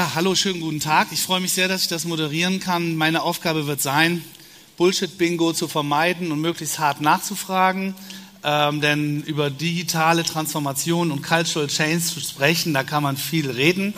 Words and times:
Ja, 0.00 0.12
hallo, 0.14 0.34
schönen 0.34 0.62
guten 0.62 0.80
Tag. 0.80 1.08
Ich 1.10 1.20
freue 1.20 1.40
mich 1.40 1.52
sehr, 1.52 1.68
dass 1.68 1.82
ich 1.82 1.88
das 1.88 2.06
moderieren 2.06 2.58
kann. 2.58 2.96
Meine 2.96 3.20
Aufgabe 3.20 3.66
wird 3.66 3.82
sein, 3.82 4.24
Bullshit-Bingo 4.78 5.52
zu 5.52 5.68
vermeiden 5.68 6.32
und 6.32 6.40
möglichst 6.40 6.78
hart 6.78 7.02
nachzufragen. 7.02 7.94
Ähm, 8.42 8.80
denn 8.80 9.22
über 9.24 9.50
digitale 9.50 10.24
Transformation 10.24 11.10
und 11.10 11.20
Cultural 11.22 11.68
Change 11.68 12.00
zu 12.00 12.18
sprechen, 12.20 12.72
da 12.72 12.82
kann 12.82 13.02
man 13.02 13.18
viel 13.18 13.50
reden 13.50 13.92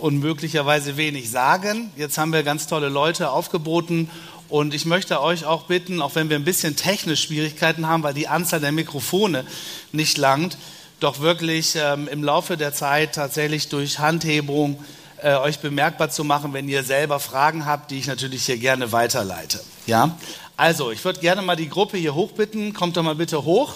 und 0.00 0.18
möglicherweise 0.18 0.96
wenig 0.96 1.30
sagen. 1.30 1.92
Jetzt 1.96 2.18
haben 2.18 2.32
wir 2.32 2.42
ganz 2.42 2.66
tolle 2.66 2.88
Leute 2.88 3.30
aufgeboten 3.30 4.10
und 4.48 4.74
ich 4.74 4.86
möchte 4.86 5.22
euch 5.22 5.44
auch 5.44 5.66
bitten, 5.66 6.02
auch 6.02 6.16
wenn 6.16 6.30
wir 6.30 6.36
ein 6.36 6.44
bisschen 6.44 6.74
technisch 6.74 7.22
Schwierigkeiten 7.22 7.86
haben, 7.86 8.02
weil 8.02 8.14
die 8.14 8.26
Anzahl 8.26 8.58
der 8.58 8.72
Mikrofone 8.72 9.46
nicht 9.92 10.18
langt, 10.18 10.58
doch 10.98 11.20
wirklich 11.20 11.76
ähm, 11.76 12.08
im 12.08 12.24
Laufe 12.24 12.56
der 12.56 12.72
Zeit 12.72 13.14
tatsächlich 13.14 13.68
durch 13.68 14.00
Handhebung 14.00 14.80
äh, 15.22 15.34
euch 15.36 15.60
bemerkbar 15.60 16.10
zu 16.10 16.24
machen, 16.24 16.52
wenn 16.52 16.68
ihr 16.68 16.82
selber 16.84 17.20
Fragen 17.20 17.66
habt, 17.66 17.90
die 17.90 17.98
ich 17.98 18.06
natürlich 18.06 18.46
hier 18.46 18.58
gerne 18.58 18.92
weiterleite. 18.92 19.60
Ja? 19.86 20.16
Also, 20.56 20.90
ich 20.90 21.04
würde 21.04 21.20
gerne 21.20 21.42
mal 21.42 21.56
die 21.56 21.68
Gruppe 21.68 21.96
hier 21.96 22.14
hochbitten. 22.14 22.74
Kommt 22.74 22.96
doch 22.96 23.02
mal 23.02 23.14
bitte 23.14 23.44
hoch, 23.44 23.74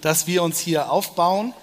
dass 0.00 0.26
wir 0.26 0.42
uns 0.42 0.58
hier 0.58 0.90
aufbauen. 0.90 1.54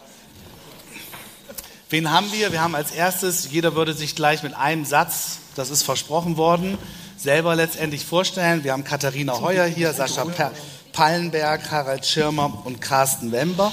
Wen 1.89 2.11
haben 2.11 2.31
wir? 2.31 2.51
Wir 2.51 2.61
haben 2.61 2.73
als 2.73 2.91
erstes, 2.91 3.51
jeder 3.51 3.75
würde 3.75 3.93
sich 3.93 4.15
gleich 4.15 4.41
mit 4.41 4.55
einem 4.55 4.85
Satz, 4.85 5.37
das 5.55 5.69
ist 5.69 5.83
versprochen 5.83 6.35
worden, 6.35 6.79
selber 7.15 7.55
letztendlich 7.55 8.05
vorstellen. 8.05 8.63
Wir 8.63 8.73
haben 8.73 8.83
Katharina 8.83 9.39
Heuer 9.39 9.65
hier, 9.65 9.93
Sascha 9.93 10.25
per 10.25 10.51
Pallenberg, 10.93 11.69
Harald 11.69 12.05
Schirmer 12.05 12.61
und 12.65 12.81
Carsten 12.81 13.31
Wember, 13.31 13.71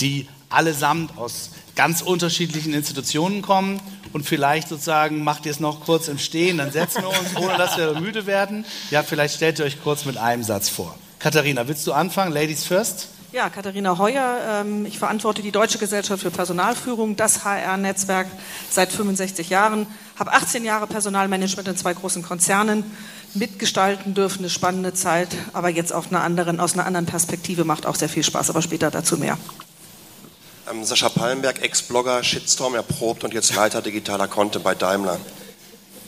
die 0.00 0.28
allesamt 0.48 1.16
aus 1.16 1.50
ganz 1.78 2.02
unterschiedlichen 2.02 2.74
Institutionen 2.74 3.40
kommen 3.40 3.80
und 4.12 4.26
vielleicht 4.26 4.68
sozusagen 4.68 5.22
macht 5.22 5.46
ihr 5.46 5.52
es 5.52 5.60
noch 5.60 5.84
kurz 5.84 6.08
im 6.08 6.18
Stehen, 6.18 6.58
dann 6.58 6.72
setzen 6.72 7.02
wir 7.02 7.08
uns, 7.08 7.36
ohne 7.36 7.56
dass 7.56 7.78
wir 7.78 8.00
müde 8.00 8.26
werden. 8.26 8.64
Ja, 8.90 9.04
vielleicht 9.04 9.36
stellt 9.36 9.60
ihr 9.60 9.64
euch 9.64 9.80
kurz 9.80 10.04
mit 10.04 10.16
einem 10.16 10.42
Satz 10.42 10.68
vor. 10.68 10.98
Katharina, 11.20 11.68
willst 11.68 11.86
du 11.86 11.92
anfangen? 11.92 12.32
Ladies 12.32 12.64
first. 12.64 13.10
Ja, 13.30 13.48
Katharina 13.48 13.96
Heuer. 13.96 14.38
Ähm, 14.48 14.86
ich 14.86 14.98
verantworte 14.98 15.40
die 15.40 15.52
Deutsche 15.52 15.78
Gesellschaft 15.78 16.24
für 16.24 16.32
Personalführung, 16.32 17.14
das 17.14 17.44
HR-Netzwerk 17.44 18.26
seit 18.68 18.90
65 18.90 19.48
Jahren. 19.48 19.86
Habe 20.18 20.32
18 20.32 20.64
Jahre 20.64 20.88
Personalmanagement 20.88 21.68
in 21.68 21.76
zwei 21.76 21.94
großen 21.94 22.24
Konzernen 22.24 22.82
mitgestalten 23.34 24.14
dürfen. 24.14 24.40
Eine 24.40 24.50
spannende 24.50 24.94
Zeit, 24.94 25.28
aber 25.52 25.68
jetzt 25.68 25.92
auf 25.92 26.10
einer 26.10 26.24
anderen, 26.24 26.58
aus 26.58 26.74
einer 26.74 26.86
anderen 26.86 27.06
Perspektive 27.06 27.64
macht 27.64 27.86
auch 27.86 27.94
sehr 27.94 28.08
viel 28.08 28.24
Spaß. 28.24 28.50
Aber 28.50 28.62
später 28.62 28.90
dazu 28.90 29.16
mehr. 29.16 29.38
Ähm, 30.70 30.84
Sascha 30.84 31.08
Pallenberg, 31.08 31.62
Ex-Blogger, 31.62 32.22
Shitstorm 32.22 32.74
erprobt 32.74 33.24
und 33.24 33.34
jetzt 33.34 33.54
Leiter 33.54 33.82
digitaler 33.82 34.28
Content 34.28 34.64
bei 34.64 34.74
Daimler. 34.74 35.18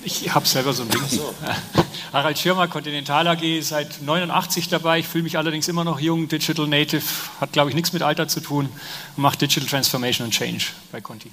Ich 0.03 0.33
habe 0.35 0.47
selber 0.47 0.73
so 0.73 0.83
ein 0.83 0.89
Ding. 0.89 1.03
So. 1.09 1.35
Harald 2.13 2.39
Schirmer, 2.39 2.69
Continental 2.69 3.29
AG, 3.29 3.63
seit 3.63 4.03
89 4.03 4.69
dabei. 4.69 5.01
Ich 5.01 5.09
fühle 5.09 5.25
mich 5.25 5.37
allerdings 5.37 5.69
immer 5.69 5.85
noch 5.85 6.01
jung. 6.01 6.29
Digital 6.29 6.67
Native 6.67 7.05
hat, 7.41 7.53
glaube 7.53 7.71
ich, 7.71 7.77
nichts 7.77 7.93
mit 7.93 8.03
Alter 8.03 8.27
zu 8.27 8.41
tun 8.41 8.69
macht 9.17 9.43
Digital 9.43 9.69
Transformation 9.69 10.27
und 10.27 10.33
Change 10.33 10.65
bei 10.91 11.01
Conti. 11.01 11.31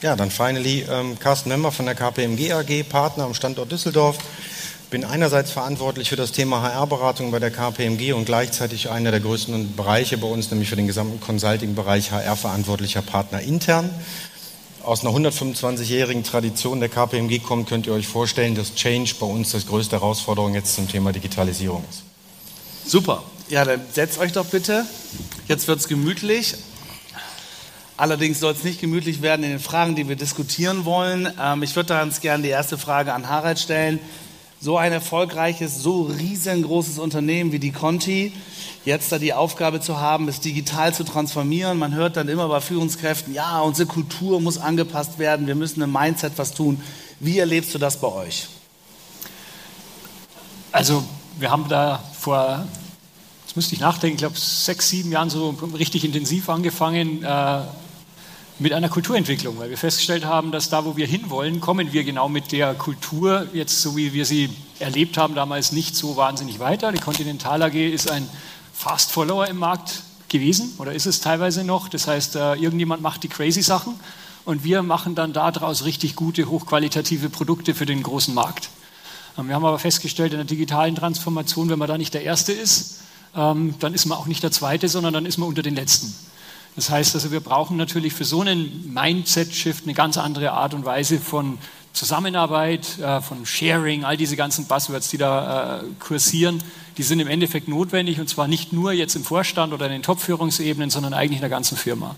Ja, 0.00 0.16
dann 0.16 0.30
finally 0.30 0.86
ähm, 0.88 1.18
Carsten 1.18 1.48
Member 1.48 1.72
von 1.72 1.84
der 1.84 1.94
KPMG 1.94 2.52
AG, 2.52 2.84
Partner 2.88 3.24
am 3.24 3.34
Standort 3.34 3.70
Düsseldorf 3.70 4.18
bin 4.90 5.04
einerseits 5.04 5.50
verantwortlich 5.50 6.08
für 6.08 6.16
das 6.16 6.32
Thema 6.32 6.62
HR-Beratung 6.62 7.30
bei 7.30 7.38
der 7.38 7.50
KPMG 7.50 8.14
und 8.14 8.24
gleichzeitig 8.24 8.88
einer 8.88 9.10
der 9.10 9.20
größten 9.20 9.76
Bereiche 9.76 10.16
bei 10.16 10.26
uns, 10.26 10.50
nämlich 10.50 10.70
für 10.70 10.76
den 10.76 10.86
gesamten 10.86 11.20
Consulting-Bereich 11.20 12.10
HR-verantwortlicher 12.10 13.02
Partner 13.02 13.40
intern. 13.40 13.90
Aus 14.82 15.04
einer 15.04 15.14
125-jährigen 15.14 16.24
Tradition 16.24 16.80
der 16.80 16.88
KPMG 16.88 17.40
kommt, 17.40 17.68
könnt 17.68 17.86
ihr 17.86 17.92
euch 17.92 18.08
vorstellen, 18.08 18.54
dass 18.54 18.74
Change 18.74 19.14
bei 19.20 19.26
uns 19.26 19.50
das 19.52 19.66
größte 19.66 19.96
Herausforderung 19.96 20.54
jetzt 20.54 20.74
zum 20.74 20.88
Thema 20.88 21.12
Digitalisierung 21.12 21.84
ist. 21.90 22.02
Super. 22.90 23.22
Ja, 23.50 23.64
dann 23.64 23.82
setzt 23.92 24.18
euch 24.18 24.32
doch 24.32 24.46
bitte. 24.46 24.86
Jetzt 25.46 25.68
wird 25.68 25.80
es 25.80 25.88
gemütlich. 25.88 26.54
Allerdings 27.98 28.40
soll 28.40 28.52
es 28.52 28.64
nicht 28.64 28.80
gemütlich 28.80 29.20
werden 29.20 29.42
in 29.42 29.50
den 29.50 29.60
Fragen, 29.60 29.96
die 29.96 30.08
wir 30.08 30.16
diskutieren 30.16 30.86
wollen. 30.86 31.30
Ähm, 31.38 31.62
ich 31.62 31.76
würde 31.76 31.88
ganz 31.88 32.20
gerne 32.20 32.44
die 32.44 32.48
erste 32.48 32.78
Frage 32.78 33.12
an 33.12 33.28
Harald 33.28 33.58
stellen 33.58 33.98
so 34.60 34.76
ein 34.76 34.92
erfolgreiches, 34.92 35.82
so 35.82 36.02
riesengroßes 36.02 36.98
Unternehmen 36.98 37.52
wie 37.52 37.58
die 37.58 37.70
Conti, 37.70 38.32
jetzt 38.84 39.12
da 39.12 39.18
die 39.18 39.32
Aufgabe 39.32 39.80
zu 39.80 40.00
haben, 40.00 40.26
es 40.28 40.40
digital 40.40 40.92
zu 40.92 41.04
transformieren. 41.04 41.78
Man 41.78 41.94
hört 41.94 42.16
dann 42.16 42.28
immer 42.28 42.48
bei 42.48 42.60
Führungskräften, 42.60 43.34
ja, 43.34 43.60
unsere 43.60 43.88
Kultur 43.88 44.40
muss 44.40 44.58
angepasst 44.58 45.18
werden, 45.18 45.46
wir 45.46 45.54
müssen 45.54 45.80
im 45.82 45.92
Mindset 45.92 46.32
was 46.36 46.54
tun. 46.54 46.82
Wie 47.20 47.38
erlebst 47.38 47.74
du 47.74 47.78
das 47.78 48.00
bei 48.00 48.08
euch? 48.08 48.48
Also 50.72 51.04
wir 51.38 51.50
haben 51.50 51.68
da 51.68 52.02
vor, 52.18 52.66
jetzt 53.46 53.56
müsste 53.56 53.74
ich 53.74 53.80
nachdenken, 53.80 54.16
ich 54.16 54.20
glaube 54.20 54.38
sechs, 54.38 54.88
sieben 54.88 55.12
Jahren 55.12 55.30
so 55.30 55.50
richtig 55.78 56.04
intensiv 56.04 56.48
angefangen, 56.48 57.22
äh, 57.22 57.60
mit 58.60 58.72
einer 58.72 58.88
Kulturentwicklung, 58.88 59.58
weil 59.58 59.70
wir 59.70 59.78
festgestellt 59.78 60.24
haben, 60.24 60.50
dass 60.50 60.68
da, 60.68 60.84
wo 60.84 60.96
wir 60.96 61.06
hinwollen, 61.06 61.60
kommen 61.60 61.92
wir 61.92 62.02
genau 62.02 62.28
mit 62.28 62.50
der 62.50 62.74
Kultur, 62.74 63.46
jetzt 63.52 63.80
so 63.80 63.96
wie 63.96 64.12
wir 64.12 64.24
sie 64.24 64.50
erlebt 64.80 65.16
haben, 65.16 65.34
damals 65.34 65.72
nicht 65.72 65.94
so 65.94 66.16
wahnsinnig 66.16 66.58
weiter. 66.58 66.90
Die 66.90 66.98
Continental 66.98 67.62
AG 67.62 67.74
ist 67.74 68.10
ein 68.10 68.28
Fast 68.72 69.12
Follower 69.12 69.46
im 69.46 69.58
Markt 69.58 70.02
gewesen 70.28 70.74
oder 70.78 70.92
ist 70.92 71.06
es 71.06 71.20
teilweise 71.20 71.64
noch. 71.64 71.88
Das 71.88 72.06
heißt, 72.06 72.36
äh, 72.36 72.54
irgendjemand 72.54 73.02
macht 73.02 73.22
die 73.22 73.28
crazy 73.28 73.62
Sachen 73.62 73.94
und 74.44 74.64
wir 74.64 74.82
machen 74.82 75.14
dann 75.14 75.32
daraus 75.32 75.84
richtig 75.84 76.16
gute, 76.16 76.48
hochqualitative 76.48 77.28
Produkte 77.28 77.74
für 77.74 77.86
den 77.86 78.02
großen 78.02 78.34
Markt. 78.34 78.70
Ähm, 79.38 79.48
wir 79.48 79.54
haben 79.54 79.64
aber 79.64 79.78
festgestellt, 79.78 80.32
in 80.32 80.38
der 80.38 80.46
digitalen 80.46 80.96
Transformation, 80.96 81.68
wenn 81.70 81.78
man 81.78 81.88
da 81.88 81.96
nicht 81.96 82.14
der 82.14 82.22
Erste 82.22 82.52
ist, 82.52 83.00
ähm, 83.36 83.74
dann 83.78 83.94
ist 83.94 84.06
man 84.06 84.18
auch 84.18 84.26
nicht 84.26 84.42
der 84.42 84.50
Zweite, 84.50 84.88
sondern 84.88 85.14
dann 85.14 85.26
ist 85.26 85.38
man 85.38 85.48
unter 85.48 85.62
den 85.62 85.76
Letzten. 85.76 86.12
Das 86.78 86.90
heißt 86.90 87.16
also, 87.16 87.32
wir 87.32 87.40
brauchen 87.40 87.76
natürlich 87.76 88.12
für 88.12 88.24
so 88.24 88.40
einen 88.40 88.94
Mindset-Shift 88.94 89.82
eine 89.82 89.94
ganz 89.94 90.16
andere 90.16 90.52
Art 90.52 90.74
und 90.74 90.84
Weise 90.84 91.18
von 91.18 91.58
Zusammenarbeit, 91.92 93.00
äh, 93.00 93.20
von 93.20 93.44
Sharing, 93.44 94.04
all 94.04 94.16
diese 94.16 94.36
ganzen 94.36 94.66
Buzzwords, 94.66 95.08
die 95.08 95.18
da 95.18 95.80
äh, 95.80 95.84
kursieren, 95.98 96.62
die 96.96 97.02
sind 97.02 97.18
im 97.18 97.26
Endeffekt 97.26 97.66
notwendig 97.66 98.20
und 98.20 98.28
zwar 98.28 98.46
nicht 98.46 98.72
nur 98.72 98.92
jetzt 98.92 99.16
im 99.16 99.24
Vorstand 99.24 99.72
oder 99.72 99.86
in 99.86 99.90
den 99.90 100.02
Top-Führungsebenen, 100.04 100.88
sondern 100.88 101.14
eigentlich 101.14 101.38
in 101.38 101.42
der 101.42 101.50
ganzen 101.50 101.76
Firma. 101.76 102.14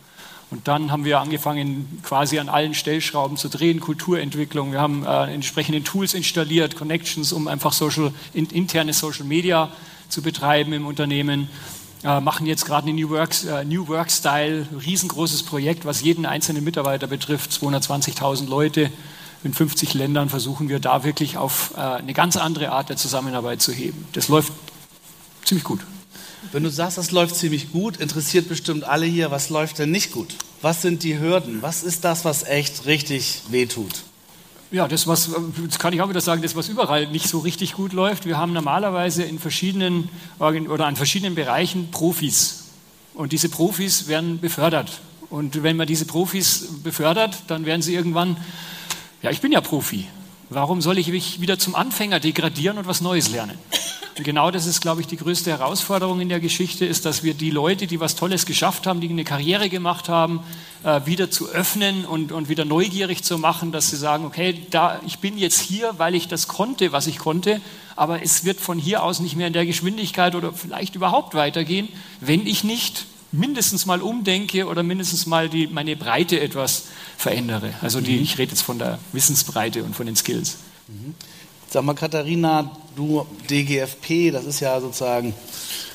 Und 0.50 0.68
dann 0.68 0.92
haben 0.92 1.06
wir 1.06 1.20
angefangen, 1.20 1.98
quasi 2.02 2.38
an 2.38 2.50
allen 2.50 2.74
Stellschrauben 2.74 3.38
zu 3.38 3.48
drehen, 3.48 3.80
Kulturentwicklung. 3.80 4.72
Wir 4.72 4.80
haben 4.82 5.06
äh, 5.06 5.32
entsprechende 5.32 5.82
Tools 5.82 6.12
installiert, 6.12 6.76
Connections, 6.76 7.32
um 7.32 7.48
einfach 7.48 7.72
Social, 7.72 8.12
in, 8.34 8.44
interne 8.50 8.92
Social 8.92 9.24
Media 9.24 9.70
zu 10.10 10.20
betreiben 10.20 10.74
im 10.74 10.84
Unternehmen 10.84 11.48
äh, 12.02 12.20
machen 12.20 12.46
jetzt 12.46 12.64
gerade 12.64 12.88
eine 12.88 12.94
New 12.98 13.10
Work, 13.10 13.34
äh, 13.44 13.64
New 13.64 13.88
Work 13.88 14.10
Style, 14.10 14.66
riesengroßes 14.84 15.42
Projekt, 15.42 15.84
was 15.84 16.02
jeden 16.02 16.26
einzelnen 16.26 16.64
Mitarbeiter 16.64 17.06
betrifft, 17.06 17.50
220.000 17.52 18.48
Leute 18.48 18.90
in 19.42 19.54
50 19.54 19.94
Ländern 19.94 20.28
versuchen 20.28 20.68
wir 20.68 20.80
da 20.80 21.04
wirklich 21.04 21.36
auf 21.36 21.72
äh, 21.76 21.80
eine 21.80 22.12
ganz 22.12 22.36
andere 22.36 22.70
Art 22.70 22.88
der 22.88 22.96
Zusammenarbeit 22.96 23.62
zu 23.62 23.72
heben. 23.72 24.06
Das 24.12 24.28
läuft 24.28 24.52
ziemlich 25.44 25.64
gut. 25.64 25.80
Wenn 26.52 26.62
du 26.62 26.70
sagst, 26.70 26.98
das 26.98 27.10
läuft 27.10 27.36
ziemlich 27.36 27.70
gut, 27.70 27.98
interessiert 27.98 28.48
bestimmt 28.48 28.84
alle 28.84 29.06
hier, 29.06 29.30
was 29.30 29.50
läuft 29.50 29.78
denn 29.78 29.90
nicht 29.90 30.10
gut? 30.10 30.34
Was 30.62 30.82
sind 30.82 31.02
die 31.02 31.18
Hürden? 31.18 31.62
Was 31.62 31.82
ist 31.82 32.04
das, 32.04 32.24
was 32.24 32.44
echt 32.44 32.86
richtig 32.86 33.42
wehtut? 33.50 34.04
Ja, 34.72 34.86
das, 34.86 35.08
was, 35.08 35.30
das 35.66 35.80
kann 35.80 35.92
ich 35.92 36.00
auch 36.00 36.08
wieder 36.08 36.20
sagen, 36.20 36.42
das, 36.42 36.54
was 36.54 36.68
überall 36.68 37.08
nicht 37.08 37.28
so 37.28 37.40
richtig 37.40 37.72
gut 37.72 37.92
läuft. 37.92 38.24
Wir 38.24 38.38
haben 38.38 38.52
normalerweise 38.52 39.24
in 39.24 39.40
verschiedenen 39.40 40.08
oder 40.38 40.86
an 40.86 40.94
verschiedenen 40.94 41.34
Bereichen 41.34 41.90
Profis. 41.90 42.66
Und 43.14 43.32
diese 43.32 43.48
Profis 43.48 44.06
werden 44.06 44.38
befördert. 44.38 45.00
Und 45.28 45.64
wenn 45.64 45.76
man 45.76 45.88
diese 45.88 46.04
Profis 46.04 46.68
befördert, 46.84 47.42
dann 47.48 47.66
werden 47.66 47.82
sie 47.82 47.94
irgendwann, 47.94 48.36
ja, 49.22 49.30
ich 49.30 49.40
bin 49.40 49.50
ja 49.50 49.60
Profi. 49.60 50.06
Warum 50.50 50.80
soll 50.80 50.98
ich 50.98 51.08
mich 51.08 51.40
wieder 51.40 51.58
zum 51.58 51.74
Anfänger 51.74 52.20
degradieren 52.20 52.78
und 52.78 52.86
was 52.86 53.00
Neues 53.00 53.28
lernen? 53.30 53.58
Und 54.16 54.24
genau 54.24 54.50
das 54.50 54.66
ist, 54.66 54.80
glaube 54.80 55.00
ich, 55.00 55.06
die 55.06 55.16
größte 55.16 55.50
Herausforderung 55.50 56.20
in 56.20 56.28
der 56.28 56.40
Geschichte, 56.40 56.84
ist, 56.84 57.06
dass 57.06 57.22
wir 57.22 57.34
die 57.34 57.50
Leute, 57.50 57.86
die 57.86 58.00
was 58.00 58.16
Tolles 58.16 58.44
geschafft 58.44 58.86
haben, 58.86 59.00
die 59.00 59.08
eine 59.08 59.24
Karriere 59.24 59.68
gemacht 59.68 60.08
haben, 60.08 60.40
äh, 60.82 61.00
wieder 61.04 61.30
zu 61.30 61.48
öffnen 61.48 62.04
und, 62.04 62.32
und 62.32 62.48
wieder 62.48 62.64
neugierig 62.64 63.22
zu 63.22 63.38
machen, 63.38 63.72
dass 63.72 63.90
sie 63.90 63.96
sagen, 63.96 64.24
okay, 64.24 64.66
da, 64.70 65.00
ich 65.06 65.18
bin 65.20 65.38
jetzt 65.38 65.60
hier, 65.60 65.94
weil 65.98 66.14
ich 66.14 66.28
das 66.28 66.48
konnte, 66.48 66.92
was 66.92 67.06
ich 67.06 67.18
konnte, 67.18 67.60
aber 67.96 68.22
es 68.22 68.44
wird 68.44 68.60
von 68.60 68.78
hier 68.78 69.02
aus 69.02 69.20
nicht 69.20 69.36
mehr 69.36 69.46
in 69.46 69.52
der 69.52 69.66
Geschwindigkeit 69.66 70.34
oder 70.34 70.52
vielleicht 70.52 70.94
überhaupt 70.94 71.34
weitergehen, 71.34 71.88
wenn 72.20 72.46
ich 72.46 72.64
nicht 72.64 73.06
mindestens 73.32 73.86
mal 73.86 74.02
umdenke 74.02 74.66
oder 74.66 74.82
mindestens 74.82 75.26
mal 75.26 75.48
die, 75.48 75.66
meine 75.66 75.96
Breite 75.96 76.40
etwas 76.40 76.86
verändere. 77.16 77.74
Also 77.80 78.00
die, 78.00 78.16
mhm. 78.16 78.22
ich 78.22 78.38
rede 78.38 78.50
jetzt 78.50 78.62
von 78.62 78.78
der 78.78 78.98
Wissensbreite 79.12 79.84
und 79.84 79.94
von 79.94 80.06
den 80.06 80.16
Skills. 80.16 80.58
Mhm. 80.88 81.14
Sag 81.68 81.84
mal, 81.84 81.94
Katharina, 81.94 82.76
du 83.00 83.26
DGFP, 83.48 84.30
das 84.30 84.44
ist 84.44 84.60
ja 84.60 84.78
sozusagen 84.80 85.34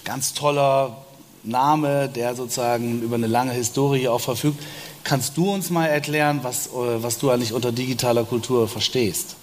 ganz 0.03 0.33
toller 0.33 1.05
Name, 1.43 2.09
der 2.09 2.35
sozusagen 2.35 3.01
über 3.03 3.15
eine 3.15 3.27
lange 3.27 3.51
Historie 3.51 4.07
auch 4.07 4.21
verfügt. 4.21 4.61
Kannst 5.03 5.37
du 5.37 5.51
uns 5.51 5.69
mal 5.69 5.85
erklären, 5.85 6.39
was, 6.41 6.67
äh, 6.67 6.71
was 7.03 7.19
du 7.19 7.29
eigentlich 7.29 7.53
unter 7.53 7.71
digitaler 7.71 8.23
Kultur 8.23 8.67
verstehst? 8.67 9.35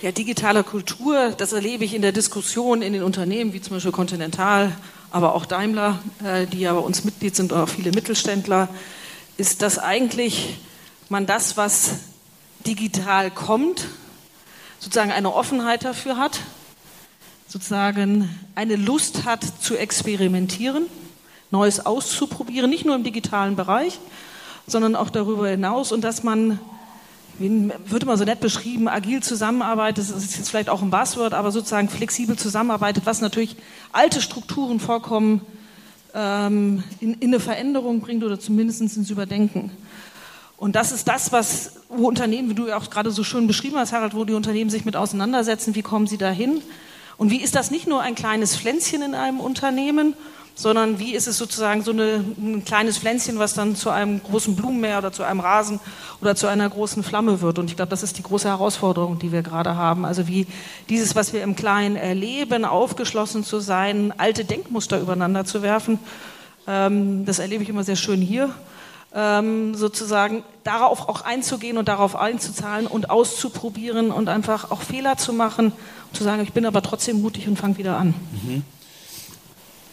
Ja, 0.00 0.10
digitale 0.10 0.64
Kultur, 0.64 1.34
das 1.36 1.52
erlebe 1.52 1.84
ich 1.84 1.94
in 1.94 2.02
der 2.02 2.12
Diskussion 2.12 2.80
in 2.80 2.94
den 2.94 3.02
Unternehmen, 3.02 3.52
wie 3.52 3.60
zum 3.60 3.76
Beispiel 3.76 3.92
Continental, 3.92 4.74
aber 5.10 5.34
auch 5.34 5.44
Daimler, 5.44 6.00
äh, 6.24 6.46
die 6.46 6.60
ja 6.60 6.72
bei 6.72 6.80
uns 6.80 7.04
Mitglied 7.04 7.36
sind 7.36 7.52
auch 7.52 7.68
viele 7.68 7.92
Mittelständler, 7.92 8.68
ist, 9.36 9.60
dass 9.60 9.78
eigentlich 9.78 10.56
man 11.10 11.26
das, 11.26 11.58
was 11.58 11.96
digital 12.66 13.30
kommt, 13.30 13.86
sozusagen 14.82 15.12
eine 15.12 15.32
Offenheit 15.32 15.84
dafür 15.84 16.16
hat, 16.16 16.40
sozusagen 17.46 18.28
eine 18.56 18.74
Lust 18.74 19.24
hat 19.24 19.44
zu 19.60 19.76
experimentieren, 19.76 20.86
Neues 21.52 21.86
auszuprobieren, 21.86 22.68
nicht 22.68 22.84
nur 22.84 22.96
im 22.96 23.04
digitalen 23.04 23.54
Bereich, 23.54 24.00
sondern 24.66 24.96
auch 24.96 25.10
darüber 25.10 25.48
hinaus 25.48 25.92
und 25.92 26.02
dass 26.02 26.24
man 26.24 26.58
wird 27.38 28.02
immer 28.02 28.16
so 28.16 28.24
nett 28.24 28.40
beschrieben, 28.40 28.88
agil 28.88 29.22
zusammenarbeitet, 29.22 30.10
das 30.10 30.10
ist 30.10 30.36
jetzt 30.36 30.50
vielleicht 30.50 30.68
auch 30.68 30.82
ein 30.82 30.90
Buzzword, 30.90 31.32
aber 31.32 31.50
sozusagen 31.50 31.88
flexibel 31.88 32.36
zusammenarbeitet, 32.36 33.06
was 33.06 33.20
natürlich 33.20 33.56
alte 33.92 34.20
Strukturen 34.20 34.80
vollkommen 34.80 35.40
ähm, 36.14 36.82
in, 37.00 37.14
in, 37.14 37.30
eine 37.30 37.40
Veränderung 37.40 38.00
bringt 38.00 38.22
oder 38.22 38.38
zumindest 38.38 38.80
ins 38.80 39.10
Überdenken. 39.10 39.70
Und 40.62 40.76
das 40.76 40.92
ist 40.92 41.08
das, 41.08 41.32
was, 41.32 41.72
wo 41.88 42.06
Unternehmen, 42.06 42.48
wie 42.48 42.54
du 42.54 42.68
ja 42.68 42.76
auch 42.76 42.88
gerade 42.88 43.10
so 43.10 43.24
schön 43.24 43.48
beschrieben 43.48 43.78
hast, 43.78 43.92
Harald, 43.92 44.14
wo 44.14 44.24
die 44.24 44.32
Unternehmen 44.32 44.70
sich 44.70 44.84
mit 44.84 44.94
auseinandersetzen, 44.94 45.74
wie 45.74 45.82
kommen 45.82 46.06
sie 46.06 46.18
dahin? 46.18 46.62
Und 47.16 47.32
wie 47.32 47.42
ist 47.42 47.56
das 47.56 47.72
nicht 47.72 47.88
nur 47.88 48.00
ein 48.00 48.14
kleines 48.14 48.54
Pflänzchen 48.54 49.02
in 49.02 49.16
einem 49.16 49.40
Unternehmen, 49.40 50.14
sondern 50.54 51.00
wie 51.00 51.16
ist 51.16 51.26
es 51.26 51.36
sozusagen 51.36 51.82
so 51.82 51.90
eine, 51.90 52.24
ein 52.38 52.64
kleines 52.64 52.98
Pflänzchen, 52.98 53.40
was 53.40 53.54
dann 53.54 53.74
zu 53.74 53.90
einem 53.90 54.22
großen 54.22 54.54
Blumenmeer 54.54 54.98
oder 54.98 55.10
zu 55.10 55.24
einem 55.24 55.40
Rasen 55.40 55.80
oder 56.20 56.36
zu 56.36 56.46
einer 56.46 56.70
großen 56.70 57.02
Flamme 57.02 57.40
wird. 57.40 57.58
Und 57.58 57.68
ich 57.68 57.74
glaube, 57.74 57.90
das 57.90 58.04
ist 58.04 58.18
die 58.18 58.22
große 58.22 58.46
Herausforderung, 58.46 59.18
die 59.18 59.32
wir 59.32 59.42
gerade 59.42 59.74
haben. 59.74 60.04
Also 60.04 60.28
wie 60.28 60.46
dieses, 60.88 61.16
was 61.16 61.32
wir 61.32 61.42
im 61.42 61.56
Kleinen 61.56 61.96
erleben, 61.96 62.64
aufgeschlossen 62.64 63.42
zu 63.42 63.58
sein, 63.58 64.14
alte 64.16 64.44
Denkmuster 64.44 65.00
übereinander 65.00 65.44
zu 65.44 65.60
werfen, 65.62 65.98
ähm, 66.68 67.24
das 67.24 67.40
erlebe 67.40 67.64
ich 67.64 67.68
immer 67.68 67.82
sehr 67.82 67.96
schön 67.96 68.20
hier. 68.20 68.54
Ähm, 69.14 69.74
sozusagen 69.74 70.42
darauf 70.64 71.08
auch 71.08 71.20
einzugehen 71.20 71.76
und 71.76 71.86
darauf 71.86 72.16
einzuzahlen 72.16 72.86
und 72.86 73.10
auszuprobieren 73.10 74.10
und 74.10 74.30
einfach 74.30 74.70
auch 74.70 74.80
Fehler 74.80 75.18
zu 75.18 75.34
machen, 75.34 75.72
zu 76.14 76.24
sagen, 76.24 76.42
ich 76.42 76.54
bin 76.54 76.64
aber 76.64 76.80
trotzdem 76.80 77.20
mutig 77.20 77.46
und 77.46 77.58
fange 77.58 77.76
wieder 77.76 77.98
an. 77.98 78.14
Mhm. 78.42 78.64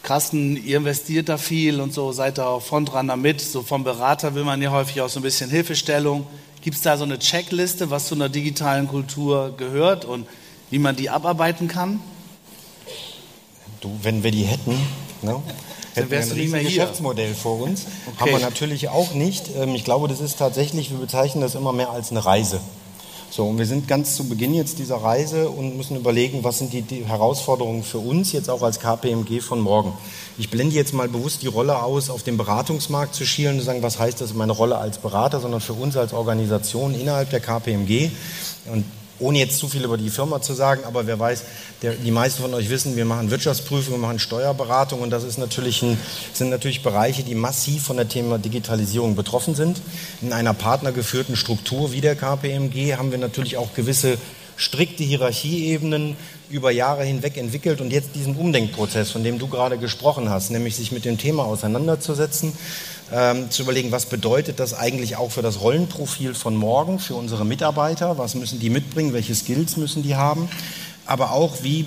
Carsten, 0.02 0.56
ihr 0.56 0.78
investiert 0.78 1.28
da 1.28 1.36
viel 1.36 1.80
und 1.80 1.92
so, 1.92 2.12
seid 2.12 2.38
da 2.38 2.46
auch 2.46 2.62
Frontrunner 2.62 3.16
mit. 3.16 3.40
So 3.40 3.62
vom 3.62 3.84
Berater 3.84 4.34
will 4.34 4.44
man 4.44 4.62
ja 4.62 4.70
häufig 4.70 5.00
auch 5.02 5.08
so 5.10 5.20
ein 5.20 5.22
bisschen 5.22 5.50
Hilfestellung. 5.50 6.26
Gibt 6.62 6.76
es 6.76 6.82
da 6.82 6.96
so 6.96 7.04
eine 7.04 7.18
Checkliste, 7.18 7.90
was 7.90 8.06
zu 8.06 8.14
einer 8.14 8.28
digitalen 8.28 8.88
Kultur 8.88 9.54
gehört 9.56 10.04
und 10.04 10.26
wie 10.70 10.78
man 10.78 10.96
die 10.96 11.10
abarbeiten 11.10 11.68
kann? 11.68 12.00
Du, 13.80 13.98
wenn 14.02 14.22
wir 14.22 14.30
die 14.30 14.44
hätten, 14.44 14.78
ne? 15.22 15.42
Hätten 15.94 16.10
wir 16.10 16.20
ein 16.20 16.30
riesiges 16.30 16.64
Geschäftsmodell 16.64 17.34
vor 17.34 17.60
uns. 17.60 17.86
Okay. 18.06 18.18
Haben 18.18 18.30
wir 18.32 18.38
natürlich 18.40 18.88
auch 18.88 19.14
nicht. 19.14 19.50
Ähm, 19.56 19.74
ich 19.74 19.84
glaube, 19.84 20.08
das 20.08 20.20
ist 20.20 20.38
tatsächlich, 20.38 20.90
wir 20.90 20.98
bezeichnen 20.98 21.42
das 21.42 21.54
immer 21.54 21.72
mehr 21.72 21.90
als 21.90 22.10
eine 22.10 22.24
Reise. 22.24 22.60
So, 23.30 23.46
und 23.46 23.58
wir 23.58 23.66
sind 23.66 23.86
ganz 23.86 24.16
zu 24.16 24.28
Beginn 24.28 24.54
jetzt 24.54 24.80
dieser 24.80 24.96
Reise 24.96 25.50
und 25.50 25.76
müssen 25.76 25.96
überlegen, 25.96 26.42
was 26.42 26.58
sind 26.58 26.72
die, 26.72 26.82
die, 26.82 27.04
Herausforderungen 27.04 27.84
für 27.84 27.98
uns 27.98 28.32
jetzt 28.32 28.50
auch 28.50 28.62
als 28.62 28.80
KPMG 28.80 29.40
von 29.40 29.60
morgen. 29.60 29.92
Ich 30.36 30.50
blende 30.50 30.74
jetzt 30.74 30.92
mal 30.92 31.08
bewusst 31.08 31.42
die 31.42 31.46
Rolle 31.46 31.80
aus, 31.80 32.10
auf 32.10 32.24
den 32.24 32.36
Beratungsmarkt 32.36 33.14
zu 33.14 33.24
schielen 33.24 33.54
und 33.54 33.60
zu 33.60 33.66
sagen, 33.66 33.84
was 33.84 34.00
heißt 34.00 34.20
das 34.20 34.34
meine 34.34 34.50
Rolle 34.50 34.78
als 34.78 34.98
Berater, 34.98 35.38
sondern 35.38 35.60
für 35.60 35.74
uns 35.74 35.96
als 35.96 36.12
Organisation 36.12 36.92
innerhalb 36.98 37.30
der 37.30 37.38
KPMG. 37.38 38.10
Und 38.66 38.84
ohne 39.20 39.38
jetzt 39.38 39.58
zu 39.58 39.68
viel 39.68 39.84
über 39.84 39.96
die 39.96 40.10
Firma 40.10 40.42
zu 40.42 40.54
sagen, 40.54 40.82
aber 40.84 41.06
wer 41.06 41.18
weiß, 41.18 41.44
der, 41.82 41.92
die 41.92 42.10
meisten 42.10 42.42
von 42.42 42.52
euch 42.54 42.70
wissen, 42.70 42.96
wir 42.96 43.04
machen 43.04 43.30
Wirtschaftsprüfung, 43.30 43.94
wir 43.94 43.98
machen 43.98 44.18
Steuerberatung 44.18 45.00
und 45.00 45.10
das 45.10 45.24
ist 45.24 45.38
natürlich 45.38 45.82
ein, 45.82 45.98
sind 46.32 46.50
natürlich 46.50 46.82
Bereiche, 46.82 47.22
die 47.22 47.34
massiv 47.34 47.84
von 47.84 47.96
der 47.96 48.08
Thema 48.08 48.38
Digitalisierung 48.38 49.14
betroffen 49.14 49.54
sind. 49.54 49.80
In 50.22 50.32
einer 50.32 50.54
partnergeführten 50.54 51.36
Struktur 51.36 51.92
wie 51.92 52.00
der 52.00 52.16
KPMG 52.16 52.96
haben 52.96 53.10
wir 53.10 53.18
natürlich 53.18 53.56
auch 53.56 53.74
gewisse 53.74 54.18
strikte 54.60 55.02
Hierarchieebenen 55.02 56.16
über 56.50 56.70
Jahre 56.70 57.02
hinweg 57.02 57.38
entwickelt 57.38 57.80
und 57.80 57.90
jetzt 57.90 58.14
diesen 58.14 58.36
Umdenkprozess, 58.36 59.10
von 59.10 59.24
dem 59.24 59.38
du 59.38 59.48
gerade 59.48 59.78
gesprochen 59.78 60.28
hast, 60.28 60.50
nämlich 60.50 60.76
sich 60.76 60.92
mit 60.92 61.06
dem 61.06 61.16
Thema 61.16 61.44
auseinanderzusetzen, 61.44 62.52
ähm, 63.10 63.50
zu 63.50 63.62
überlegen, 63.62 63.90
was 63.90 64.04
bedeutet 64.04 64.60
das 64.60 64.74
eigentlich 64.74 65.16
auch 65.16 65.30
für 65.30 65.40
das 65.40 65.62
Rollenprofil 65.62 66.34
von 66.34 66.56
morgen, 66.56 66.98
für 66.98 67.14
unsere 67.14 67.46
Mitarbeiter, 67.46 68.18
was 68.18 68.34
müssen 68.34 68.60
die 68.60 68.68
mitbringen, 68.68 69.14
welche 69.14 69.34
Skills 69.34 69.78
müssen 69.78 70.02
die 70.02 70.16
haben, 70.16 70.50
aber 71.06 71.32
auch, 71.32 71.62
wie 71.62 71.86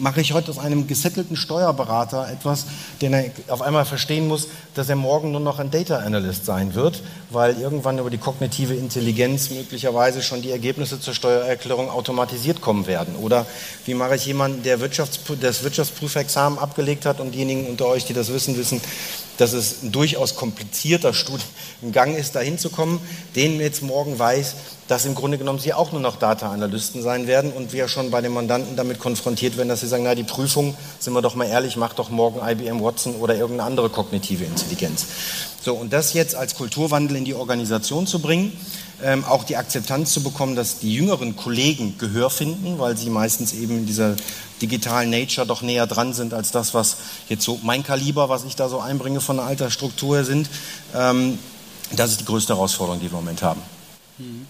mache 0.00 0.20
ich 0.20 0.32
heute 0.32 0.50
aus 0.50 0.58
einem 0.58 0.86
gesettelten 0.86 1.36
Steuerberater 1.36 2.28
etwas, 2.28 2.66
den 3.00 3.12
er 3.12 3.24
auf 3.48 3.62
einmal 3.62 3.84
verstehen 3.84 4.26
muss, 4.26 4.48
dass 4.74 4.88
er 4.88 4.96
morgen 4.96 5.30
nur 5.30 5.40
noch 5.40 5.58
ein 5.58 5.70
Data 5.70 5.98
Analyst 5.98 6.44
sein 6.44 6.74
wird, 6.74 7.02
weil 7.30 7.60
irgendwann 7.60 7.98
über 7.98 8.10
die 8.10 8.18
kognitive 8.18 8.74
Intelligenz 8.74 9.50
möglicherweise 9.50 10.22
schon 10.22 10.42
die 10.42 10.50
Ergebnisse 10.50 11.00
zur 11.00 11.14
Steuererklärung 11.14 11.90
automatisiert 11.90 12.60
kommen 12.60 12.86
werden. 12.86 13.14
Oder 13.16 13.46
wie 13.84 13.94
mache 13.94 14.16
ich 14.16 14.26
jemanden, 14.26 14.62
der 14.62 14.80
Wirtschaftsprüf 14.80 15.38
das 15.40 15.62
Wirtschaftsprüfexamen 15.62 16.58
abgelegt 16.58 17.06
hat 17.06 17.20
und 17.20 17.32
diejenigen 17.32 17.66
unter 17.66 17.86
euch, 17.86 18.04
die 18.04 18.14
das 18.14 18.32
wissen, 18.32 18.56
wissen, 18.56 18.80
dass 19.40 19.54
es 19.54 19.82
ein 19.82 19.90
durchaus 19.90 20.36
komplizierter 20.36 21.14
Studiengang 21.14 22.14
ist, 22.14 22.36
da 22.36 22.40
hinzukommen, 22.40 23.00
den 23.34 23.58
jetzt 23.58 23.82
morgen 23.82 24.18
weiß, 24.18 24.54
dass 24.86 25.06
im 25.06 25.14
Grunde 25.14 25.38
genommen 25.38 25.58
sie 25.58 25.72
auch 25.72 25.92
nur 25.92 26.00
noch 26.00 26.16
Data-Analysten 26.16 27.02
sein 27.02 27.26
werden 27.26 27.52
und 27.52 27.72
wir 27.72 27.88
schon 27.88 28.10
bei 28.10 28.20
den 28.20 28.32
Mandanten 28.32 28.76
damit 28.76 28.98
konfrontiert 28.98 29.56
werden, 29.56 29.68
dass 29.68 29.80
sie 29.80 29.86
sagen, 29.88 30.02
na 30.04 30.14
die 30.14 30.24
Prüfung, 30.24 30.76
sind 30.98 31.14
wir 31.14 31.22
doch 31.22 31.36
mal 31.36 31.46
ehrlich, 31.46 31.76
macht 31.76 31.98
doch 31.98 32.10
morgen 32.10 32.40
IBM 32.46 32.82
Watson 32.82 33.14
oder 33.14 33.34
irgendeine 33.34 33.66
andere 33.66 33.88
kognitive 33.88 34.44
Intelligenz. 34.44 35.06
So, 35.62 35.74
und 35.74 35.92
das 35.92 36.12
jetzt 36.12 36.34
als 36.34 36.54
Kulturwandel 36.54 37.16
in 37.16 37.24
die 37.24 37.34
Organisation 37.34 38.06
zu 38.06 38.18
bringen, 38.18 38.52
ähm, 39.02 39.24
auch 39.24 39.44
die 39.44 39.56
Akzeptanz 39.56 40.12
zu 40.12 40.22
bekommen, 40.22 40.56
dass 40.56 40.78
die 40.78 40.94
jüngeren 40.94 41.36
Kollegen 41.36 41.96
Gehör 41.98 42.30
finden, 42.30 42.78
weil 42.78 42.96
sie 42.96 43.10
meistens 43.10 43.52
eben 43.52 43.78
in 43.78 43.86
dieser 43.86 44.16
digitalen 44.60 45.10
Nature 45.10 45.46
doch 45.46 45.62
näher 45.62 45.86
dran 45.86 46.12
sind 46.12 46.34
als 46.34 46.50
das, 46.50 46.74
was 46.74 46.98
jetzt 47.28 47.44
so 47.44 47.58
mein 47.62 47.82
Kaliber, 47.82 48.28
was 48.28 48.44
ich 48.44 48.56
da 48.56 48.68
so 48.68 48.80
einbringe 48.80 49.20
von 49.20 49.36
der 49.36 49.46
Altersstruktur 49.46 50.24
sind. 50.24 50.48
Ähm, 50.94 51.38
das 51.92 52.12
ist 52.12 52.20
die 52.20 52.24
größte 52.24 52.54
Herausforderung, 52.54 53.00
die 53.00 53.06
wir 53.06 53.18
im 53.18 53.24
Moment 53.24 53.42
haben. 53.42 53.60
Mhm. 54.18 54.46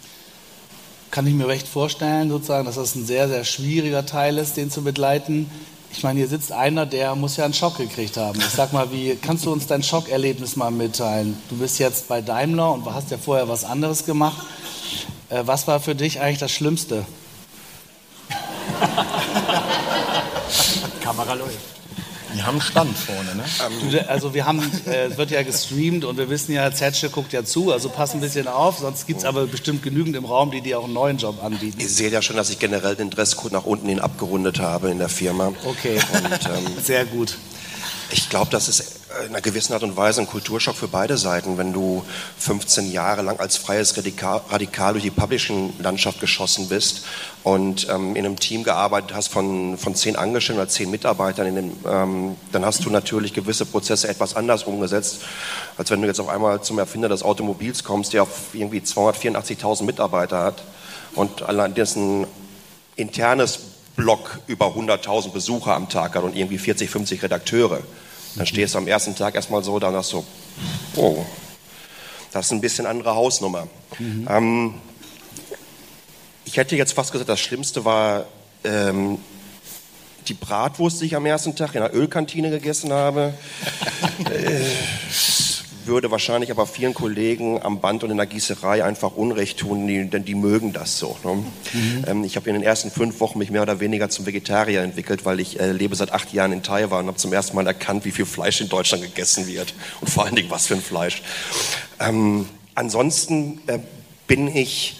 Kann 1.10 1.26
ich 1.26 1.34
mir 1.34 1.48
recht 1.48 1.66
vorstellen, 1.66 2.30
sozusagen, 2.30 2.66
dass 2.66 2.76
das 2.76 2.94
ein 2.94 3.04
sehr, 3.04 3.28
sehr 3.28 3.44
schwieriger 3.44 4.06
Teil 4.06 4.38
ist, 4.38 4.56
den 4.56 4.70
zu 4.70 4.82
begleiten. 4.82 5.50
Ich 5.92 6.02
meine, 6.04 6.18
hier 6.20 6.28
sitzt 6.28 6.52
einer, 6.52 6.86
der 6.86 7.14
muss 7.16 7.36
ja 7.36 7.44
einen 7.44 7.54
Schock 7.54 7.76
gekriegt 7.76 8.16
haben. 8.16 8.38
Ich 8.38 8.50
sag 8.50 8.72
mal, 8.72 8.92
wie 8.92 9.16
kannst 9.16 9.44
du 9.44 9.52
uns 9.52 9.66
dein 9.66 9.82
Schockerlebnis 9.82 10.56
mal 10.56 10.70
mitteilen? 10.70 11.36
Du 11.48 11.56
bist 11.56 11.78
jetzt 11.78 12.08
bei 12.08 12.20
Daimler 12.20 12.72
und 12.72 12.84
hast 12.86 13.10
ja 13.10 13.18
vorher 13.18 13.48
was 13.48 13.64
anderes 13.64 14.06
gemacht. 14.06 14.46
Äh, 15.28 15.42
was 15.46 15.66
war 15.66 15.80
für 15.80 15.94
dich 15.94 16.20
eigentlich 16.20 16.38
das 16.38 16.52
Schlimmste? 16.52 17.04
Kamera 21.02 21.34
läuft. 21.34 21.79
Die 22.34 22.42
haben 22.42 22.60
Stand 22.60 22.96
vorne, 22.96 23.34
ne? 23.34 23.44
Du, 23.90 24.08
also 24.08 24.34
wir 24.34 24.46
haben, 24.46 24.60
äh, 24.86 25.06
es 25.06 25.16
wird 25.16 25.30
ja 25.30 25.42
gestreamt 25.42 26.04
und 26.04 26.16
wir 26.16 26.28
wissen 26.30 26.52
ja, 26.52 26.70
Zetsche 26.72 27.10
guckt 27.10 27.32
ja 27.32 27.44
zu, 27.44 27.72
also 27.72 27.88
pass 27.88 28.14
ein 28.14 28.20
bisschen 28.20 28.48
auf, 28.48 28.78
sonst 28.78 29.06
gibt 29.06 29.20
es 29.20 29.24
aber 29.24 29.46
bestimmt 29.46 29.82
genügend 29.82 30.16
im 30.16 30.24
Raum, 30.24 30.50
die 30.50 30.60
dir 30.60 30.78
auch 30.78 30.84
einen 30.84 30.94
neuen 30.94 31.18
Job 31.18 31.42
anbieten. 31.42 31.80
Ihr 31.80 31.88
seht 31.88 32.12
ja 32.12 32.22
schon, 32.22 32.36
dass 32.36 32.50
ich 32.50 32.58
generell 32.58 32.94
den 32.96 33.10
Dresscode 33.10 33.52
nach 33.52 33.64
unten 33.64 33.88
hin 33.88 34.00
abgerundet 34.00 34.60
habe 34.60 34.90
in 34.90 34.98
der 34.98 35.08
Firma. 35.08 35.52
Okay, 35.64 35.98
und, 36.12 36.46
ähm, 36.46 36.72
sehr 36.82 37.04
gut. 37.04 37.36
Ich 38.12 38.28
glaube, 38.28 38.50
das 38.50 38.68
ist 38.68 39.00
in 39.24 39.28
einer 39.28 39.40
gewissen 39.40 39.72
Art 39.72 39.82
und 39.82 39.96
Weise 39.96 40.20
ein 40.20 40.26
Kulturschock 40.26 40.74
für 40.74 40.88
beide 40.88 41.16
Seiten, 41.16 41.58
wenn 41.58 41.72
du 41.72 42.04
15 42.38 42.90
Jahre 42.90 43.22
lang 43.22 43.38
als 43.38 43.56
freies 43.56 43.96
Radikal, 43.96 44.40
Radikal 44.48 44.92
durch 44.92 45.04
die 45.04 45.10
Publishing-Landschaft 45.10 46.20
geschossen 46.20 46.68
bist 46.68 47.04
und 47.44 47.88
ähm, 47.88 48.16
in 48.16 48.24
einem 48.24 48.38
Team 48.38 48.64
gearbeitet 48.64 49.14
hast 49.14 49.28
von, 49.28 49.78
von 49.78 49.94
zehn 49.94 50.16
Angestellten 50.16 50.60
oder 50.60 50.68
zehn 50.68 50.90
Mitarbeitern, 50.90 51.54
dem, 51.54 51.72
ähm, 51.86 52.36
dann 52.50 52.64
hast 52.64 52.84
du 52.84 52.90
natürlich 52.90 53.32
gewisse 53.32 53.64
Prozesse 53.64 54.08
etwas 54.08 54.34
anders 54.34 54.64
umgesetzt, 54.64 55.20
als 55.76 55.90
wenn 55.90 56.00
du 56.00 56.08
jetzt 56.08 56.20
auf 56.20 56.28
einmal 56.28 56.62
zum 56.62 56.78
Erfinder 56.78 57.08
des 57.08 57.22
Automobils 57.22 57.84
kommst, 57.84 58.12
der 58.12 58.22
auf 58.22 58.54
irgendwie 58.54 58.80
284.000 58.80 59.84
Mitarbeiter 59.84 60.42
hat 60.42 60.64
und 61.14 61.42
allein 61.42 61.74
dessen 61.74 62.26
internes 62.96 63.60
Blog 64.00 64.40
über 64.46 64.66
100.000 64.68 65.30
Besucher 65.32 65.74
am 65.74 65.88
Tag 65.88 66.14
hat 66.14 66.22
und 66.22 66.36
irgendwie 66.36 66.58
40, 66.58 66.88
50 66.88 67.22
Redakteure. 67.22 67.80
Dann 68.36 68.46
stehst 68.46 68.74
du 68.74 68.78
am 68.78 68.86
ersten 68.86 69.14
Tag 69.14 69.34
erstmal 69.34 69.62
so 69.62 69.78
da 69.78 69.88
und 69.88 69.94
sagst 69.94 70.10
so, 70.10 70.24
oh, 70.96 71.24
das 72.32 72.46
ist 72.46 72.52
ein 72.52 72.60
bisschen 72.60 72.86
andere 72.86 73.14
Hausnummer. 73.14 73.66
Mhm. 73.98 74.28
Ähm, 74.30 74.74
ich 76.44 76.56
hätte 76.56 76.76
jetzt 76.76 76.92
fast 76.92 77.12
gesagt, 77.12 77.28
das 77.28 77.40
Schlimmste 77.40 77.84
war 77.84 78.24
ähm, 78.64 79.18
die 80.28 80.34
Bratwurst, 80.34 81.00
die 81.00 81.06
ich 81.06 81.16
am 81.16 81.26
ersten 81.26 81.56
Tag 81.56 81.74
in 81.74 81.80
der 81.80 81.94
Ölkantine 81.94 82.50
gegessen 82.50 82.92
habe. 82.92 83.34
äh, 84.30 84.60
würde 85.90 86.10
wahrscheinlich 86.10 86.50
aber 86.50 86.66
vielen 86.66 86.94
Kollegen 86.94 87.60
am 87.62 87.80
Band 87.80 88.02
und 88.02 88.10
in 88.10 88.16
der 88.16 88.26
Gießerei 88.26 88.82
einfach 88.82 89.14
Unrecht 89.14 89.58
tun, 89.58 89.86
die, 89.86 90.08
denn 90.08 90.24
die 90.24 90.34
mögen 90.34 90.72
das 90.72 90.98
so. 90.98 91.18
Ne? 91.22 91.44
Mhm. 91.72 92.04
Ähm, 92.06 92.24
ich 92.24 92.36
habe 92.36 92.48
in 92.48 92.54
den 92.54 92.62
ersten 92.62 92.90
fünf 92.90 93.20
Wochen 93.20 93.38
mich 93.38 93.50
mehr 93.50 93.62
oder 93.62 93.80
weniger 93.80 94.08
zum 94.08 94.24
Vegetarier 94.24 94.82
entwickelt, 94.82 95.26
weil 95.26 95.40
ich 95.40 95.60
äh, 95.60 95.72
lebe 95.72 95.94
seit 95.94 96.12
acht 96.12 96.32
Jahren 96.32 96.52
in 96.52 96.62
Taiwan 96.62 97.00
und 97.00 97.08
habe 97.08 97.18
zum 97.18 97.32
ersten 97.32 97.54
Mal 97.56 97.66
erkannt, 97.66 98.06
wie 98.06 98.12
viel 98.12 98.24
Fleisch 98.24 98.60
in 98.62 98.70
Deutschland 98.70 99.02
gegessen 99.02 99.46
wird 99.46 99.74
und 100.00 100.08
vor 100.08 100.24
allen 100.24 100.34
Dingen 100.34 100.50
was 100.50 100.68
für 100.68 100.74
ein 100.74 100.82
Fleisch. 100.82 101.22
Ähm, 101.98 102.48
ansonsten 102.74 103.60
äh, 103.66 103.80
bin 104.26 104.54
ich 104.56 104.96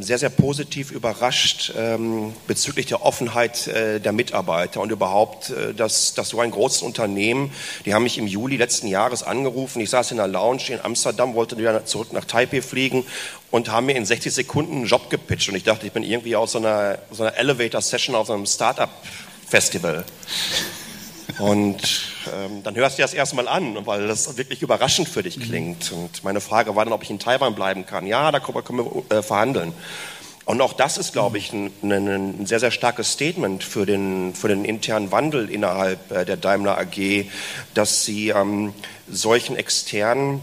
sehr, 0.00 0.18
sehr 0.18 0.30
positiv 0.30 0.90
überrascht 0.90 1.72
ähm, 1.76 2.32
bezüglich 2.46 2.86
der 2.86 3.04
Offenheit 3.04 3.66
äh, 3.66 4.00
der 4.00 4.12
Mitarbeiter 4.12 4.80
und 4.80 4.90
überhaupt, 4.90 5.50
äh, 5.50 5.74
dass, 5.74 6.14
dass 6.14 6.30
so 6.30 6.40
ein 6.40 6.50
großes 6.50 6.82
Unternehmen, 6.82 7.52
die 7.84 7.94
haben 7.94 8.02
mich 8.02 8.18
im 8.18 8.26
Juli 8.26 8.56
letzten 8.56 8.86
Jahres 8.86 9.22
angerufen, 9.22 9.80
ich 9.80 9.90
saß 9.90 10.10
in 10.10 10.16
der 10.16 10.28
Lounge 10.28 10.62
in 10.68 10.80
Amsterdam, 10.82 11.34
wollte 11.34 11.58
wieder 11.58 11.84
zurück 11.84 12.12
nach 12.12 12.24
Taipei 12.24 12.62
fliegen 12.62 13.04
und 13.50 13.70
haben 13.70 13.86
mir 13.86 13.96
in 13.96 14.06
60 14.06 14.32
Sekunden 14.32 14.76
einen 14.76 14.86
Job 14.86 15.10
gepitcht 15.10 15.48
und 15.48 15.54
ich 15.54 15.64
dachte, 15.64 15.86
ich 15.86 15.92
bin 15.92 16.02
irgendwie 16.02 16.36
aus 16.36 16.52
so 16.52 16.58
einer, 16.58 16.98
so 17.10 17.24
einer 17.24 17.36
Elevator-Session 17.36 18.14
auf 18.14 18.26
so 18.26 18.34
einem 18.34 18.46
Startup-Festival. 18.46 20.04
Und 21.38 22.02
ähm, 22.34 22.62
dann 22.62 22.74
hörst 22.74 22.98
du 22.98 23.02
das 23.02 23.14
erstmal 23.14 23.48
an, 23.48 23.86
weil 23.86 24.08
das 24.08 24.36
wirklich 24.36 24.62
überraschend 24.62 25.08
für 25.08 25.22
dich 25.22 25.38
mhm. 25.38 25.42
klingt. 25.42 25.92
Und 25.92 26.24
meine 26.24 26.40
Frage 26.40 26.74
war 26.74 26.84
dann, 26.84 26.92
ob 26.92 27.02
ich 27.02 27.10
in 27.10 27.18
Taiwan 27.18 27.54
bleiben 27.54 27.86
kann. 27.86 28.06
Ja, 28.06 28.32
da 28.32 28.40
können 28.40 28.78
wir 28.78 29.16
äh, 29.16 29.22
verhandeln. 29.22 29.72
Und 30.48 30.62
auch 30.62 30.72
das 30.72 30.96
ist, 30.96 31.12
glaube 31.12 31.36
ich, 31.36 31.52
ein, 31.52 31.70
ein, 31.82 32.46
sehr, 32.46 32.58
sehr 32.58 32.70
starkes 32.70 33.12
Statement 33.12 33.62
für 33.62 33.84
den, 33.84 34.34
für 34.34 34.48
den 34.48 34.64
internen 34.64 35.12
Wandel 35.12 35.50
innerhalb 35.50 36.10
äh, 36.10 36.24
der 36.24 36.38
Daimler 36.38 36.78
AG, 36.78 37.26
dass 37.74 38.04
sie 38.04 38.30
ähm, 38.30 38.72
solchen 39.06 39.56
externen 39.56 40.40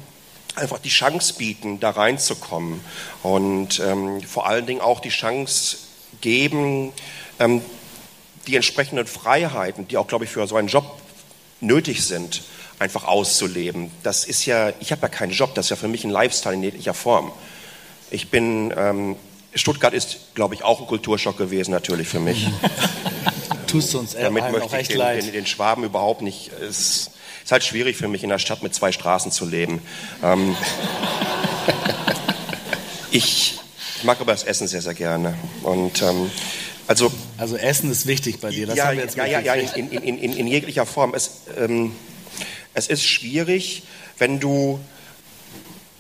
einfach 0.56 0.78
die 0.78 0.90
Chance 0.90 1.34
bieten, 1.38 1.80
da 1.80 1.90
reinzukommen 1.90 2.82
und 3.24 3.80
ähm, 3.80 4.22
vor 4.22 4.48
allen 4.48 4.66
Dingen 4.66 4.80
auch 4.80 5.00
die 5.00 5.10
Chance 5.10 5.78
geben, 6.22 6.94
ähm, 7.40 7.62
die 8.48 8.56
entsprechenden 8.56 9.08
Freiheiten, 9.08 9.88
die 9.88 9.98
auch, 9.98 10.08
glaube 10.08 10.26
ich, 10.26 10.32
für 10.32 10.46
so 10.48 10.56
einen 10.56 10.68
Job 10.68 11.00
nötig 11.62 12.06
sind, 12.06 12.44
einfach 12.80 13.06
auszuleben. 13.06 13.92
Das 14.04 14.26
ist 14.26 14.46
ja, 14.46 14.74
ich 14.80 14.92
habe 14.92 15.04
ja 15.04 15.08
keinen 15.08 15.32
Job, 15.32 15.56
das 15.56 15.68
ist 15.68 15.70
ja 15.70 15.76
für 15.76 15.88
mich 15.88 16.04
ein 16.04 16.10
Lifestyle 16.10 16.56
in 16.56 16.64
jeglicher 16.64 16.94
Form. 16.94 17.32
Ich 18.12 18.30
bin, 18.30 18.74
ähm, 18.78 19.16
Stuttgart 19.54 19.94
ist, 19.94 20.36
glaube 20.36 20.56
ich, 20.56 20.64
auch 20.64 20.82
ein 20.82 20.88
Kulturschock 20.88 21.38
gewesen 21.38 21.72
natürlich 21.72 22.08
für 22.08 22.20
mich. 22.20 22.48
Tust 23.68 23.94
du 23.94 24.00
uns 24.00 24.14
Damit 24.14 24.52
möchte 24.52 24.78
ich 24.78 24.88
den, 24.90 25.00
den, 25.00 25.32
den, 25.32 25.46
Schwaben 25.46 25.84
überhaupt 25.84 26.22
nicht. 26.22 26.52
Es 26.62 27.10
ist 27.44 27.52
halt 27.52 27.64
schwierig 27.64 27.98
für 27.98 28.08
mich, 28.08 28.24
in 28.24 28.32
einer 28.32 28.40
Stadt 28.40 28.64
mit 28.64 28.74
zwei 28.76 28.92
Straßen 28.92 29.32
zu 29.32 29.46
leben. 29.46 29.82
Ähm, 30.24 30.56
ich, 33.12 33.60
ich 33.98 34.04
mag 34.04 34.20
aber 34.22 34.34
das 34.34 34.44
Essen 34.44 34.68
sehr, 34.68 34.82
sehr 34.82 34.94
gerne. 34.94 35.36
Und 35.64 36.02
ähm, 36.02 36.30
also, 36.88 37.12
also 37.38 37.58
Essen 37.58 37.92
ist 37.92 38.06
wichtig 38.06 38.40
bei 38.40 38.50
dir. 38.50 38.68
Das 38.68 38.76
ja, 38.76 38.92
ja, 38.92 39.26
ja, 39.26 39.40
ja, 39.40 39.54
in, 39.54 39.90
in, 39.90 40.18
in, 40.20 40.34
in, 40.34 40.48
jeglicher 40.48 40.86
Form. 40.86 41.14
Es, 41.14 41.42
ähm, 41.58 41.94
es 42.74 42.88
ist 42.88 43.04
schwierig, 43.04 43.84
wenn 44.18 44.40
du. 44.40 44.80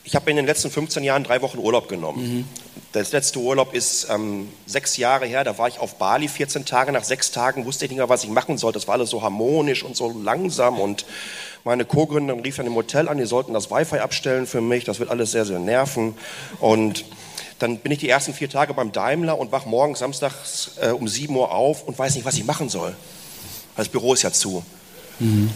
Ich 0.04 0.16
habe 0.16 0.30
in 0.30 0.36
den 0.36 0.46
letzten 0.46 0.70
15 0.70 1.04
Jahren 1.04 1.24
drei 1.24 1.42
Wochen 1.42 1.58
Urlaub 1.58 1.90
genommen. 1.90 2.38
Mhm. 2.38 2.46
Das 2.92 3.12
letzte 3.12 3.40
Urlaub 3.40 3.74
ist 3.74 4.08
ähm, 4.12 4.50
sechs 4.68 4.98
Jahre 4.98 5.26
her. 5.26 5.44
Da 5.44 5.58
war 5.58 5.68
ich 5.68 5.80
auf 5.80 5.96
Bali 5.96 6.28
14 6.28 6.64
Tage. 6.64 6.92
Nach 6.92 7.04
sechs 7.04 7.32
Tagen 7.32 7.66
wusste 7.66 7.86
ich 7.86 7.92
nicht 7.92 7.98
mehr, 7.98 8.08
was 8.08 8.24
ich 8.24 8.30
machen 8.30 8.60
soll. 8.60 8.72
Das 8.72 8.88
war 8.88 8.94
alles 8.94 9.10
so 9.10 9.24
harmonisch 9.24 9.84
und 9.84 9.98
so 9.98 10.12
langsam. 10.12 10.80
Und 10.80 11.06
meine 11.64 11.86
Co-Gründerin 11.86 12.42
rief 12.42 12.58
dann 12.58 12.68
im 12.68 12.76
Hotel 12.76 13.10
an, 13.10 13.18
die 13.18 13.26
sollten 13.26 13.54
das 13.54 13.72
Wi-Fi 13.72 13.98
abstellen 13.98 14.46
für 14.46 14.62
mich. 14.62 14.84
Das 14.84 15.00
wird 15.00 15.10
alles 15.10 15.32
sehr, 15.32 15.46
sehr 15.46 15.58
nerven. 15.58 16.16
Und 16.60 17.04
dann 17.60 17.78
bin 17.78 17.92
ich 17.92 18.00
die 18.00 18.10
ersten 18.10 18.34
vier 18.34 18.50
Tage 18.50 18.74
beim 18.74 18.92
Daimler 18.92 19.38
und 19.38 19.52
wach 19.52 19.66
morgens 19.66 20.00
samstags 20.00 20.72
äh, 20.82 20.90
um 20.90 21.08
7 21.08 21.36
Uhr 21.36 21.52
auf 21.52 21.84
und 21.84 21.98
weiß 21.98 22.16
nicht, 22.16 22.26
was 22.26 22.36
ich 22.36 22.46
machen 22.46 22.70
soll. 22.70 22.96
Das 23.76 23.90
Büro 23.90 24.14
ist 24.14 24.24
ja 24.24 24.32
zu. 24.32 24.64
Mhm. 25.20 25.52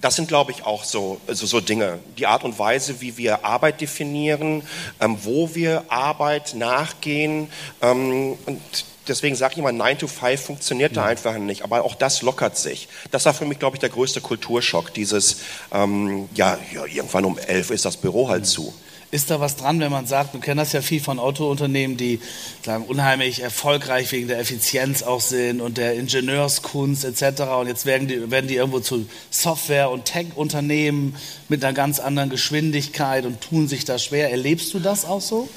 Das 0.00 0.16
sind, 0.16 0.28
glaube 0.28 0.50
ich, 0.52 0.64
auch 0.64 0.84
so, 0.84 1.20
so, 1.28 1.44
so, 1.44 1.60
Dinge. 1.60 1.98
Die 2.16 2.26
Art 2.26 2.42
und 2.44 2.58
Weise, 2.58 3.02
wie 3.02 3.18
wir 3.18 3.44
Arbeit 3.44 3.82
definieren, 3.82 4.62
ähm, 4.98 5.18
wo 5.22 5.54
wir 5.54 5.84
Arbeit 5.88 6.54
nachgehen. 6.54 7.48
Ähm, 7.82 8.38
und 8.46 8.60
deswegen 9.08 9.36
sage 9.36 9.54
ich 9.54 9.58
immer, 9.58 9.72
9 9.72 9.98
to 9.98 10.06
5 10.06 10.40
funktioniert 10.40 10.96
da 10.96 11.04
einfach 11.04 11.36
nicht. 11.36 11.64
Aber 11.64 11.84
auch 11.84 11.94
das 11.94 12.22
lockert 12.22 12.56
sich. 12.56 12.88
Das 13.10 13.26
war 13.26 13.34
für 13.34 13.44
mich, 13.44 13.58
glaube 13.58 13.76
ich, 13.76 13.80
der 13.80 13.90
größte 13.90 14.22
Kulturschock. 14.22 14.94
Dieses, 14.94 15.38
ähm, 15.70 16.30
ja, 16.34 16.58
ja, 16.72 16.86
irgendwann 16.86 17.26
um 17.26 17.36
11 17.36 17.70
ist 17.70 17.84
das 17.84 17.98
Büro 17.98 18.28
halt 18.28 18.42
mhm. 18.42 18.46
zu. 18.46 18.74
Ist 19.12 19.28
da 19.30 19.40
was 19.40 19.56
dran, 19.56 19.80
wenn 19.80 19.90
man 19.90 20.06
sagt, 20.06 20.34
wir 20.34 20.40
kennen 20.40 20.58
das 20.58 20.72
ja 20.72 20.82
viel 20.82 21.00
von 21.00 21.18
Autounternehmen, 21.18 21.96
die 21.96 22.20
sagen, 22.64 22.84
unheimlich 22.84 23.42
erfolgreich 23.42 24.12
wegen 24.12 24.28
der 24.28 24.38
Effizienz 24.38 25.02
auch 25.02 25.20
sind 25.20 25.60
und 25.60 25.78
der 25.78 25.94
Ingenieurskunst 25.94 27.04
etc. 27.04 27.42
Und 27.60 27.66
jetzt 27.66 27.86
werden 27.86 28.06
die, 28.06 28.30
werden 28.30 28.46
die 28.46 28.54
irgendwo 28.54 28.78
zu 28.78 29.06
Software- 29.30 29.90
und 29.90 30.04
Tech-Unternehmen 30.04 31.16
mit 31.48 31.64
einer 31.64 31.74
ganz 31.74 31.98
anderen 31.98 32.30
Geschwindigkeit 32.30 33.26
und 33.26 33.40
tun 33.40 33.66
sich 33.66 33.84
da 33.84 33.98
schwer. 33.98 34.30
Erlebst 34.30 34.72
du 34.74 34.78
das 34.78 35.04
auch 35.04 35.20
so? 35.20 35.48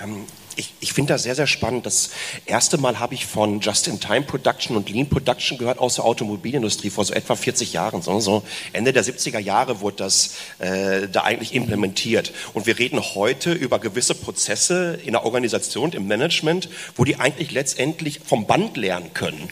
Ähm, 0.00 0.24
ich, 0.56 0.74
ich 0.80 0.92
finde 0.92 1.12
das 1.12 1.22
sehr, 1.22 1.34
sehr 1.34 1.46
spannend. 1.46 1.86
Das 1.86 2.10
erste 2.46 2.78
Mal 2.78 2.98
habe 2.98 3.14
ich 3.14 3.26
von 3.26 3.60
Just-in-Time-Production 3.60 4.76
und 4.76 4.90
Lean 4.90 5.08
Production 5.08 5.58
gehört 5.58 5.78
aus 5.78 5.96
der 5.96 6.04
Automobilindustrie 6.04 6.90
vor 6.90 7.04
so 7.04 7.12
etwa 7.12 7.36
40 7.36 7.72
Jahren. 7.72 8.02
So, 8.02 8.18
so 8.20 8.42
Ende 8.72 8.92
der 8.92 9.04
70er 9.04 9.38
Jahre 9.38 9.80
wurde 9.80 9.96
das 9.96 10.34
äh, 10.58 11.08
da 11.08 11.22
eigentlich 11.22 11.54
implementiert. 11.54 12.32
Und 12.54 12.66
wir 12.66 12.78
reden 12.78 13.00
heute 13.14 13.52
über 13.52 13.78
gewisse 13.78 14.14
Prozesse 14.14 14.98
in 15.04 15.12
der 15.12 15.24
Organisation, 15.24 15.92
im 15.92 16.06
Management, 16.06 16.68
wo 16.96 17.04
die 17.04 17.16
eigentlich 17.16 17.52
letztendlich 17.52 18.20
vom 18.24 18.46
Band 18.46 18.76
lernen 18.76 19.14
können. 19.14 19.48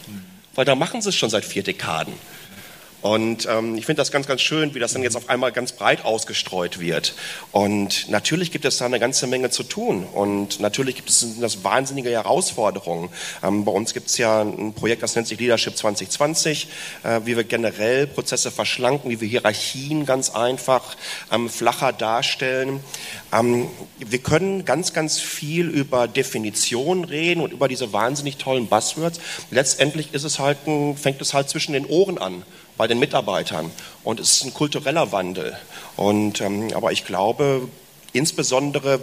Weil 0.53 0.65
da 0.65 0.75
machen 0.75 1.01
sie 1.01 1.09
es 1.09 1.15
schon 1.15 1.29
seit 1.29 1.45
vier 1.45 1.63
Dekaden. 1.63 2.13
Und 3.01 3.47
ähm, 3.49 3.75
ich 3.75 3.85
finde 3.85 4.01
das 4.01 4.11
ganz, 4.11 4.27
ganz 4.27 4.41
schön, 4.41 4.75
wie 4.75 4.79
das 4.79 4.93
dann 4.93 5.01
jetzt 5.01 5.15
auf 5.15 5.29
einmal 5.29 5.51
ganz 5.51 5.71
breit 5.71 6.05
ausgestreut 6.05 6.79
wird. 6.79 7.15
Und 7.51 8.09
natürlich 8.09 8.51
gibt 8.51 8.65
es 8.65 8.77
da 8.77 8.85
eine 8.85 8.99
ganze 8.99 9.25
Menge 9.27 9.49
zu 9.49 9.63
tun. 9.63 10.05
Und 10.05 10.59
natürlich 10.59 10.95
gibt 10.95 11.09
es 11.09 11.39
das 11.39 11.63
wahnsinnige 11.63 12.11
Herausforderungen. 12.11 13.09
Ähm, 13.43 13.65
bei 13.65 13.71
uns 13.71 13.93
gibt 13.93 14.07
es 14.07 14.17
ja 14.17 14.41
ein 14.41 14.73
Projekt, 14.73 15.01
das 15.01 15.15
nennt 15.15 15.27
sich 15.27 15.39
Leadership 15.39 15.75
2020, 15.75 16.67
äh, 17.03 17.21
wie 17.25 17.35
wir 17.35 17.43
generell 17.43 18.05
Prozesse 18.05 18.51
verschlanken, 18.51 19.09
wie 19.09 19.19
wir 19.19 19.27
Hierarchien 19.27 20.05
ganz 20.05 20.29
einfach 20.29 20.95
ähm, 21.31 21.49
flacher 21.49 21.93
darstellen. 21.93 22.81
Ähm, 23.33 23.67
wir 23.97 24.19
können 24.19 24.63
ganz, 24.63 24.93
ganz 24.93 25.19
viel 25.19 25.67
über 25.69 26.07
Definitionen 26.07 27.03
reden 27.03 27.41
und 27.41 27.51
über 27.51 27.67
diese 27.67 27.93
wahnsinnig 27.93 28.37
tollen 28.37 28.67
Buzzwords. 28.67 29.19
Letztendlich 29.49 30.13
ist 30.13 30.23
es 30.23 30.37
halt 30.37 30.67
ein, 30.67 30.95
fängt 30.97 31.19
es 31.21 31.33
halt 31.33 31.49
zwischen 31.49 31.73
den 31.73 31.87
Ohren 31.87 32.19
an 32.19 32.43
bei 32.81 32.87
den 32.87 32.97
Mitarbeitern. 32.97 33.69
Und 34.03 34.19
es 34.19 34.37
ist 34.37 34.43
ein 34.43 34.55
kultureller 34.55 35.11
Wandel. 35.11 35.55
Und, 35.97 36.41
ähm, 36.41 36.69
aber 36.73 36.91
ich 36.91 37.05
glaube, 37.05 37.67
insbesondere 38.11 39.01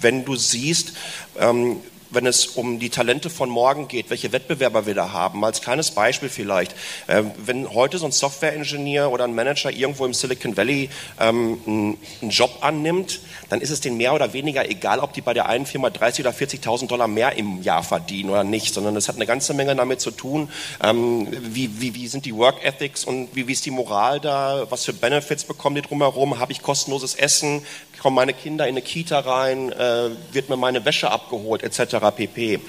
wenn 0.00 0.24
du 0.24 0.36
siehst, 0.36 0.92
ähm, 1.40 1.80
wenn 2.10 2.26
es 2.26 2.46
um 2.46 2.78
die 2.78 2.90
Talente 2.90 3.30
von 3.30 3.48
morgen 3.48 3.88
geht, 3.88 4.10
welche 4.10 4.32
Wettbewerber 4.32 4.86
wir 4.86 4.94
da 4.94 5.12
haben. 5.12 5.44
Als 5.44 5.60
kleines 5.60 5.90
Beispiel 5.90 6.28
vielleicht. 6.28 6.72
Äh, 7.06 7.24
wenn 7.44 7.72
heute 7.72 7.98
so 7.98 8.06
ein 8.06 8.12
Software-Ingenieur 8.12 9.10
oder 9.10 9.24
ein 9.24 9.34
Manager 9.34 9.70
irgendwo 9.70 10.04
im 10.04 10.14
Silicon 10.14 10.56
Valley 10.56 10.90
ähm, 11.20 11.96
einen 12.22 12.30
Job 12.30 12.58
annimmt, 12.60 13.20
dann 13.48 13.60
ist 13.60 13.70
es 13.70 13.80
denen 13.80 13.96
mehr 13.96 14.14
oder 14.14 14.32
weniger 14.32 14.68
egal, 14.68 15.00
ob 15.00 15.12
die 15.12 15.20
bei 15.20 15.34
der 15.34 15.48
einen 15.48 15.66
Firma 15.66 15.88
30.000 15.88 16.20
oder 16.20 16.30
40.000 16.30 16.86
Dollar 16.88 17.08
mehr 17.08 17.36
im 17.36 17.62
Jahr 17.62 17.82
verdienen 17.82 18.30
oder 18.30 18.44
nicht, 18.44 18.74
sondern 18.74 18.96
es 18.96 19.08
hat 19.08 19.16
eine 19.16 19.26
ganze 19.26 19.54
Menge 19.54 19.74
damit 19.76 20.00
zu 20.00 20.10
tun, 20.10 20.50
ähm, 20.82 21.28
wie, 21.42 21.80
wie, 21.80 21.94
wie 21.94 22.08
sind 22.08 22.24
die 22.24 22.34
Work 22.34 22.64
Ethics 22.64 23.04
und 23.04 23.28
wie, 23.34 23.46
wie 23.46 23.52
ist 23.52 23.66
die 23.66 23.70
Moral 23.70 24.20
da, 24.20 24.66
was 24.70 24.84
für 24.84 24.92
Benefits 24.92 25.44
bekommen 25.44 25.76
die 25.76 25.82
drumherum, 25.82 26.38
habe 26.38 26.52
ich 26.52 26.62
kostenloses 26.62 27.14
Essen, 27.14 27.62
kommen 27.98 28.16
meine 28.16 28.32
Kinder 28.32 28.66
in 28.66 28.74
eine 28.74 28.82
Kita 28.82 29.18
rein, 29.18 29.72
äh, 29.72 30.10
wird 30.32 30.48
mir 30.48 30.56
meine 30.56 30.84
Wäsche 30.84 31.10
abgeholt, 31.10 31.62
etc. 31.62 31.96
pp. 32.00 32.60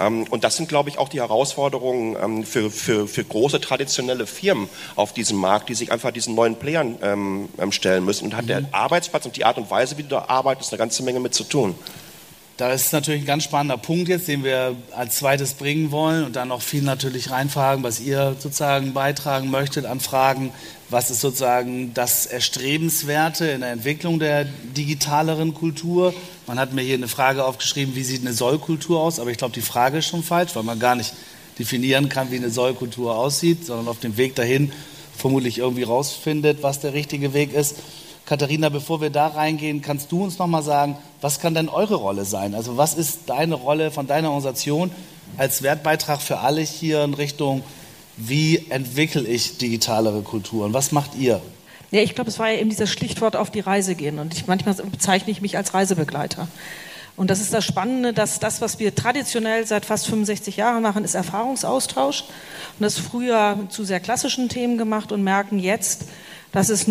Ähm, 0.00 0.24
und 0.30 0.44
das 0.44 0.56
sind, 0.56 0.68
glaube 0.68 0.90
ich, 0.90 0.98
auch 0.98 1.08
die 1.08 1.20
Herausforderungen 1.20 2.16
ähm, 2.22 2.44
für, 2.44 2.70
für, 2.70 3.06
für 3.06 3.24
große 3.24 3.60
traditionelle 3.60 4.26
Firmen 4.26 4.68
auf 4.96 5.12
diesem 5.12 5.38
Markt, 5.38 5.68
die 5.68 5.74
sich 5.74 5.92
einfach 5.92 6.10
diesen 6.10 6.34
neuen 6.34 6.56
Playern 6.56 6.96
ähm, 7.02 7.48
stellen 7.70 8.04
müssen. 8.04 8.26
Und 8.26 8.36
hat 8.36 8.44
mhm. 8.44 8.48
der 8.48 8.62
Arbeitsplatz 8.72 9.26
und 9.26 9.36
die 9.36 9.44
Art 9.44 9.58
und 9.58 9.70
Weise, 9.70 9.98
wie 9.98 10.02
du 10.02 10.08
da 10.08 10.24
arbeitest, 10.28 10.72
eine 10.72 10.78
ganze 10.78 11.02
Menge 11.02 11.20
mit 11.20 11.34
zu 11.34 11.44
tun. 11.44 11.74
Da 12.58 12.72
ist 12.72 12.92
natürlich 12.92 13.22
ein 13.22 13.26
ganz 13.26 13.44
spannender 13.44 13.76
Punkt 13.76 14.08
jetzt, 14.08 14.26
den 14.26 14.42
wir 14.42 14.74
als 14.90 15.18
zweites 15.18 15.54
bringen 15.54 15.92
wollen 15.92 16.24
und 16.24 16.34
dann 16.34 16.48
noch 16.48 16.60
viel 16.60 16.82
natürlich 16.82 17.30
reinfragen, 17.30 17.84
was 17.84 18.00
ihr 18.00 18.34
sozusagen 18.40 18.92
beitragen 18.94 19.48
möchtet 19.48 19.86
an 19.86 20.00
Fragen. 20.00 20.50
Was 20.90 21.08
ist 21.08 21.20
sozusagen 21.20 21.94
das 21.94 22.26
Erstrebenswerte 22.26 23.46
in 23.46 23.60
der 23.60 23.70
Entwicklung 23.70 24.18
der 24.18 24.44
digitaleren 24.76 25.54
Kultur? 25.54 26.12
Man 26.48 26.58
hat 26.58 26.72
mir 26.72 26.82
hier 26.82 26.96
eine 26.96 27.06
Frage 27.06 27.44
aufgeschrieben, 27.44 27.94
wie 27.94 28.02
sieht 28.02 28.22
eine 28.22 28.32
Sollkultur 28.32 29.00
aus? 29.00 29.20
Aber 29.20 29.30
ich 29.30 29.38
glaube, 29.38 29.54
die 29.54 29.60
Frage 29.60 29.98
ist 29.98 30.08
schon 30.08 30.24
falsch, 30.24 30.56
weil 30.56 30.64
man 30.64 30.80
gar 30.80 30.96
nicht 30.96 31.14
definieren 31.60 32.08
kann, 32.08 32.32
wie 32.32 32.38
eine 32.38 32.50
Sollkultur 32.50 33.16
aussieht, 33.16 33.66
sondern 33.66 33.86
auf 33.86 34.00
dem 34.00 34.16
Weg 34.16 34.34
dahin 34.34 34.72
vermutlich 35.16 35.58
irgendwie 35.58 35.84
rausfindet, 35.84 36.64
was 36.64 36.80
der 36.80 36.92
richtige 36.92 37.34
Weg 37.34 37.52
ist. 37.52 37.76
Katharina, 38.28 38.68
bevor 38.68 39.00
wir 39.00 39.08
da 39.08 39.28
reingehen, 39.28 39.80
kannst 39.80 40.12
du 40.12 40.22
uns 40.22 40.38
noch 40.38 40.46
mal 40.46 40.62
sagen, 40.62 40.98
was 41.22 41.40
kann 41.40 41.54
denn 41.54 41.70
eure 41.70 41.94
Rolle 41.94 42.26
sein? 42.26 42.54
Also 42.54 42.76
was 42.76 42.92
ist 42.92 43.20
deine 43.24 43.54
Rolle 43.54 43.90
von 43.90 44.06
deiner 44.06 44.28
Organisation 44.28 44.90
als 45.38 45.62
Wertbeitrag 45.62 46.20
für 46.20 46.40
alle 46.40 46.60
hier 46.60 47.02
in 47.04 47.14
Richtung, 47.14 47.62
wie 48.18 48.66
entwickle 48.68 49.22
ich 49.22 49.56
digitalere 49.56 50.20
Kulturen? 50.20 50.74
Was 50.74 50.92
macht 50.92 51.14
ihr? 51.14 51.40
Ja, 51.90 52.02
ich 52.02 52.14
glaube, 52.14 52.28
es 52.28 52.38
war 52.38 52.50
ja 52.50 52.58
eben 52.58 52.68
dieses 52.68 52.90
Schlichtwort 52.90 53.34
auf 53.34 53.50
die 53.50 53.60
Reise 53.60 53.94
gehen. 53.94 54.18
Und 54.18 54.34
ich, 54.34 54.46
manchmal 54.46 54.74
bezeichne 54.74 55.30
ich 55.30 55.40
mich 55.40 55.56
als 55.56 55.72
Reisebegleiter. 55.72 56.48
Und 57.16 57.30
das 57.30 57.40
ist 57.40 57.54
das 57.54 57.64
Spannende, 57.64 58.12
dass 58.12 58.40
das, 58.40 58.60
was 58.60 58.78
wir 58.78 58.94
traditionell 58.94 59.66
seit 59.66 59.86
fast 59.86 60.06
65 60.06 60.58
Jahren 60.58 60.82
machen, 60.82 61.02
ist 61.02 61.14
Erfahrungsaustausch. 61.14 62.24
Und 62.78 62.82
das 62.84 62.98
früher 62.98 63.58
zu 63.70 63.84
sehr 63.84 64.00
klassischen 64.00 64.50
Themen 64.50 64.76
gemacht 64.76 65.12
und 65.12 65.24
merken 65.24 65.58
jetzt, 65.58 66.04
dass 66.52 66.68
es 66.68 66.86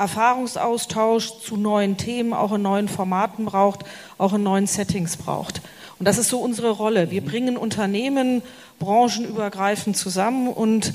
Erfahrungsaustausch 0.00 1.40
zu 1.40 1.56
neuen 1.56 1.96
Themen, 1.96 2.32
auch 2.32 2.52
in 2.52 2.62
neuen 2.62 2.88
Formaten 2.88 3.44
braucht, 3.44 3.84
auch 4.18 4.32
in 4.32 4.42
neuen 4.42 4.66
Settings 4.66 5.16
braucht. 5.16 5.60
Und 5.98 6.06
das 6.06 6.18
ist 6.18 6.30
so 6.30 6.38
unsere 6.38 6.70
Rolle. 6.70 7.10
Wir 7.10 7.22
bringen 7.22 7.56
Unternehmen 7.56 8.42
branchenübergreifend 8.78 9.96
zusammen 9.96 10.48
und 10.48 10.94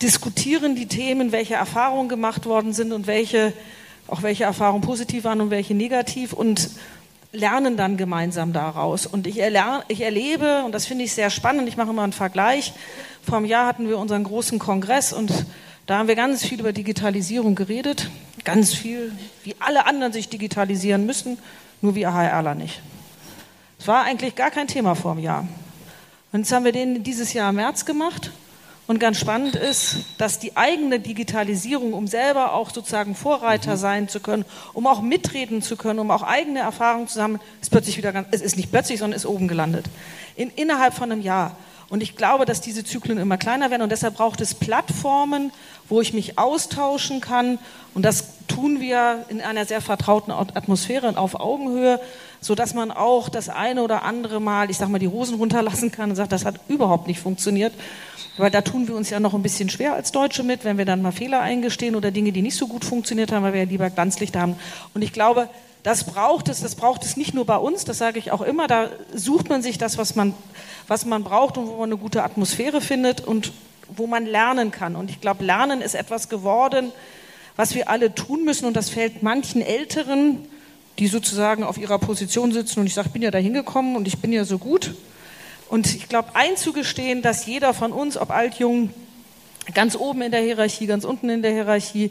diskutieren 0.00 0.74
die 0.74 0.88
Themen, 0.88 1.30
welche 1.30 1.54
Erfahrungen 1.54 2.08
gemacht 2.08 2.46
worden 2.46 2.72
sind 2.72 2.92
und 2.92 3.06
welche, 3.06 3.52
auch 4.08 4.22
welche 4.22 4.44
Erfahrungen 4.44 4.82
positiv 4.82 5.24
waren 5.24 5.40
und 5.40 5.50
welche 5.50 5.74
negativ 5.74 6.32
und 6.32 6.70
lernen 7.32 7.76
dann 7.76 7.96
gemeinsam 7.96 8.52
daraus. 8.52 9.06
Und 9.06 9.26
ich, 9.26 9.38
erlerne, 9.38 9.84
ich 9.88 10.00
erlebe, 10.00 10.62
und 10.64 10.72
das 10.72 10.86
finde 10.86 11.04
ich 11.04 11.12
sehr 11.12 11.30
spannend, 11.30 11.68
ich 11.68 11.76
mache 11.76 11.92
mal 11.92 12.04
einen 12.04 12.12
Vergleich, 12.12 12.72
vor 13.22 13.38
einem 13.38 13.46
Jahr 13.46 13.66
hatten 13.66 13.88
wir 13.88 13.98
unseren 13.98 14.24
großen 14.24 14.58
Kongress 14.58 15.12
und 15.12 15.32
da 15.86 15.98
haben 15.98 16.08
wir 16.08 16.16
ganz 16.16 16.44
viel 16.44 16.60
über 16.60 16.72
Digitalisierung 16.72 17.54
geredet, 17.54 18.10
ganz 18.44 18.72
viel, 18.72 19.12
wie 19.44 19.56
alle 19.58 19.86
anderen 19.86 20.12
sich 20.12 20.28
digitalisieren 20.28 21.06
müssen, 21.06 21.38
nur 21.80 21.94
wir 21.94 22.14
HRler 22.14 22.54
nicht. 22.54 22.80
Es 23.78 23.88
war 23.88 24.04
eigentlich 24.04 24.36
gar 24.36 24.50
kein 24.50 24.68
Thema 24.68 24.94
vor 24.94 25.12
einem 25.12 25.20
Jahr. 25.20 25.48
Und 26.30 26.40
jetzt 26.40 26.52
haben 26.52 26.64
wir 26.64 26.72
den 26.72 27.02
dieses 27.02 27.32
Jahr 27.32 27.50
im 27.50 27.56
März 27.56 27.84
gemacht 27.84 28.30
und 28.86 28.98
ganz 28.98 29.18
spannend 29.18 29.56
ist, 29.56 29.96
dass 30.18 30.38
die 30.38 30.56
eigene 30.56 31.00
Digitalisierung, 31.00 31.92
um 31.92 32.06
selber 32.06 32.52
auch 32.52 32.70
sozusagen 32.70 33.14
Vorreiter 33.14 33.72
mhm. 33.72 33.78
sein 33.78 34.08
zu 34.08 34.20
können, 34.20 34.44
um 34.72 34.86
auch 34.86 35.02
mitreden 35.02 35.62
zu 35.62 35.76
können, 35.76 35.98
um 35.98 36.10
auch 36.10 36.22
eigene 36.22 36.60
Erfahrungen 36.60 37.08
zu 37.08 37.14
sammeln, 37.14 37.40
ist 37.60 37.70
plötzlich 37.70 37.96
wieder 37.96 38.12
ganz, 38.12 38.28
es 38.32 38.40
ist 38.40 38.56
nicht 38.56 38.70
plötzlich, 38.70 38.98
sondern 38.98 39.16
ist 39.16 39.26
oben 39.26 39.48
gelandet. 39.48 39.86
In, 40.36 40.50
innerhalb 40.50 40.94
von 40.94 41.10
einem 41.10 41.22
Jahr. 41.22 41.56
Und 41.92 42.02
ich 42.02 42.16
glaube, 42.16 42.46
dass 42.46 42.62
diese 42.62 42.84
Zyklen 42.84 43.18
immer 43.18 43.36
kleiner 43.36 43.70
werden 43.70 43.82
und 43.82 43.92
deshalb 43.92 44.14
braucht 44.14 44.40
es 44.40 44.54
Plattformen, 44.54 45.52
wo 45.90 46.00
ich 46.00 46.14
mich 46.14 46.38
austauschen 46.38 47.20
kann. 47.20 47.58
Und 47.92 48.06
das 48.06 48.46
tun 48.48 48.80
wir 48.80 49.26
in 49.28 49.42
einer 49.42 49.66
sehr 49.66 49.82
vertrauten 49.82 50.32
Atmosphäre 50.32 51.06
und 51.06 51.18
auf 51.18 51.38
Augenhöhe, 51.38 52.00
sodass 52.42 52.74
man 52.74 52.90
auch 52.90 53.28
das 53.28 53.48
eine 53.48 53.82
oder 53.82 54.02
andere 54.02 54.40
Mal, 54.40 54.68
ich 54.68 54.76
sag 54.76 54.88
mal, 54.88 54.98
die 54.98 55.08
Hosen 55.08 55.36
runterlassen 55.36 55.92
kann 55.92 56.10
und 56.10 56.16
sagt, 56.16 56.32
das 56.32 56.44
hat 56.44 56.56
überhaupt 56.68 57.06
nicht 57.06 57.20
funktioniert. 57.20 57.72
Weil 58.36 58.50
da 58.50 58.62
tun 58.62 58.88
wir 58.88 58.96
uns 58.96 59.10
ja 59.10 59.20
noch 59.20 59.32
ein 59.32 59.42
bisschen 59.42 59.70
schwer 59.70 59.94
als 59.94 60.10
Deutsche 60.10 60.42
mit, 60.42 60.64
wenn 60.64 60.76
wir 60.76 60.84
dann 60.84 61.02
mal 61.02 61.12
Fehler 61.12 61.40
eingestehen 61.40 61.94
oder 61.94 62.10
Dinge, 62.10 62.32
die 62.32 62.42
nicht 62.42 62.56
so 62.56 62.66
gut 62.66 62.84
funktioniert 62.84 63.30
haben, 63.30 63.44
weil 63.44 63.52
wir 63.52 63.62
ja 63.62 63.68
lieber 63.68 63.88
Glanzlichter 63.90 64.40
haben. 64.40 64.56
Und 64.92 65.02
ich 65.02 65.12
glaube, 65.12 65.48
das 65.84 66.04
braucht 66.04 66.48
es, 66.48 66.60
das 66.60 66.74
braucht 66.74 67.04
es 67.04 67.16
nicht 67.16 67.32
nur 67.32 67.44
bei 67.44 67.56
uns, 67.56 67.84
das 67.84 67.98
sage 67.98 68.18
ich 68.18 68.32
auch 68.32 68.42
immer, 68.42 68.66
da 68.66 68.88
sucht 69.14 69.48
man 69.48 69.62
sich 69.62 69.78
das, 69.78 69.96
was 69.96 70.16
man, 70.16 70.34
was 70.88 71.04
man 71.04 71.22
braucht 71.22 71.58
und 71.58 71.68
wo 71.68 71.76
man 71.76 71.90
eine 71.90 71.96
gute 71.96 72.24
Atmosphäre 72.24 72.80
findet 72.80 73.20
und 73.20 73.52
wo 73.94 74.06
man 74.06 74.26
lernen 74.26 74.70
kann. 74.72 74.96
Und 74.96 75.10
ich 75.10 75.20
glaube, 75.20 75.44
Lernen 75.44 75.80
ist 75.80 75.94
etwas 75.94 76.28
geworden, 76.28 76.92
was 77.54 77.74
wir 77.74 77.88
alle 77.88 78.14
tun 78.14 78.44
müssen 78.44 78.64
und 78.64 78.74
das 78.74 78.90
fällt 78.90 79.22
manchen 79.22 79.62
Älteren, 79.62 80.48
die 80.98 81.08
sozusagen 81.08 81.64
auf 81.64 81.78
ihrer 81.78 81.98
Position 81.98 82.52
sitzen 82.52 82.80
und 82.80 82.86
ich 82.86 82.94
sage, 82.94 83.08
ich 83.08 83.12
bin 83.12 83.22
ja 83.22 83.30
da 83.30 83.38
hingekommen 83.38 83.96
und 83.96 84.06
ich 84.06 84.18
bin 84.18 84.32
ja 84.32 84.44
so 84.44 84.58
gut, 84.58 84.94
und 85.72 85.86
ich 85.94 86.06
glaube, 86.06 86.28
einzugestehen, 86.34 87.22
dass 87.22 87.46
jeder 87.46 87.72
von 87.72 87.92
uns, 87.92 88.18
ob 88.18 88.30
alt, 88.30 88.56
jung, 88.56 88.90
ganz 89.72 89.96
oben 89.96 90.20
in 90.20 90.30
der 90.30 90.42
Hierarchie, 90.42 90.84
ganz 90.84 91.04
unten 91.04 91.30
in 91.30 91.40
der 91.40 91.50
Hierarchie, 91.50 92.10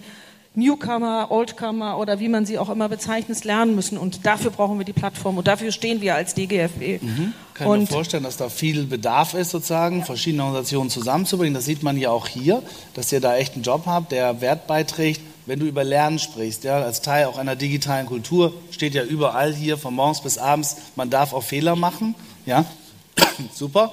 Newcomer, 0.56 1.28
Oldcomer 1.30 2.00
oder 2.00 2.20
wie 2.20 2.28
man 2.28 2.48
sie 2.48 2.58
auch 2.58 2.70
immer 2.70 2.90
bezeichnet, 2.90 3.44
lernen 3.44 3.76
müssen. 3.76 4.00
Und 4.00 4.26
dafür 4.26 4.50
brauchen 4.50 4.80
wir 4.80 4.84
die 4.84 4.94
Plattform 4.94 5.38
und 5.38 5.48
dafür 5.48 5.72
stehen 5.72 6.02
wir 6.02 6.16
als 6.16 6.34
DGFE. 6.34 7.02
Mhm. 7.02 7.34
Kann 7.54 7.68
und 7.68 7.84
ich 7.84 7.90
mir 7.92 7.94
vorstellen, 7.94 8.24
dass 8.24 8.38
da 8.38 8.50
viel 8.50 8.88
Bedarf 8.88 9.36
ist, 9.36 9.52
sozusagen, 9.52 10.04
verschiedene 10.06 10.44
Organisationen 10.44 10.90
zusammenzubringen. 10.90 11.54
Das 11.54 11.66
sieht 11.66 11.84
man 11.84 11.98
ja 11.98 12.10
auch 12.10 12.28
hier, 12.28 12.64
dass 12.96 13.12
ihr 13.12 13.22
da 13.22 13.38
echt 13.38 13.54
einen 13.54 13.62
Job 13.62 13.84
habt, 13.86 14.12
der 14.12 14.42
Wert 14.42 14.66
beiträgt. 14.66 15.22
Wenn 15.52 15.60
du 15.60 15.66
über 15.66 15.84
Lernen 15.84 16.18
sprichst, 16.18 16.64
ja, 16.64 16.82
als 16.82 17.02
Teil 17.02 17.26
auch 17.26 17.38
einer 17.38 17.58
digitalen 17.58 18.06
Kultur, 18.06 18.54
steht 18.72 18.96
ja 18.96 19.04
überall 19.04 19.54
hier 19.54 19.78
von 19.78 19.94
morgens 19.94 20.22
bis 20.22 20.38
abends, 20.38 20.78
man 20.96 21.10
darf 21.10 21.34
auch 21.34 21.44
Fehler 21.44 21.76
machen. 21.76 22.16
Ja, 22.46 22.64
Super. 23.54 23.92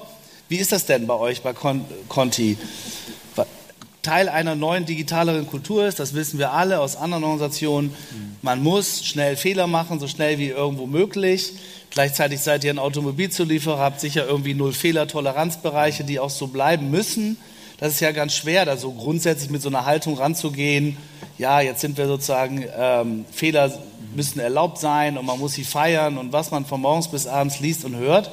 Wie 0.49 0.59
ist 0.59 0.71
das 0.71 0.87
denn 0.87 1.09
bei 1.09 1.15
euch, 1.15 1.43
bei 1.43 1.53
Conti? 1.53 2.57
Teil 4.03 4.29
einer 4.29 4.55
neuen 4.55 4.87
digitaleren 4.87 5.49
Kultur 5.49 5.85
ist, 5.85 5.99
das 5.99 6.15
wissen 6.15 6.39
wir 6.39 6.53
alle 6.53 6.79
aus 6.79 6.95
anderen 6.95 7.25
Organisationen, 7.25 7.93
man 8.41 8.63
muss 8.63 9.05
schnell 9.05 9.37
Fehler 9.37 9.67
machen, 9.67 9.99
so 9.99 10.07
schnell 10.07 10.39
wie 10.39 10.51
irgendwo 10.51 10.87
möglich. 10.87 11.55
Gleichzeitig 11.91 12.39
seid 12.39 12.63
ihr 12.63 12.71
ein 12.71 12.79
Automobilzulieferer, 12.79 13.79
habt 13.79 13.99
sicher 13.99 14.29
irgendwie 14.29 14.55
null 14.55 14.73
Fehler-Toleranzbereiche, 14.73 16.05
die 16.05 16.21
auch 16.21 16.31
so 16.31 16.47
bleiben 16.47 16.93
müssen. 16.93 17.37
Das 17.79 17.93
ist 17.93 18.01
ja 18.01 18.11
ganz 18.11 18.35
schwer, 18.35 18.65
da 18.65 18.77
so 18.77 18.93
grundsätzlich 18.93 19.51
mit 19.51 19.63
so 19.63 19.69
einer 19.69 19.87
Haltung 19.87 20.19
ranzugehen. 20.19 20.97
Ja, 21.39 21.61
jetzt 21.61 21.81
sind 21.81 21.97
wir 21.97 22.09
sozusagen, 22.09 22.65
ähm, 22.77 23.25
Fehler 23.31 23.73
müssen 24.17 24.41
erlaubt 24.41 24.79
sein 24.79 25.17
und 25.17 25.25
man 25.25 25.39
muss 25.39 25.53
sie 25.53 25.63
feiern 25.63 26.19
und 26.19 26.33
was 26.33 26.51
man 26.51 26.67
von 26.67 26.81
morgens 26.81 27.09
bis 27.09 27.29
abends 27.29 27.61
liest 27.61 27.85
und 27.85 27.95
hört. 27.95 28.33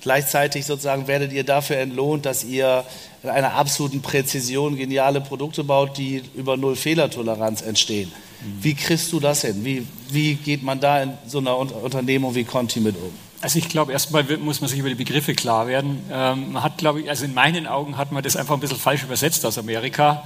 Gleichzeitig 0.00 0.64
sozusagen 0.64 1.08
werdet 1.08 1.32
ihr 1.32 1.44
dafür 1.44 1.76
entlohnt, 1.76 2.24
dass 2.24 2.44
ihr 2.44 2.84
in 3.22 3.28
einer 3.28 3.54
absoluten 3.54 4.00
Präzision 4.00 4.76
geniale 4.76 5.20
Produkte 5.20 5.64
baut, 5.64 5.98
die 5.98 6.22
über 6.34 6.56
null 6.56 6.76
Fehlertoleranz 6.76 7.60
entstehen. 7.60 8.10
Mhm. 8.40 8.64
Wie 8.64 8.74
kriegst 8.74 9.12
du 9.12 9.20
das 9.20 9.42
hin? 9.42 9.64
Wie, 9.64 9.86
wie 10.10 10.34
geht 10.36 10.62
man 10.62 10.80
da 10.80 11.02
in 11.02 11.12
so 11.26 11.38
einer 11.38 11.58
Unternehmung 11.58 12.34
wie 12.34 12.44
Conti 12.44 12.80
mit 12.80 12.96
um? 12.96 13.25
Also 13.40 13.58
ich 13.58 13.68
glaube, 13.68 13.92
erstmal 13.92 14.24
muss 14.38 14.60
man 14.60 14.70
sich 14.70 14.78
über 14.78 14.88
die 14.88 14.94
Begriffe 14.94 15.34
klar 15.34 15.66
werden. 15.66 16.02
Ähm, 16.10 16.52
man 16.52 16.62
hat, 16.62 16.78
glaube 16.78 17.02
ich, 17.02 17.10
also 17.10 17.24
in 17.24 17.34
meinen 17.34 17.66
Augen 17.66 17.96
hat 17.96 18.10
man 18.12 18.22
das 18.22 18.36
einfach 18.36 18.54
ein 18.54 18.60
bisschen 18.60 18.78
falsch 18.78 19.02
übersetzt 19.02 19.44
aus 19.44 19.58
Amerika. 19.58 20.24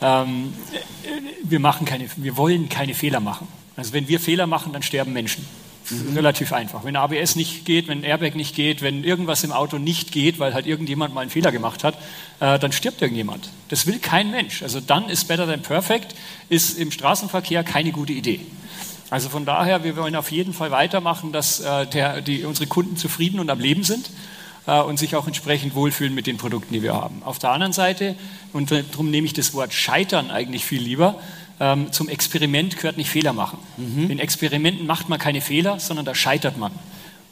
Ähm, 0.00 0.52
wir 1.42 1.60
machen 1.60 1.86
keine, 1.86 2.06
wir 2.16 2.36
wollen 2.36 2.68
keine 2.68 2.94
Fehler 2.94 3.20
machen. 3.20 3.46
Also 3.76 3.92
wenn 3.92 4.08
wir 4.08 4.20
Fehler 4.20 4.46
machen, 4.46 4.72
dann 4.72 4.82
sterben 4.82 5.12
Menschen. 5.12 5.46
Mhm. 5.90 6.14
Relativ 6.14 6.52
einfach. 6.52 6.84
Wenn 6.84 6.96
ABS 6.96 7.36
nicht 7.36 7.64
geht, 7.64 7.88
wenn 7.88 8.02
Airbag 8.02 8.34
nicht 8.34 8.54
geht, 8.54 8.82
wenn 8.82 9.04
irgendwas 9.04 9.44
im 9.44 9.52
Auto 9.52 9.78
nicht 9.78 10.10
geht, 10.10 10.38
weil 10.38 10.52
halt 10.52 10.66
irgendjemand 10.66 11.14
mal 11.14 11.20
einen 11.20 11.30
Fehler 11.30 11.52
gemacht 11.52 11.84
hat, 11.84 11.96
äh, 12.40 12.58
dann 12.58 12.72
stirbt 12.72 13.02
irgendjemand. 13.02 13.50
Das 13.68 13.86
will 13.86 13.98
kein 13.98 14.30
Mensch. 14.30 14.62
Also 14.62 14.80
dann 14.80 15.08
ist 15.08 15.28
Better 15.28 15.46
Than 15.46 15.62
Perfect, 15.62 16.14
ist 16.48 16.78
im 16.78 16.90
Straßenverkehr 16.90 17.62
keine 17.62 17.92
gute 17.92 18.12
Idee. 18.12 18.40
Also 19.10 19.28
von 19.28 19.44
daher, 19.44 19.84
wir 19.84 19.96
wollen 19.96 20.16
auf 20.16 20.32
jeden 20.32 20.52
Fall 20.52 20.70
weitermachen, 20.70 21.32
dass 21.32 21.60
äh, 21.60 21.86
der, 21.86 22.20
die, 22.22 22.44
unsere 22.44 22.66
Kunden 22.66 22.96
zufrieden 22.96 23.38
und 23.38 23.50
am 23.50 23.60
Leben 23.60 23.84
sind 23.84 24.10
äh, 24.66 24.80
und 24.80 24.98
sich 24.98 25.14
auch 25.14 25.26
entsprechend 25.26 25.74
wohlfühlen 25.74 26.14
mit 26.14 26.26
den 26.26 26.38
Produkten, 26.38 26.74
die 26.74 26.82
wir 26.82 26.94
haben. 26.94 27.22
Auf 27.24 27.38
der 27.38 27.50
anderen 27.50 27.72
Seite, 27.72 28.16
und 28.52 28.70
darum 28.70 29.10
nehme 29.10 29.26
ich 29.26 29.32
das 29.32 29.54
Wort 29.54 29.72
Scheitern 29.72 30.30
eigentlich 30.30 30.64
viel 30.64 30.82
lieber, 30.82 31.20
ähm, 31.60 31.92
zum 31.92 32.08
Experiment 32.08 32.76
gehört 32.76 32.96
nicht 32.96 33.08
Fehler 33.08 33.32
machen. 33.32 33.58
Mhm. 33.76 34.10
In 34.10 34.18
Experimenten 34.18 34.86
macht 34.86 35.08
man 35.08 35.18
keine 35.18 35.40
Fehler, 35.40 35.80
sondern 35.80 36.04
da 36.04 36.14
scheitert 36.14 36.58
man. 36.58 36.72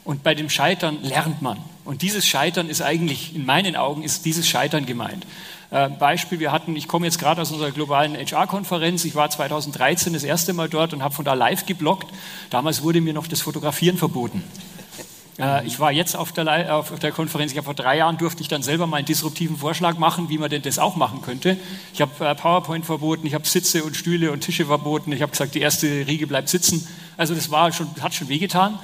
Und 0.03 0.23
bei 0.23 0.35
dem 0.35 0.49
Scheitern 0.49 0.99
lernt 1.03 1.41
man. 1.41 1.57
Und 1.83 2.01
dieses 2.01 2.25
Scheitern 2.25 2.69
ist 2.69 2.81
eigentlich, 2.81 3.35
in 3.35 3.45
meinen 3.45 3.75
Augen, 3.75 4.03
ist 4.03 4.25
dieses 4.25 4.47
Scheitern 4.47 4.85
gemeint. 4.85 5.25
Äh, 5.71 5.89
Beispiel, 5.89 6.39
wir 6.39 6.51
hatten, 6.51 6.75
ich 6.75 6.87
komme 6.87 7.05
jetzt 7.05 7.19
gerade 7.19 7.41
aus 7.41 7.51
unserer 7.51 7.71
globalen 7.71 8.15
HR-Konferenz, 8.15 9.05
ich 9.05 9.15
war 9.15 9.29
2013 9.29 10.13
das 10.13 10.23
erste 10.23 10.53
Mal 10.53 10.69
dort 10.69 10.93
und 10.93 11.03
habe 11.03 11.13
von 11.13 11.25
da 11.25 11.33
live 11.33 11.65
geblockt. 11.65 12.07
Damals 12.49 12.83
wurde 12.83 13.01
mir 13.01 13.13
noch 13.13 13.27
das 13.27 13.41
Fotografieren 13.41 13.97
verboten. 13.97 14.43
Äh, 15.39 15.65
ich 15.65 15.79
war 15.79 15.91
jetzt 15.91 16.15
auf 16.15 16.31
der, 16.31 16.75
auf 16.75 16.97
der 16.99 17.11
Konferenz, 17.11 17.51
ich 17.51 17.57
habe 17.57 17.65
vor 17.65 17.73
drei 17.73 17.97
Jahren 17.97 18.17
durfte 18.17 18.41
ich 18.41 18.47
dann 18.47 18.63
selber 18.63 18.87
mal 18.87 18.97
einen 18.97 19.05
disruptiven 19.05 19.57
Vorschlag 19.57 19.97
machen, 19.97 20.29
wie 20.29 20.37
man 20.37 20.49
denn 20.49 20.61
das 20.61 20.79
auch 20.79 20.95
machen 20.95 21.21
könnte. 21.21 21.57
Ich 21.93 22.01
habe 22.01 22.25
äh, 22.25 22.35
PowerPoint 22.35 22.85
verboten, 22.85 23.25
ich 23.25 23.33
habe 23.33 23.47
Sitze 23.47 23.83
und 23.83 23.95
Stühle 23.95 24.31
und 24.31 24.41
Tische 24.41 24.65
verboten, 24.65 25.11
ich 25.11 25.21
habe 25.21 25.31
gesagt, 25.31 25.55
die 25.55 25.61
erste 25.61 25.87
Riege 26.07 26.27
bleibt 26.27 26.49
sitzen. 26.49 26.87
Also 27.17 27.33
das 27.33 27.51
war 27.51 27.71
schon, 27.71 27.87
hat 28.01 28.13
schon 28.13 28.29
wehgetan. 28.29 28.79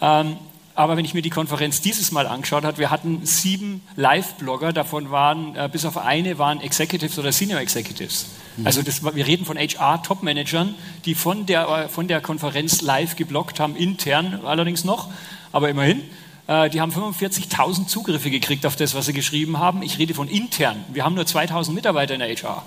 Ähm, 0.00 0.36
aber 0.80 0.96
wenn 0.96 1.04
ich 1.04 1.14
mir 1.14 1.22
die 1.22 1.30
Konferenz 1.30 1.80
dieses 1.80 2.10
Mal 2.10 2.26
angeschaut 2.26 2.64
habe, 2.64 2.78
wir 2.78 2.90
hatten 2.90 3.20
sieben 3.24 3.82
Live-Blogger, 3.96 4.72
davon 4.72 5.10
waren, 5.10 5.54
äh, 5.54 5.68
bis 5.70 5.84
auf 5.84 5.98
eine 5.98 6.38
waren 6.38 6.60
Executives 6.60 7.18
oder 7.18 7.32
Senior 7.32 7.60
Executives. 7.60 8.26
Mhm. 8.56 8.66
Also 8.66 8.82
das, 8.82 9.04
wir 9.04 9.26
reden 9.26 9.44
von 9.44 9.58
HR-Top-Managern, 9.58 10.74
die 11.04 11.14
von 11.14 11.46
der, 11.46 11.88
von 11.88 12.08
der 12.08 12.20
Konferenz 12.20 12.80
live 12.80 13.16
geblockt 13.16 13.60
haben, 13.60 13.76
intern 13.76 14.40
allerdings 14.44 14.84
noch 14.84 15.08
aber 15.52 15.68
immerhin. 15.68 16.02
Äh, 16.46 16.70
die 16.70 16.80
haben 16.80 16.92
45.000 16.92 17.86
Zugriffe 17.86 18.30
gekriegt 18.30 18.66
auf 18.66 18.76
das, 18.76 18.94
was 18.94 19.06
sie 19.06 19.12
geschrieben 19.12 19.58
haben. 19.58 19.82
Ich 19.82 19.98
rede 19.98 20.14
von 20.14 20.28
intern. 20.28 20.84
Wir 20.92 21.04
haben 21.04 21.14
nur 21.14 21.24
2.000 21.24 21.72
Mitarbeiter 21.72 22.14
in 22.14 22.20
der 22.20 22.34
HR. 22.34 22.64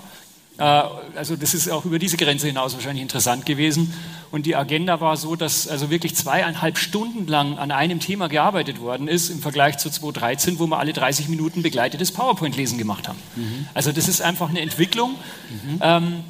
Äh, 0.58 0.62
also 0.62 1.36
das 1.36 1.54
ist 1.54 1.68
auch 1.70 1.84
über 1.84 1.98
diese 1.98 2.16
Grenze 2.16 2.46
hinaus 2.46 2.74
wahrscheinlich 2.74 3.02
interessant 3.02 3.46
gewesen. 3.46 3.92
Und 4.30 4.46
die 4.46 4.56
Agenda 4.56 5.00
war 5.00 5.16
so, 5.16 5.36
dass 5.36 5.68
also 5.68 5.90
wirklich 5.90 6.16
zweieinhalb 6.16 6.78
Stunden 6.78 7.26
lang 7.26 7.56
an 7.58 7.70
einem 7.70 8.00
Thema 8.00 8.28
gearbeitet 8.28 8.80
worden 8.80 9.06
ist 9.06 9.30
im 9.30 9.40
Vergleich 9.40 9.78
zu 9.78 9.90
2013, 9.90 10.58
wo 10.58 10.66
wir 10.66 10.78
alle 10.78 10.92
30 10.92 11.28
Minuten 11.28 11.62
begleitetes 11.62 12.10
PowerPoint-Lesen 12.12 12.78
gemacht 12.78 13.08
haben. 13.08 13.18
Mhm. 13.36 13.68
Also 13.74 13.92
das 13.92 14.08
ist 14.08 14.22
einfach 14.22 14.48
eine 14.48 14.60
Entwicklung. 14.60 15.12
Mhm. 15.50 15.78
Ähm, 15.80 16.24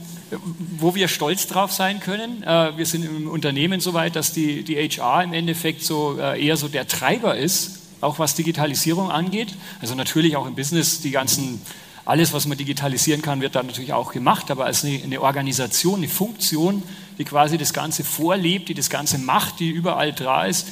wo 0.78 0.94
wir 0.94 1.06
stolz 1.06 1.46
drauf 1.46 1.72
sein 1.72 2.00
können. 2.00 2.42
Äh, 2.42 2.76
wir 2.76 2.86
sind 2.86 3.04
im 3.04 3.28
Unternehmen 3.28 3.80
so 3.80 3.94
weit, 3.94 4.16
dass 4.16 4.32
die, 4.32 4.64
die 4.64 4.76
HR 4.76 5.22
im 5.22 5.32
Endeffekt 5.32 5.84
so 5.84 6.18
äh, 6.18 6.44
eher 6.44 6.56
so 6.56 6.66
der 6.66 6.88
Treiber 6.88 7.36
ist, 7.36 7.78
auch 8.00 8.18
was 8.18 8.34
Digitalisierung 8.34 9.10
angeht. 9.10 9.54
Also 9.80 9.94
natürlich 9.94 10.36
auch 10.36 10.46
im 10.46 10.54
Business 10.54 11.00
die 11.00 11.10
ganzen 11.10 11.60
alles, 12.06 12.32
was 12.32 12.46
man 12.46 12.58
digitalisieren 12.58 13.22
kann, 13.22 13.40
wird 13.40 13.54
dann 13.54 13.66
natürlich 13.66 13.92
auch 13.92 14.12
gemacht, 14.12 14.50
aber 14.50 14.66
als 14.66 14.84
eine, 14.84 15.02
eine, 15.02 15.20
Organisation, 15.22 15.96
eine 15.96 16.08
Funktion, 16.08 16.82
die 17.18 17.24
quasi 17.24 17.56
das 17.56 17.72
Ganze 17.72 18.04
vorlebt, 18.04 18.68
die 18.68 18.74
das 18.74 18.90
Ganze 18.90 19.18
macht, 19.18 19.60
die 19.60 19.70
überall 19.70 20.12
da 20.12 20.44
ist. 20.44 20.68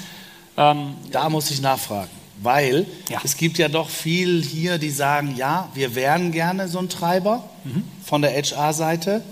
Ähm, 0.56 0.94
da 1.10 1.30
muss 1.30 1.50
ich 1.50 1.62
nachfragen, 1.62 2.10
weil 2.42 2.86
ja. 3.08 3.20
es 3.24 3.36
gibt 3.36 3.56
ja 3.56 3.68
doch 3.68 3.88
viel 3.88 4.42
hier, 4.42 4.76
die 4.76 4.90
sagen, 4.90 5.34
ja, 5.36 5.70
wir 5.74 5.94
wären 5.94 6.32
gerne 6.32 6.68
so 6.68 6.78
ein 6.78 6.90
Treiber 6.90 7.48
mhm. 7.64 7.84
von 8.04 8.20
der 8.20 8.32
HR-Seite, 8.32 9.22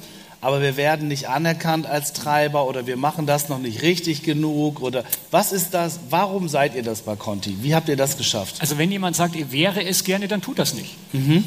aber 0.40 0.62
wir 0.62 0.78
werden 0.78 1.08
nicht 1.08 1.28
anerkannt 1.28 1.86
als 1.86 2.14
Treiber 2.14 2.66
oder 2.66 2.86
wir 2.86 2.96
machen 2.96 3.26
das 3.26 3.50
noch 3.50 3.58
nicht 3.58 3.82
richtig 3.82 4.22
genug 4.22 4.80
oder 4.80 5.04
was 5.30 5.52
ist 5.52 5.74
das? 5.74 6.00
Warum 6.08 6.48
seid 6.48 6.74
ihr 6.74 6.82
das 6.82 7.02
bei 7.02 7.14
Conti? 7.14 7.58
Wie 7.60 7.74
habt 7.74 7.90
ihr 7.90 7.96
das 7.96 8.16
geschafft? 8.16 8.56
Also 8.60 8.78
wenn 8.78 8.90
jemand 8.90 9.16
sagt, 9.16 9.36
ihr 9.36 9.52
wäre 9.52 9.84
es 9.84 10.04
gerne, 10.04 10.28
dann 10.28 10.40
tut 10.40 10.58
das 10.58 10.72
nicht. 10.72 10.96
Mhm 11.12 11.44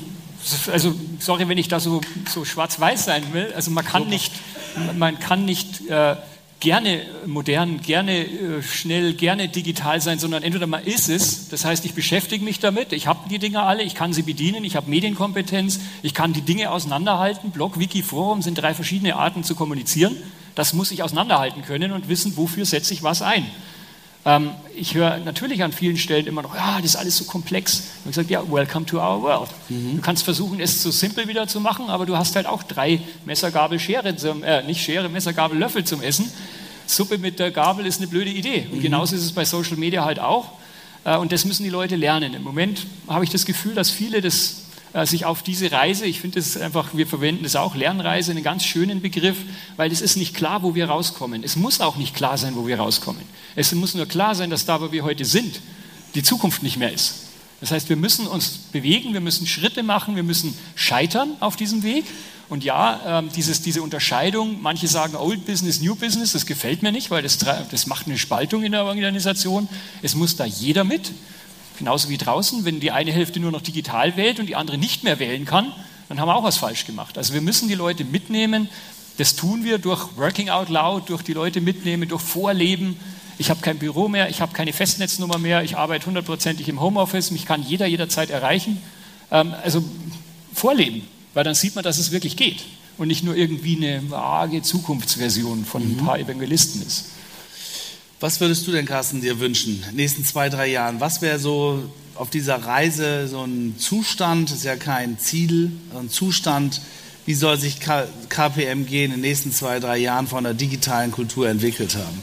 also 0.71 0.93
sorry, 1.19 1.47
wenn 1.47 1.57
ich 1.57 1.67
da 1.67 1.79
so, 1.79 2.01
so 2.29 2.45
schwarz-weiß 2.45 3.05
sein 3.05 3.23
will, 3.33 3.53
also 3.55 3.71
man 3.71 3.85
kann 3.85 4.07
nicht, 4.07 4.31
man 4.97 5.19
kann 5.19 5.45
nicht 5.45 5.89
äh, 5.89 6.15
gerne 6.63 7.01
modern, 7.25 7.81
gerne 7.81 8.25
äh, 8.25 8.63
schnell, 8.63 9.13
gerne 9.13 9.49
digital 9.49 9.99
sein, 9.99 10.17
sondern 10.17 10.43
entweder 10.43 10.65
man 10.65 10.83
ist 10.83 11.09
es, 11.09 11.49
das 11.49 11.65
heißt, 11.65 11.83
ich 11.83 11.93
beschäftige 11.93 12.43
mich 12.43 12.59
damit, 12.59 12.93
ich 12.93 13.05
habe 13.05 13.27
die 13.29 13.37
Dinge 13.37 13.63
alle, 13.63 13.83
ich 13.83 13.95
kann 13.95 14.13
sie 14.13 14.23
bedienen, 14.23 14.63
ich 14.63 14.77
habe 14.77 14.89
Medienkompetenz, 14.89 15.81
ich 16.03 16.13
kann 16.13 16.31
die 16.31 16.41
Dinge 16.41 16.71
auseinanderhalten. 16.71 17.51
Blog, 17.51 17.79
Wiki, 17.79 18.01
Forum 18.01 18.41
sind 18.41 18.55
drei 18.55 18.73
verschiedene 18.73 19.17
Arten 19.17 19.43
zu 19.43 19.55
kommunizieren. 19.55 20.15
Das 20.55 20.73
muss 20.73 20.91
ich 20.91 21.03
auseinanderhalten 21.03 21.63
können 21.63 21.91
und 21.91 22.07
wissen, 22.07 22.37
wofür 22.37 22.65
setze 22.65 22.93
ich 22.93 23.03
was 23.03 23.21
ein. 23.21 23.45
Ähm, 24.25 24.51
ich 24.75 24.95
höre 24.95 25.17
natürlich 25.17 25.63
an 25.63 25.71
vielen 25.71 25.97
Stellen 25.97 26.27
immer 26.27 26.41
noch, 26.41 26.55
ja, 26.55 26.77
das 26.77 26.91
ist 26.91 26.95
alles 26.95 27.17
so 27.17 27.25
komplex. 27.25 27.83
Und 28.03 28.11
ich 28.11 28.15
sage, 28.15 28.29
ja, 28.29 28.41
welcome 28.51 28.85
to 28.85 28.97
our 28.97 29.21
world. 29.21 29.49
Mhm. 29.69 29.97
Du 29.97 30.01
kannst 30.01 30.23
versuchen, 30.23 30.59
es 30.59 30.81
so 30.81 30.91
simpel 30.91 31.27
wieder 31.27 31.47
zu 31.47 31.59
machen, 31.59 31.89
aber 31.89 32.05
du 32.05 32.17
hast 32.17 32.35
halt 32.35 32.47
auch 32.47 32.63
drei 32.63 33.01
Messer, 33.25 33.51
Gabel, 33.51 33.79
Schere, 33.79 34.15
zum, 34.15 34.43
äh, 34.43 34.63
nicht 34.63 34.81
Schere, 34.81 35.09
Messer, 35.09 35.33
Gabel, 35.33 35.57
Löffel 35.57 35.83
zum 35.83 36.01
Essen. 36.01 36.31
Suppe 36.85 37.17
mit 37.17 37.39
der 37.39 37.51
Gabel 37.51 37.85
ist 37.85 37.99
eine 37.99 38.07
blöde 38.07 38.31
Idee. 38.31 38.67
Und 38.71 38.79
mhm. 38.79 38.81
genauso 38.81 39.15
ist 39.15 39.23
es 39.23 39.31
bei 39.31 39.45
Social 39.45 39.77
Media 39.77 40.05
halt 40.05 40.19
auch. 40.19 40.51
Äh, 41.03 41.17
und 41.17 41.31
das 41.31 41.45
müssen 41.45 41.63
die 41.63 41.69
Leute 41.69 41.95
lernen. 41.95 42.33
Im 42.33 42.43
Moment 42.43 42.85
habe 43.07 43.23
ich 43.23 43.29
das 43.29 43.45
Gefühl, 43.45 43.73
dass 43.73 43.89
viele 43.89 44.21
das 44.21 44.62
sich 45.05 45.25
auf 45.25 45.41
diese 45.41 45.71
Reise, 45.71 46.05
ich 46.05 46.21
finde 46.21 46.39
es 46.39 46.55
einfach, 46.55 46.89
wir 46.93 47.07
verwenden 47.07 47.45
es 47.45 47.55
auch, 47.55 47.75
Lernreise, 47.75 48.31
einen 48.31 48.43
ganz 48.43 48.63
schönen 48.63 49.01
Begriff, 49.01 49.37
weil 49.75 49.91
es 49.91 50.01
ist 50.01 50.17
nicht 50.17 50.35
klar, 50.35 50.61
wo 50.61 50.75
wir 50.75 50.87
rauskommen. 50.87 51.43
Es 51.43 51.55
muss 51.55 51.81
auch 51.81 51.97
nicht 51.97 52.15
klar 52.15 52.37
sein, 52.37 52.55
wo 52.55 52.67
wir 52.67 52.77
rauskommen. 52.77 53.23
Es 53.55 53.73
muss 53.73 53.95
nur 53.95 54.05
klar 54.05 54.35
sein, 54.35 54.49
dass 54.51 54.65
da, 54.65 54.81
wo 54.81 54.91
wir 54.91 55.03
heute 55.03 55.25
sind, 55.25 55.61
die 56.13 56.21
Zukunft 56.21 56.61
nicht 56.61 56.77
mehr 56.77 56.93
ist. 56.93 57.23
Das 57.59 57.71
heißt, 57.71 57.89
wir 57.89 57.95
müssen 57.95 58.27
uns 58.27 58.49
bewegen, 58.71 59.13
wir 59.13 59.21
müssen 59.21 59.47
Schritte 59.47 59.83
machen, 59.83 60.15
wir 60.15 60.23
müssen 60.23 60.53
scheitern 60.75 61.37
auf 61.39 61.55
diesem 61.55 61.81
Weg. 61.81 62.05
Und 62.49 62.63
ja, 62.63 63.19
ähm, 63.19 63.29
dieses, 63.35 63.61
diese 63.61 63.81
Unterscheidung, 63.81 64.61
manche 64.61 64.87
sagen 64.87 65.15
Old 65.15 65.45
Business, 65.45 65.81
New 65.81 65.95
Business, 65.95 66.33
das 66.33 66.45
gefällt 66.45 66.83
mir 66.83 66.91
nicht, 66.91 67.09
weil 67.09 67.23
das, 67.23 67.37
das 67.37 67.87
macht 67.87 68.05
eine 68.05 68.17
Spaltung 68.17 68.63
in 68.63 68.73
der 68.73 68.83
Organisation. 68.83 69.67
Es 70.01 70.13
muss 70.13 70.35
da 70.35 70.45
jeder 70.45 70.83
mit. 70.83 71.11
Genauso 71.77 72.09
wie 72.09 72.17
draußen, 72.17 72.65
wenn 72.65 72.79
die 72.79 72.91
eine 72.91 73.11
Hälfte 73.11 73.39
nur 73.39 73.51
noch 73.51 73.61
digital 73.61 74.15
wählt 74.15 74.39
und 74.39 74.47
die 74.47 74.55
andere 74.55 74.77
nicht 74.77 75.03
mehr 75.03 75.19
wählen 75.19 75.45
kann, 75.45 75.71
dann 76.09 76.19
haben 76.19 76.27
wir 76.27 76.35
auch 76.35 76.43
was 76.43 76.57
falsch 76.57 76.85
gemacht. 76.85 77.17
Also 77.17 77.33
wir 77.33 77.41
müssen 77.41 77.67
die 77.67 77.75
Leute 77.75 78.03
mitnehmen. 78.03 78.69
Das 79.17 79.35
tun 79.35 79.63
wir 79.63 79.77
durch 79.77 80.17
Working 80.17 80.49
Out 80.49 80.69
Loud, 80.69 81.09
durch 81.09 81.21
die 81.21 81.33
Leute 81.33 81.61
mitnehmen, 81.61 82.07
durch 82.09 82.21
Vorleben. 82.21 82.97
Ich 83.37 83.49
habe 83.49 83.61
kein 83.61 83.79
Büro 83.79 84.07
mehr, 84.07 84.29
ich 84.29 84.41
habe 84.41 84.53
keine 84.53 84.73
Festnetznummer 84.73 85.37
mehr, 85.37 85.63
ich 85.63 85.77
arbeite 85.77 86.05
hundertprozentig 86.05 86.69
im 86.69 86.79
Homeoffice, 86.79 87.31
mich 87.31 87.45
kann 87.45 87.63
jeder 87.63 87.87
jederzeit 87.87 88.29
erreichen. 88.29 88.81
Ähm, 89.31 89.53
also 89.63 89.83
Vorleben, 90.53 91.07
weil 91.33 91.43
dann 91.43 91.55
sieht 91.55 91.75
man, 91.75 91.83
dass 91.83 91.97
es 91.97 92.11
wirklich 92.11 92.37
geht 92.37 92.63
und 92.97 93.07
nicht 93.07 93.23
nur 93.23 93.35
irgendwie 93.35 93.75
eine 93.77 94.09
vage 94.09 94.61
Zukunftsversion 94.61 95.65
von 95.65 95.81
ein 95.81 95.93
mhm. 95.93 96.05
paar 96.05 96.19
Evangelisten 96.19 96.81
ist. 96.85 97.05
Was 98.23 98.39
würdest 98.39 98.65
du 98.65 98.71
denn, 98.71 98.85
Carsten, 98.85 99.19
dir 99.19 99.41
wünschen, 99.41 99.81
in 99.81 99.81
den 99.81 99.95
nächsten 99.97 100.23
zwei, 100.23 100.47
drei 100.47 100.67
Jahren? 100.67 101.01
Was 101.01 101.21
wäre 101.21 101.39
so 101.39 101.83
auf 102.15 102.29
dieser 102.29 102.55
Reise 102.55 103.27
so 103.27 103.43
ein 103.43 103.75
Zustand, 103.77 104.49
das 104.49 104.59
ist 104.59 104.63
ja 104.63 104.77
kein 104.77 105.19
Ziel, 105.19 105.71
ein 105.93 106.09
Zustand, 106.09 106.79
wie 107.25 107.33
soll 107.33 107.59
sich 107.59 107.81
KPMG 107.81 109.03
in 109.03 109.11
den 109.11 109.19
nächsten 109.19 109.51
zwei, 109.51 109.81
drei 109.81 109.97
Jahren 109.97 110.27
von 110.27 110.45
der 110.45 110.53
digitalen 110.53 111.11
Kultur 111.11 111.49
entwickelt 111.49 111.95
haben? 111.95 112.21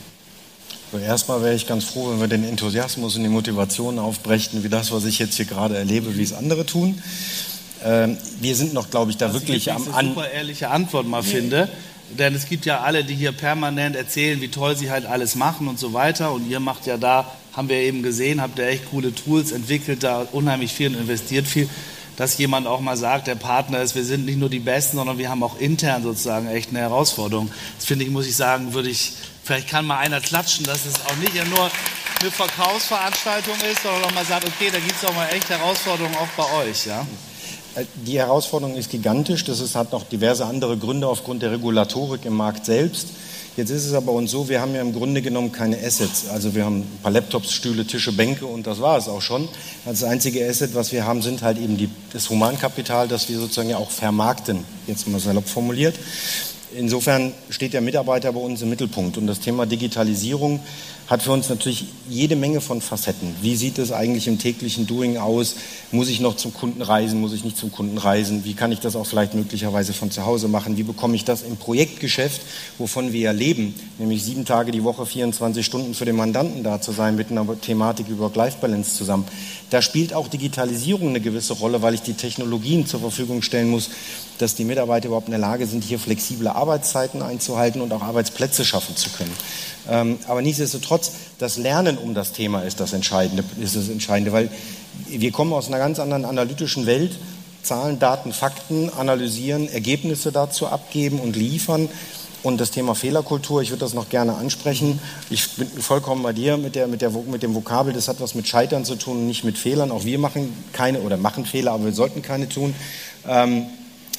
Also 0.91 1.05
erstmal 1.05 1.43
wäre 1.43 1.55
ich 1.55 1.67
ganz 1.67 1.85
froh, 1.85 2.13
wenn 2.13 2.21
wir 2.21 2.29
den 2.29 2.45
Enthusiasmus 2.45 3.17
und 3.17 3.23
die 3.23 3.29
Motivation 3.29 3.99
aufbrächten, 3.99 4.65
wie 4.65 4.71
das, 4.71 4.93
was 4.93 5.05
ich 5.05 5.19
jetzt 5.19 5.37
hier 5.37 5.45
gerade 5.45 5.77
erlebe, 5.77 6.17
wie 6.17 6.23
es 6.23 6.33
andere 6.33 6.65
tun. 6.65 6.99
Ähm, 7.85 8.17
wir 8.41 8.57
sind 8.57 8.73
noch, 8.73 8.89
glaube 8.89 9.11
ich, 9.11 9.19
da 9.19 9.27
was 9.27 9.35
wirklich 9.35 9.67
ich 9.67 9.73
am... 9.73 9.87
Eine 9.93 10.09
super 10.09 10.31
ehrliche 10.31 10.71
Antwort 10.71 11.07
mal 11.07 11.21
nee. 11.21 11.29
finde 11.29 11.69
denn 12.19 12.35
es 12.35 12.47
gibt 12.47 12.67
ja 12.67 12.81
alle, 12.81 13.05
die 13.05 13.15
hier 13.15 13.33
permanent 13.33 13.97
erzählen, 13.97 14.41
wie 14.41 14.49
toll 14.49 14.77
sie 14.77 14.91
halt 14.91 15.07
alles 15.07 15.35
machen 15.35 15.69
und 15.69 15.79
so 15.79 15.93
weiter. 15.93 16.33
Und 16.33 16.49
ihr 16.49 16.61
macht 16.61 16.87
ja 16.87 16.97
da, 16.97 17.31
haben 17.53 17.69
wir 17.69 17.77
eben 17.77 18.03
gesehen, 18.03 18.41
habt 18.41 18.59
ihr 18.59 18.67
echt 18.67 18.91
coole 18.91 19.15
Tools 19.15 19.53
entwickelt, 19.53 20.03
da 20.03 20.27
unheimlich 20.33 20.73
viel 20.73 20.89
und 20.89 21.01
investiert 21.01 21.47
viel. 21.47 21.69
Dass 22.17 22.37
jemand 22.37 22.67
auch 22.67 22.81
mal 22.81 22.97
sagt, 22.97 23.29
der 23.29 23.35
Partner 23.35 23.81
ist, 23.81 23.95
wir 23.95 24.05
sind 24.05 24.27
nicht 24.27 24.39
nur 24.39 24.51
die 24.51 24.59
Besten, 24.59 24.97
sondern 24.97 25.17
wir 25.17 25.31
haben 25.31 25.43
auch 25.43 25.59
intern 25.59 26.03
sozusagen 26.03 26.49
echt 26.49 26.71
eine 26.71 26.81
Herausforderung. 26.81 27.51
Das 27.77 27.87
finde 27.87 28.05
ich, 28.05 28.11
muss 28.11 28.27
ich 28.27 28.37
sagen, 28.37 28.75
würde 28.75 28.91
ich, 28.91 29.15
vielleicht 29.43 29.69
kann 29.69 29.87
mal 29.87 29.99
einer 29.99 30.21
klatschen, 30.21 30.67
dass 30.67 30.85
es 30.85 30.95
auch 31.07 31.17
nicht 31.17 31.35
nur 31.49 31.71
eine 32.21 32.31
Verkaufsveranstaltung 32.31 33.55
ist, 33.73 33.83
sondern 33.83 34.05
auch 34.05 34.13
mal 34.13 34.25
sagt, 34.27 34.47
okay, 34.47 34.71
da 34.71 34.79
gibt 34.79 34.97
es 35.03 35.05
auch 35.09 35.15
mal 35.15 35.29
echt 35.29 35.49
Herausforderungen 35.49 36.17
auch 36.17 36.29
bei 36.37 36.53
euch. 36.65 36.87
Ja? 36.87 37.07
Äh, 37.81 37.85
die 38.07 38.19
Herausforderung 38.19 38.77
ist 38.77 38.91
gigantisch. 38.91 39.45
Das 39.45 39.61
ist, 39.61 39.75
hat 39.75 39.93
noch 39.93 40.05
diverse 40.05 40.45
andere 40.45 40.77
Gründe 40.77 41.09
aufgrund 41.09 41.43
der 41.43 41.53
Regulatorik 41.53 42.25
im 42.25 42.35
Markt 42.35 42.67
selbst. 42.67 43.09
Jetzt 43.57 43.71
ist 43.71 43.85
es 43.85 43.95
aber 43.95 44.13
uns 44.13 44.31
so, 44.31 44.49
wir 44.49 44.61
haben 44.61 44.75
ja 44.75 44.81
im 44.81 44.93
Grunde 44.93 45.23
genommen 45.23 45.51
keine 45.51 45.77
Assets. 45.77 46.29
Also 46.29 46.55
wir 46.55 46.65
haben 46.65 46.79
ein 46.79 46.99
paar 47.03 47.11
Laptops, 47.11 47.53
Stühle, 47.53 47.85
Tische, 47.85 48.13
Bänke 48.13 48.47
und 48.47 48.67
das 48.67 48.81
war 48.81 48.97
es 48.97 49.09
auch 49.09 49.21
schon. 49.21 49.49
Das 49.85 50.05
einzige 50.05 50.49
Asset, 50.49 50.75
was 50.75 50.93
wir 50.93 51.05
haben, 51.05 51.21
sind 51.21 51.43
halt 51.43 51.59
eben 51.59 51.77
die, 51.77 51.91
das 52.13 52.31
Humankapital, 52.31 53.09
das 53.09 53.29
wir 53.29 53.39
sozusagen 53.39 53.69
ja 53.69 53.77
auch 53.77 53.91
vermarkten, 53.91 54.65
jetzt 54.87 55.09
mal 55.09 55.21
salopp 55.21 55.49
formuliert. 55.49 55.97
Insofern 56.77 57.33
steht 57.49 57.73
der 57.73 57.81
Mitarbeiter 57.81 58.33
bei 58.33 58.41
uns 58.41 58.63
im 58.63 58.71
Mittelpunkt. 58.71 59.19
Und 59.19 59.27
das 59.27 59.41
Thema 59.41 59.67
Digitalisierung 59.67 60.61
hat 61.09 61.23
für 61.23 61.33
uns 61.33 61.49
natürlich 61.49 61.87
jede 62.09 62.37
Menge 62.37 62.61
von 62.61 62.81
Facetten. 62.81 63.35
Wie 63.43 63.57
sieht 63.57 63.79
es 63.79 63.91
eigentlich 63.91 64.29
im 64.29 64.39
täglichen 64.39 64.87
Doing 64.87 65.17
aus? 65.17 65.57
Muss 65.91 66.09
ich 66.09 66.21
noch 66.21 66.37
zum 66.37 66.55
Kunden 66.55 66.83
reisen? 66.83 67.21
Muss 67.21 67.33
ich 67.33 67.43
nicht 67.43 67.57
zum 67.57 67.73
Kunden 67.73 67.99
reisen? 67.99 68.45
Wie 68.45 68.55
kann 68.55 68.71
ich 68.71 68.79
das 68.79 68.95
auch 68.95 69.07
vielleicht 69.07 69.35
möglicherweise 69.35 69.93
von 69.93 70.13
zu 70.13 70.25
Hause 70.25 70.47
machen? 70.47 70.77
Wie 70.77 70.85
bekomme 70.85 71.17
ich 71.17 71.25
das 71.25 71.43
im 71.43 71.57
Projektgeschäft, 71.57 72.41
wovon 72.79 73.13
wir 73.13 73.21
ja 73.21 73.33
leben, 73.33 73.75
nämlich 73.99 74.23
sieben 74.23 74.45
Tage 74.45 74.71
die 74.71 74.85
Woche, 74.85 75.05
24 75.05 75.67
Stunden 75.67 75.95
für 75.95 76.05
den 76.05 76.15
Mandanten 76.15 76.63
da 76.63 76.81
zu 76.81 76.93
sein, 76.93 77.17
mit 77.17 77.33
einer 77.33 77.61
Thematik 77.61 78.09
über 78.09 78.27
Work-Life-Balance 78.27 78.95
zusammen? 78.95 79.25
Da 79.71 79.83
spielt 79.83 80.13
auch 80.13 80.29
Digitalisierung 80.29 81.11
eine 81.11 81.21
gewisse 81.21 81.55
Rolle, 81.55 81.81
weil 81.81 81.95
ich 81.95 82.03
die 82.03 82.15
Technologien 82.15 82.87
zur 82.87 83.01
Verfügung 83.01 83.43
stellen 83.43 83.71
muss, 83.71 83.91
dass 84.39 84.57
die 84.57 84.65
Mitarbeiter 84.65 85.07
überhaupt 85.07 85.29
in 85.29 85.33
der 85.33 85.41
Lage 85.41 85.67
sind, 85.67 85.85
hier 85.85 85.99
flexible 85.99 86.49
Arbeitszeiten 86.49 87.23
einzuhalten 87.23 87.81
und 87.81 87.93
auch 87.93 88.03
Arbeitsplätze 88.03 88.65
schaffen 88.65 88.97
zu 88.97 89.11
können. 89.11 89.33
Ähm, 89.89 90.19
aber 90.27 90.43
nichtsdestotrotz, 90.43 91.13
das 91.39 91.57
Lernen 91.57 91.99
um 91.99 92.15
das 92.15 92.33
Thema 92.33 92.63
ist 92.63 92.81
das 92.81 92.93
Entscheidende, 92.93 93.45
ist 93.61 93.77
das 93.77 93.89
Entscheidende, 93.89 94.33
weil 94.33 94.51
wir 95.09 95.31
kommen 95.31 95.53
aus 95.53 95.69
einer 95.69 95.79
ganz 95.79 95.99
anderen 95.99 96.25
analytischen 96.25 96.87
Welt. 96.87 97.13
Zahlen, 97.63 97.99
Daten, 97.99 98.33
Fakten 98.33 98.91
analysieren, 98.91 99.69
Ergebnisse 99.69 100.33
dazu 100.33 100.67
abgeben 100.67 101.21
und 101.21 101.37
liefern. 101.37 101.91
Und 102.43 102.59
das 102.59 102.71
Thema 102.71 102.95
Fehlerkultur, 102.95 103.61
ich 103.61 103.71
würde 103.71 103.81
das 103.81 103.93
noch 103.93 104.09
gerne 104.09 104.35
ansprechen. 104.35 104.99
Ich 105.29 105.51
bin 105.57 105.69
vollkommen 105.69 106.23
bei 106.23 106.33
dir 106.33 106.57
mit, 106.57 106.75
der, 106.75 106.87
mit, 106.87 107.03
der, 107.03 107.11
mit 107.11 107.43
dem 107.43 107.55
Vokabel, 107.55 107.93
das 107.93 108.09
hat 108.09 108.19
was 108.21 108.35
mit 108.35 108.49
Scheitern 108.49 108.87
zu 108.87 108.97
tun, 108.97 109.27
nicht 109.27 109.45
mit 109.45 109.59
Fehlern. 109.59 109.91
Auch 109.91 110.05
wir 110.05 110.19
machen 110.19 110.51
keine 110.73 111.01
oder 111.01 111.19
machen 111.19 111.45
Fehler, 111.45 111.73
aber 111.73 111.85
wir 111.85 111.93
sollten 111.93 112.23
keine 112.23 112.49
tun. 112.49 112.75
Ähm, 113.29 113.67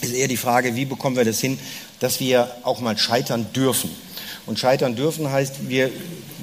ist 0.02 0.14
eher 0.14 0.28
die 0.28 0.38
Frage, 0.38 0.76
wie 0.76 0.86
bekommen 0.86 1.16
wir 1.16 1.26
das 1.26 1.40
hin, 1.40 1.58
dass 2.00 2.20
wir 2.20 2.50
auch 2.64 2.80
mal 2.80 2.98
scheitern 2.98 3.48
dürfen. 3.56 3.90
Und 4.46 4.60
scheitern 4.60 4.96
dürfen 4.96 5.32
heißt, 5.32 5.70
wir 5.70 5.92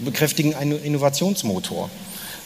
bekräftigen 0.04 0.54
einen 0.54 0.82
Innovationsmotor. 0.82 1.90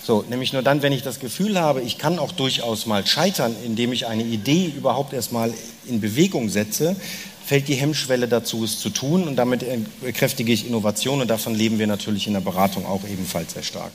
So, 0.05 0.25
nämlich 0.29 0.53
nur 0.53 0.63
dann, 0.63 0.83
wenn 0.83 0.93
ich 0.93 1.03
das 1.03 1.21
Gefühl 1.21 1.61
habe, 1.61 1.81
ich 1.81 1.97
kann 1.97 2.19
auch 2.19 2.33
durchaus 2.33 2.87
mal 2.87 3.07
scheitern, 3.07 3.55
indem 3.65 3.93
ich 3.93 4.07
eine 4.07 4.25
Idee 4.25 4.73
überhaupt 4.77 5.13
erstmal 5.13 5.55
in 5.87 6.01
Bewegung 6.01 6.49
setze, 6.49 6.97
fällt 7.53 7.69
die 7.69 7.75
Hemmschwelle 7.75 8.29
dazu, 8.29 8.65
es 8.65 8.79
zu 8.79 8.89
tun. 8.89 9.29
Und 9.29 9.37
damit 9.37 9.63
kräftige 10.15 10.55
ich 10.55 10.67
Innovation. 10.67 11.21
Und 11.21 11.29
davon 11.29 11.55
leben 11.55 11.79
wir 11.79 11.87
natürlich 11.87 12.27
in 12.27 12.33
der 12.33 12.41
Beratung 12.41 12.87
auch 12.87 13.03
ebenfalls 13.05 13.53
sehr 13.53 13.63
stark. 13.63 13.93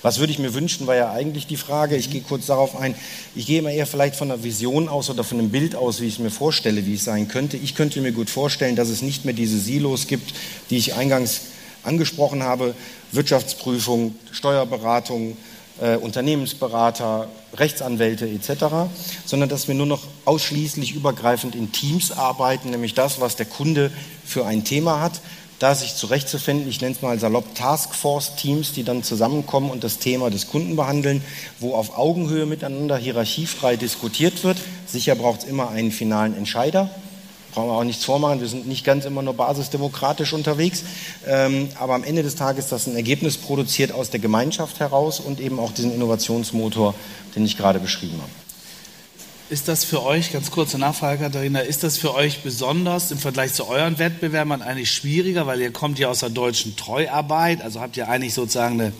Was 0.00 0.20
würde 0.20 0.32
ich 0.32 0.38
mir 0.38 0.54
wünschen, 0.54 0.86
war 0.86 0.94
ja 0.94 1.10
eigentlich 1.10 1.48
die 1.48 1.56
Frage, 1.56 1.96
ich 1.96 2.12
gehe 2.12 2.20
kurz 2.20 2.46
darauf 2.46 2.76
ein, 2.76 2.94
ich 3.34 3.46
gehe 3.46 3.58
immer 3.58 3.72
eher 3.72 3.88
vielleicht 3.88 4.14
von 4.14 4.30
einer 4.30 4.44
Vision 4.44 4.88
aus 4.88 5.10
oder 5.10 5.24
von 5.24 5.40
einem 5.40 5.50
Bild 5.50 5.74
aus, 5.74 6.00
wie 6.00 6.06
ich 6.06 6.14
es 6.14 6.18
mir 6.20 6.30
vorstelle, 6.30 6.86
wie 6.86 6.94
es 6.94 7.02
sein 7.02 7.26
könnte. 7.26 7.56
Ich 7.56 7.74
könnte 7.74 8.00
mir 8.00 8.12
gut 8.12 8.30
vorstellen, 8.30 8.76
dass 8.76 8.88
es 8.88 9.02
nicht 9.02 9.24
mehr 9.24 9.34
diese 9.34 9.58
Silos 9.58 10.06
gibt, 10.06 10.32
die 10.70 10.76
ich 10.76 10.94
eingangs 10.94 11.40
angesprochen 11.82 12.44
habe, 12.44 12.76
Wirtschaftsprüfung, 13.10 14.14
Steuerberatung, 14.30 15.36
äh, 15.80 15.96
Unternehmensberater, 15.96 17.28
Rechtsanwälte 17.54 18.28
etc., 18.28 18.90
sondern 19.24 19.48
dass 19.48 19.68
wir 19.68 19.74
nur 19.74 19.86
noch 19.86 20.02
ausschließlich 20.24 20.94
übergreifend 20.94 21.54
in 21.54 21.72
Teams 21.72 22.12
arbeiten, 22.12 22.70
nämlich 22.70 22.94
das, 22.94 23.20
was 23.20 23.36
der 23.36 23.46
Kunde 23.46 23.90
für 24.24 24.46
ein 24.46 24.64
Thema 24.64 25.00
hat, 25.00 25.20
da 25.58 25.74
sich 25.74 25.94
zurechtzufinden, 25.94 26.68
ich 26.68 26.80
nenne 26.80 26.94
es 26.94 27.02
mal 27.02 27.18
salopp 27.18 27.54
Taskforce-Teams, 27.54 28.72
die 28.72 28.82
dann 28.82 29.02
zusammenkommen 29.02 29.70
und 29.70 29.84
das 29.84 29.98
Thema 29.98 30.30
des 30.30 30.48
Kunden 30.48 30.74
behandeln, 30.74 31.22
wo 31.58 31.74
auf 31.74 31.98
Augenhöhe 31.98 32.46
miteinander 32.46 32.96
hierarchiefrei 32.96 33.76
diskutiert 33.76 34.42
wird. 34.42 34.56
Sicher 34.86 35.14
braucht 35.16 35.40
es 35.40 35.48
immer 35.48 35.68
einen 35.68 35.92
finalen 35.92 36.34
Entscheider, 36.34 36.88
brauchen 37.52 37.68
wir 37.68 37.74
auch 37.74 37.84
nichts 37.84 38.04
vormachen, 38.04 38.40
wir 38.40 38.48
sind 38.48 38.66
nicht 38.66 38.84
ganz 38.84 39.04
immer 39.04 39.22
nur 39.22 39.34
basisdemokratisch 39.34 40.32
unterwegs, 40.32 40.84
ähm, 41.26 41.68
aber 41.78 41.94
am 41.94 42.04
Ende 42.04 42.22
des 42.22 42.36
Tages 42.36 42.66
ist 42.66 42.72
das 42.72 42.86
ein 42.86 42.96
Ergebnis 42.96 43.36
produziert 43.36 43.92
aus 43.92 44.10
der 44.10 44.20
Gemeinschaft 44.20 44.80
heraus 44.80 45.20
und 45.20 45.40
eben 45.40 45.58
auch 45.58 45.72
diesen 45.72 45.92
Innovationsmotor, 45.92 46.94
den 47.34 47.44
ich 47.44 47.56
gerade 47.56 47.78
beschrieben 47.78 48.20
habe. 48.20 48.30
Ist 49.50 49.66
das 49.66 49.84
für 49.84 50.04
euch, 50.04 50.32
ganz 50.32 50.52
kurze 50.52 50.78
Nachfrage, 50.78 51.24
Katharina, 51.24 51.58
ist 51.58 51.82
das 51.82 51.98
für 51.98 52.14
euch 52.14 52.42
besonders 52.44 53.10
im 53.10 53.18
Vergleich 53.18 53.52
zu 53.52 53.66
euren 53.66 53.98
Wettbewerbern 53.98 54.62
eigentlich 54.62 54.92
schwieriger, 54.92 55.44
weil 55.48 55.60
ihr 55.60 55.72
kommt 55.72 55.98
ja 55.98 56.08
aus 56.08 56.20
der 56.20 56.30
deutschen 56.30 56.76
Treuarbeit, 56.76 57.60
also 57.60 57.80
habt 57.80 57.96
ihr 57.96 58.08
eigentlich 58.08 58.32
sozusagen 58.32 58.80
eine 58.80 58.92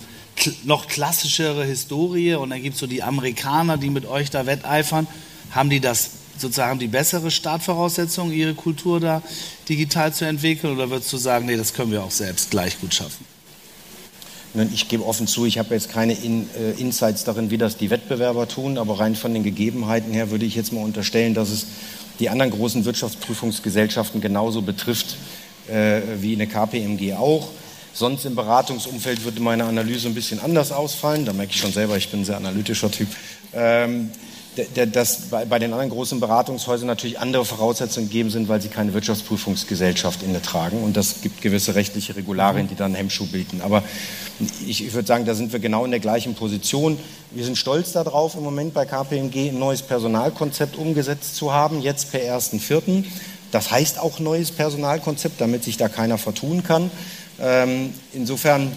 noch 0.65 0.89
klassischere 0.89 1.65
Historie 1.65 2.35
und 2.35 2.51
dann 2.51 2.63
gibt 2.63 2.75
es 2.75 2.81
so 2.81 2.87
die 2.87 3.03
Amerikaner, 3.03 3.77
die 3.77 3.91
mit 3.91 4.07
euch 4.07 4.31
da 4.31 4.47
wetteifern. 4.47 5.07
Haben 5.53 5.71
die 5.71 5.81
das 5.81 6.11
sozusagen 6.41 6.79
die 6.79 6.89
bessere 6.89 7.31
Startvoraussetzung, 7.31 8.33
ihre 8.33 8.55
Kultur 8.55 9.01
da 9.01 9.23
digital 9.69 10.13
zu 10.13 10.25
entwickeln? 10.25 10.75
Oder 10.75 10.91
würdest 10.91 11.13
du 11.13 11.17
sagen, 11.17 11.47
nee, 11.47 11.57
das 11.57 11.75
können 11.75 11.93
wir 11.93 12.03
auch 12.03 12.11
selbst 12.11 12.51
gleich 12.51 12.81
gut 12.81 12.95
schaffen? 12.95 13.25
Ich 14.73 14.89
gebe 14.89 15.07
offen 15.07 15.29
zu, 15.29 15.47
ich 15.47 15.59
habe 15.59 15.75
jetzt 15.75 15.93
keine 15.93 16.13
In, 16.13 16.49
äh, 16.59 16.73
Insights 16.81 17.23
darin, 17.23 17.51
wie 17.53 17.59
das 17.59 17.77
die 17.77 17.89
Wettbewerber 17.91 18.49
tun, 18.49 18.79
aber 18.79 18.99
rein 18.99 19.15
von 19.15 19.33
den 19.33 19.45
Gegebenheiten 19.45 20.13
her 20.13 20.33
würde 20.33 20.45
ich 20.45 20.57
jetzt 20.57 20.73
mal 20.73 20.83
unterstellen, 20.83 21.35
dass 21.35 21.51
es 21.51 21.67
die 22.19 22.31
anderen 22.31 22.51
großen 22.51 22.85
Wirtschaftsprüfungsgesellschaften 22.85 24.21
genauso 24.21 24.63
betrifft 24.63 25.17
äh, 25.69 26.01
wie 26.21 26.35
eine 26.35 26.49
KPMG 26.49 27.15
auch. 27.15 27.49
Sonst 27.93 28.25
im 28.25 28.35
Beratungsumfeld 28.35 29.25
würde 29.25 29.41
meine 29.41 29.65
Analyse 29.65 30.09
ein 30.09 30.15
bisschen 30.15 30.41
anders 30.41 30.73
ausfallen. 30.73 31.25
Da 31.25 31.33
merke 31.33 31.53
ich 31.53 31.61
schon 31.61 31.73
selber, 31.73 31.97
ich 31.97 32.09
bin 32.09 32.21
ein 32.21 32.25
sehr 32.25 32.37
analytischer 32.37 32.91
Typ. 32.91 33.09
Ähm, 33.53 34.11
dass 34.93 35.29
bei 35.31 35.59
den 35.59 35.73
anderen 35.73 35.91
großen 35.91 36.19
Beratungshäusern 36.19 36.87
natürlich 36.87 37.21
andere 37.21 37.45
Voraussetzungen 37.45 38.09
gegeben 38.09 38.31
sind, 38.31 38.49
weil 38.49 38.61
sie 38.61 38.69
keine 38.69 38.93
Wirtschaftsprüfungsgesellschaft 38.95 40.23
inne 40.23 40.43
tragen. 40.43 40.83
Und 40.83 40.97
das 40.97 41.21
gibt 41.23 41.41
gewisse 41.41 41.77
rechtliche 41.77 42.17
Regularien, 42.17 42.69
die 42.69 42.75
dann 42.75 42.95
Hemmschuh 42.95 43.27
bilden. 43.27 43.61
Aber 43.63 43.85
ich, 44.67 44.85
ich 44.85 44.93
würde 44.93 45.07
sagen, 45.07 45.25
da 45.25 45.35
sind 45.35 45.53
wir 45.53 45.61
genau 45.61 45.85
in 45.85 45.93
der 45.93 46.01
gleichen 46.01 46.35
Position. 46.35 46.99
Wir 47.31 47.45
sind 47.45 47.59
stolz 47.59 47.93
darauf, 47.93 48.35
im 48.35 48.43
Moment 48.43 48.75
bei 48.75 48.87
KPMG 48.87 49.51
ein 49.51 49.59
neues 49.59 49.83
Personalkonzept 49.83 50.77
umgesetzt 50.77 51.37
zu 51.37 51.53
haben, 51.53 51.81
jetzt 51.81 52.11
per 52.11 52.21
1.4. 52.21 53.05
Das 53.53 53.71
heißt 53.71 54.01
auch 54.01 54.19
neues 54.19 54.51
Personalkonzept, 54.51 55.41
damit 55.41 55.63
sich 55.63 55.77
da 55.77 55.89
keiner 55.89 56.19
vertun 56.19 56.65
kann. 56.65 56.91
Ähm, 57.41 57.95
insofern 58.13 58.73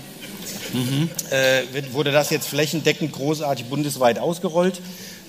mhm. 0.74 1.10
äh, 1.32 1.94
wurde 1.94 2.12
das 2.12 2.30
jetzt 2.30 2.48
flächendeckend 2.48 3.12
großartig 3.12 3.66
bundesweit 3.66 4.20
ausgerollt 4.20 4.80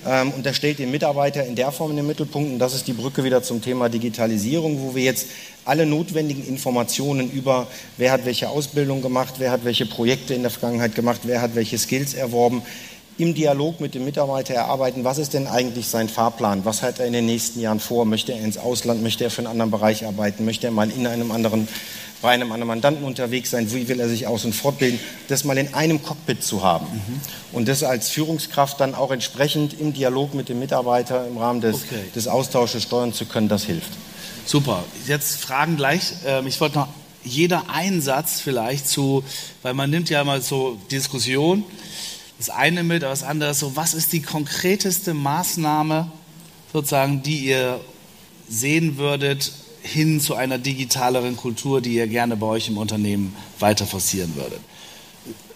ähm, 0.05 0.31
und 0.31 0.45
das 0.45 0.55
stellt 0.55 0.79
den 0.79 0.91
Mitarbeiter 0.91 1.45
in 1.45 1.55
der 1.55 1.71
Form 1.71 1.91
in 1.91 1.97
den 1.97 2.07
Mittelpunkt. 2.07 2.51
Und 2.51 2.59
das 2.59 2.75
ist 2.75 2.87
die 2.87 2.93
Brücke 2.93 3.23
wieder 3.23 3.41
zum 3.41 3.61
Thema 3.61 3.89
Digitalisierung, 3.89 4.81
wo 4.81 4.95
wir 4.95 5.03
jetzt 5.03 5.27
alle 5.65 5.85
notwendigen 5.85 6.45
Informationen 6.47 7.31
über, 7.31 7.67
wer 7.97 8.11
hat 8.11 8.25
welche 8.25 8.49
Ausbildung 8.49 9.01
gemacht, 9.01 9.35
wer 9.39 9.51
hat 9.51 9.65
welche 9.65 9.85
Projekte 9.85 10.33
in 10.33 10.43
der 10.43 10.51
Vergangenheit 10.51 10.93
gemacht, 10.93 11.21
wer 11.23 11.41
hat 11.41 11.55
welche 11.55 11.77
Skills 11.77 12.13
erworben, 12.13 12.61
im 13.17 13.33
Dialog 13.33 13.79
mit 13.79 13.95
dem 13.95 14.03
Mitarbeiter 14.03 14.53
erarbeiten, 14.53 15.03
was 15.03 15.17
ist 15.17 15.33
denn 15.33 15.47
eigentlich 15.47 15.87
sein 15.87 16.09
Fahrplan, 16.09 16.65
was 16.65 16.81
hat 16.81 16.99
er 16.99 17.05
in 17.05 17.13
den 17.13 17.25
nächsten 17.25 17.61
Jahren 17.61 17.79
vor, 17.79 18.05
möchte 18.05 18.33
er 18.33 18.43
ins 18.43 18.57
Ausland, 18.57 19.01
möchte 19.01 19.23
er 19.23 19.31
für 19.31 19.39
einen 19.39 19.47
anderen 19.47 19.71
Bereich 19.71 20.05
arbeiten, 20.05 20.43
möchte 20.43 20.67
er 20.67 20.71
mal 20.71 20.89
in 20.89 21.07
einem 21.07 21.31
anderen 21.31 21.67
bei 22.21 22.31
einem 22.31 22.51
anderen 22.51 22.69
Mandanten 22.69 23.03
unterwegs 23.03 23.51
sein, 23.51 23.71
wie 23.71 23.87
will 23.87 23.99
er 23.99 24.09
sich 24.09 24.25
aus- 24.25 24.45
und 24.45 24.53
fortbilden, 24.53 24.99
das 25.27 25.43
mal 25.43 25.59
in 25.59 25.75
einem 25.75 26.01
Cockpit 26.01 26.43
zu 26.43 26.63
haben. 26.63 26.87
Mhm. 26.87 27.21
Und 27.51 27.67
das 27.67 27.83
als 27.83 28.09
Führungskraft 28.09 28.79
dann 28.79 28.95
auch 28.95 29.11
entsprechend 29.11 29.79
im 29.79 29.93
Dialog 29.93 30.33
mit 30.33 30.49
dem 30.49 30.57
Mitarbeiter 30.57 31.27
im 31.27 31.37
Rahmen 31.37 31.61
des, 31.61 31.83
okay. 31.83 31.99
des 32.15 32.27
Austausches 32.27 32.81
steuern 32.81 33.13
zu 33.13 33.25
können, 33.25 33.47
das 33.47 33.65
hilft. 33.65 33.91
Super. 34.45 34.83
Jetzt 35.07 35.37
Fragen 35.39 35.77
gleich. 35.77 36.13
Ähm, 36.25 36.47
ich 36.47 36.59
wollte 36.61 36.79
noch 36.79 36.87
jeder 37.23 37.69
Einsatz 37.69 38.39
vielleicht 38.39 38.87
zu, 38.87 39.23
weil 39.61 39.73
man 39.73 39.89
nimmt 39.89 40.09
ja 40.09 40.21
immer 40.21 40.41
so 40.41 40.79
Diskussion, 40.89 41.63
das 42.37 42.49
eine 42.49 42.83
mit, 42.83 43.03
aber 43.03 43.11
das 43.11 43.23
andere 43.23 43.53
so, 43.53 43.75
was 43.75 43.93
ist 43.93 44.13
die 44.13 44.21
konkreteste 44.21 45.13
Maßnahme 45.13 46.11
sozusagen, 46.73 47.23
die 47.23 47.45
ihr 47.45 47.79
sehen 48.49 48.97
würdet, 48.97 49.51
hin 49.81 50.19
zu 50.19 50.35
einer 50.35 50.57
digitaleren 50.57 51.37
Kultur, 51.37 51.79
die 51.79 51.93
ihr 51.95 52.07
gerne 52.07 52.35
bei 52.35 52.47
euch 52.47 52.67
im 52.67 52.77
Unternehmen 52.77 53.35
weiter 53.59 53.85
forcieren 53.85 54.35
würdet? 54.35 54.59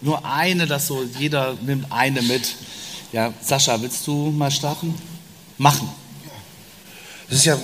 Nur 0.01 0.25
eine, 0.25 0.65
dass 0.67 0.87
so 0.87 1.03
jeder 1.17 1.55
nimmt 1.61 1.91
eine 1.91 2.21
mit. 2.21 2.55
Ja, 3.11 3.33
Sascha, 3.41 3.81
willst 3.81 4.05
du 4.07 4.31
mal 4.31 4.51
starten? 4.51 4.93
Machen. 5.57 5.89
Das 7.27 7.39
ist 7.39 7.45
ja, 7.45 7.57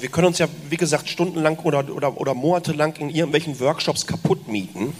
wir 0.00 0.08
können 0.08 0.28
uns 0.28 0.38
ja, 0.38 0.48
wie 0.68 0.76
gesagt, 0.76 1.08
stundenlang 1.08 1.58
oder, 1.60 1.88
oder, 1.94 2.18
oder 2.20 2.34
monatelang 2.34 2.96
in 2.96 3.10
irgendwelchen 3.10 3.58
Workshops 3.60 4.06
kaputt 4.06 4.48
mieten. 4.48 4.92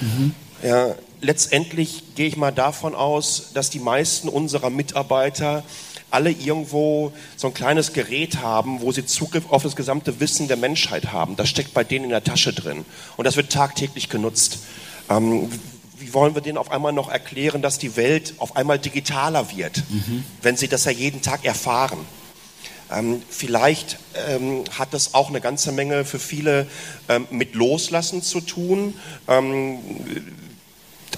Mhm. 0.00 0.34
Ja, 0.62 0.94
letztendlich 1.22 2.14
gehe 2.14 2.26
ich 2.26 2.36
mal 2.36 2.50
davon 2.50 2.94
aus, 2.94 3.52
dass 3.54 3.70
die 3.70 3.78
meisten 3.78 4.28
unserer 4.28 4.70
Mitarbeiter 4.70 5.64
alle 6.10 6.30
irgendwo 6.30 7.12
so 7.36 7.46
ein 7.46 7.54
kleines 7.54 7.94
Gerät 7.94 8.42
haben, 8.42 8.82
wo 8.82 8.92
sie 8.92 9.06
Zugriff 9.06 9.44
auf 9.48 9.62
das 9.62 9.76
gesamte 9.76 10.20
Wissen 10.20 10.46
der 10.46 10.58
Menschheit 10.58 11.12
haben. 11.12 11.36
Das 11.36 11.48
steckt 11.48 11.72
bei 11.72 11.84
denen 11.84 12.04
in 12.04 12.10
der 12.10 12.22
Tasche 12.22 12.52
drin. 12.52 12.84
Und 13.16 13.24
das 13.24 13.36
wird 13.36 13.50
tagtäglich 13.50 14.10
genutzt. 14.10 14.58
Ähm, 15.08 15.48
wie 15.98 16.12
wollen 16.12 16.34
wir 16.34 16.42
denen 16.42 16.58
auf 16.58 16.70
einmal 16.70 16.92
noch 16.92 17.08
erklären, 17.08 17.62
dass 17.62 17.78
die 17.78 17.96
Welt 17.96 18.34
auf 18.38 18.56
einmal 18.56 18.78
digitaler 18.78 19.56
wird, 19.56 19.78
mhm. 19.88 20.24
wenn 20.42 20.56
sie 20.56 20.68
das 20.68 20.84
ja 20.84 20.90
jeden 20.90 21.22
Tag 21.22 21.44
erfahren? 21.46 21.98
Ähm, 22.90 23.22
vielleicht 23.30 23.98
ähm, 24.28 24.64
hat 24.76 24.92
das 24.92 25.14
auch 25.14 25.30
eine 25.30 25.40
ganze 25.40 25.72
Menge 25.72 26.04
für 26.04 26.18
viele 26.18 26.66
ähm, 27.08 27.26
mit 27.30 27.54
Loslassen 27.54 28.20
zu 28.22 28.40
tun. 28.40 28.94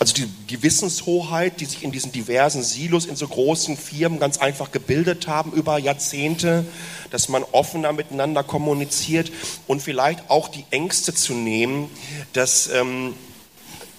Also 0.00 0.14
die 0.14 0.28
Gewissenshoheit, 0.48 1.60
die 1.60 1.66
sich 1.66 1.84
in 1.84 1.92
diesen 1.92 2.10
diversen 2.10 2.62
Silos 2.62 3.06
in 3.06 3.16
so 3.16 3.28
großen 3.28 3.76
Firmen 3.76 4.18
ganz 4.18 4.38
einfach 4.38 4.72
gebildet 4.72 5.28
haben 5.28 5.52
über 5.52 5.78
Jahrzehnte, 5.78 6.64
dass 7.10 7.28
man 7.28 7.44
offener 7.52 7.92
miteinander 7.92 8.42
kommuniziert 8.42 9.30
und 9.66 9.82
vielleicht 9.82 10.30
auch 10.30 10.48
die 10.48 10.64
Ängste 10.70 11.14
zu 11.14 11.34
nehmen, 11.34 11.88
dass 12.32 12.68
ähm, 12.68 13.14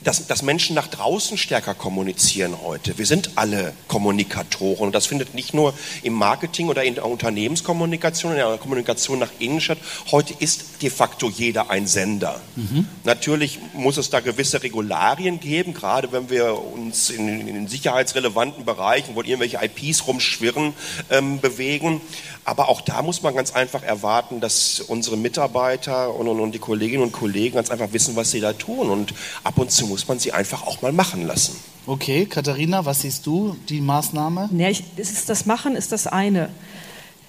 dass, 0.02 0.28
dass 0.28 0.42
Menschen 0.42 0.76
nach 0.76 0.88
draußen 0.88 1.38
stärker 1.38 1.74
kommunizieren 1.74 2.56
heute. 2.64 2.98
Wir 2.98 3.06
sind 3.06 3.32
alle 3.36 3.74
Kommunikatoren 3.88 4.88
und 4.88 4.96
das 4.96 5.06
findet 5.06 5.34
nicht 5.34 5.54
nur 5.54 5.74
im 6.04 6.14
Marketing 6.14 6.70
oder 6.70 6.84
in 6.84 6.96
der 6.96 7.06
Unternehmenskommunikation, 7.06 8.34
in 8.34 8.38
der 8.38 8.58
Kommunikation 8.58 9.20
nach 9.20 9.32
innen 9.40 9.62
statt. 9.62 9.78
Heute 10.12 10.34
ist 10.38 10.82
de 10.82 10.90
facto 10.90 11.30
jeder 11.30 11.70
ein 11.70 11.88
Sender. 11.88 12.40
Mhm. 12.56 12.88
Natürlich 13.04 13.60
muss 13.74 13.98
es 13.98 14.10
da 14.10 14.20
gewisse 14.20 14.62
Regularien 14.62 15.40
geben, 15.40 15.74
gerade 15.74 16.12
wenn 16.12 16.30
wir 16.30 16.62
uns 16.62 17.10
in, 17.10 17.48
in 17.48 17.68
sicherheitsrelevanten 17.68 18.66
Bereichen, 18.66 19.16
wo 19.16 19.22
irgendwelche 19.22 19.60
IPs 19.64 20.08
rumschwirren, 20.08 20.74
ähm, 21.10 21.40
bewegen. 21.40 22.02
Aber 22.44 22.70
auch 22.70 22.82
da 22.82 23.02
muss 23.02 23.24
man 23.24 23.34
ganz 23.36 23.54
einfach 23.54 23.82
erwarten, 23.82 24.40
dass 24.40 24.80
unsere 24.80 25.18
Mitarbeiter 25.18 26.14
und, 26.14 26.28
und, 26.28 26.40
und, 26.40 26.52
die 26.52 26.60
Kolleginnen 26.60 27.02
und 27.02 27.12
Kollegen 27.12 27.56
ganz 27.56 27.72
einfach 27.72 27.92
wissen, 27.92 28.16
was 28.16 28.30
sie 28.30 28.40
da 28.40 28.54
tun. 28.54 28.92
Und 28.92 29.16
ab 29.44 29.58
und 29.58 29.72
zu 29.72 29.88
muss 29.96 30.10
man 30.10 30.20
sie 30.20 30.34
einfach 30.34 30.68
auch 30.68 30.82
mal 30.82 30.92
machen 30.92 31.26
lassen. 31.26 31.56
Okay, 31.88 32.26
Katharina, 32.26 32.84
was 32.84 33.04
siehst 33.04 33.26
du, 33.26 33.56
die 33.70 33.80
Maßnahme? 33.80 34.50
Ja, 34.52 34.68
ich, 34.68 34.84
ist 34.98 35.30
das 35.30 35.46
Machen 35.46 35.78
ist 35.78 35.94
das 35.94 36.06
eine. 36.06 36.50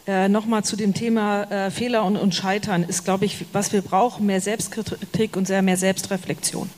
Äh, 0.08 0.28
Nochmal 0.28 0.64
zu 0.64 0.74
dem 0.74 0.92
Thema 0.92 1.44
äh, 1.44 1.70
Fehler 1.70 2.02
und, 2.02 2.16
und 2.16 2.34
Scheitern 2.34 2.82
ist, 2.82 3.04
glaube 3.04 3.24
ich, 3.24 3.44
was 3.52 3.72
wir 3.72 3.82
brauchen, 3.82 4.26
mehr 4.26 4.40
Selbstkritik 4.40 5.36
und 5.36 5.46
sehr 5.46 5.62
mehr 5.62 5.76
Selbstreflexion. 5.76 6.68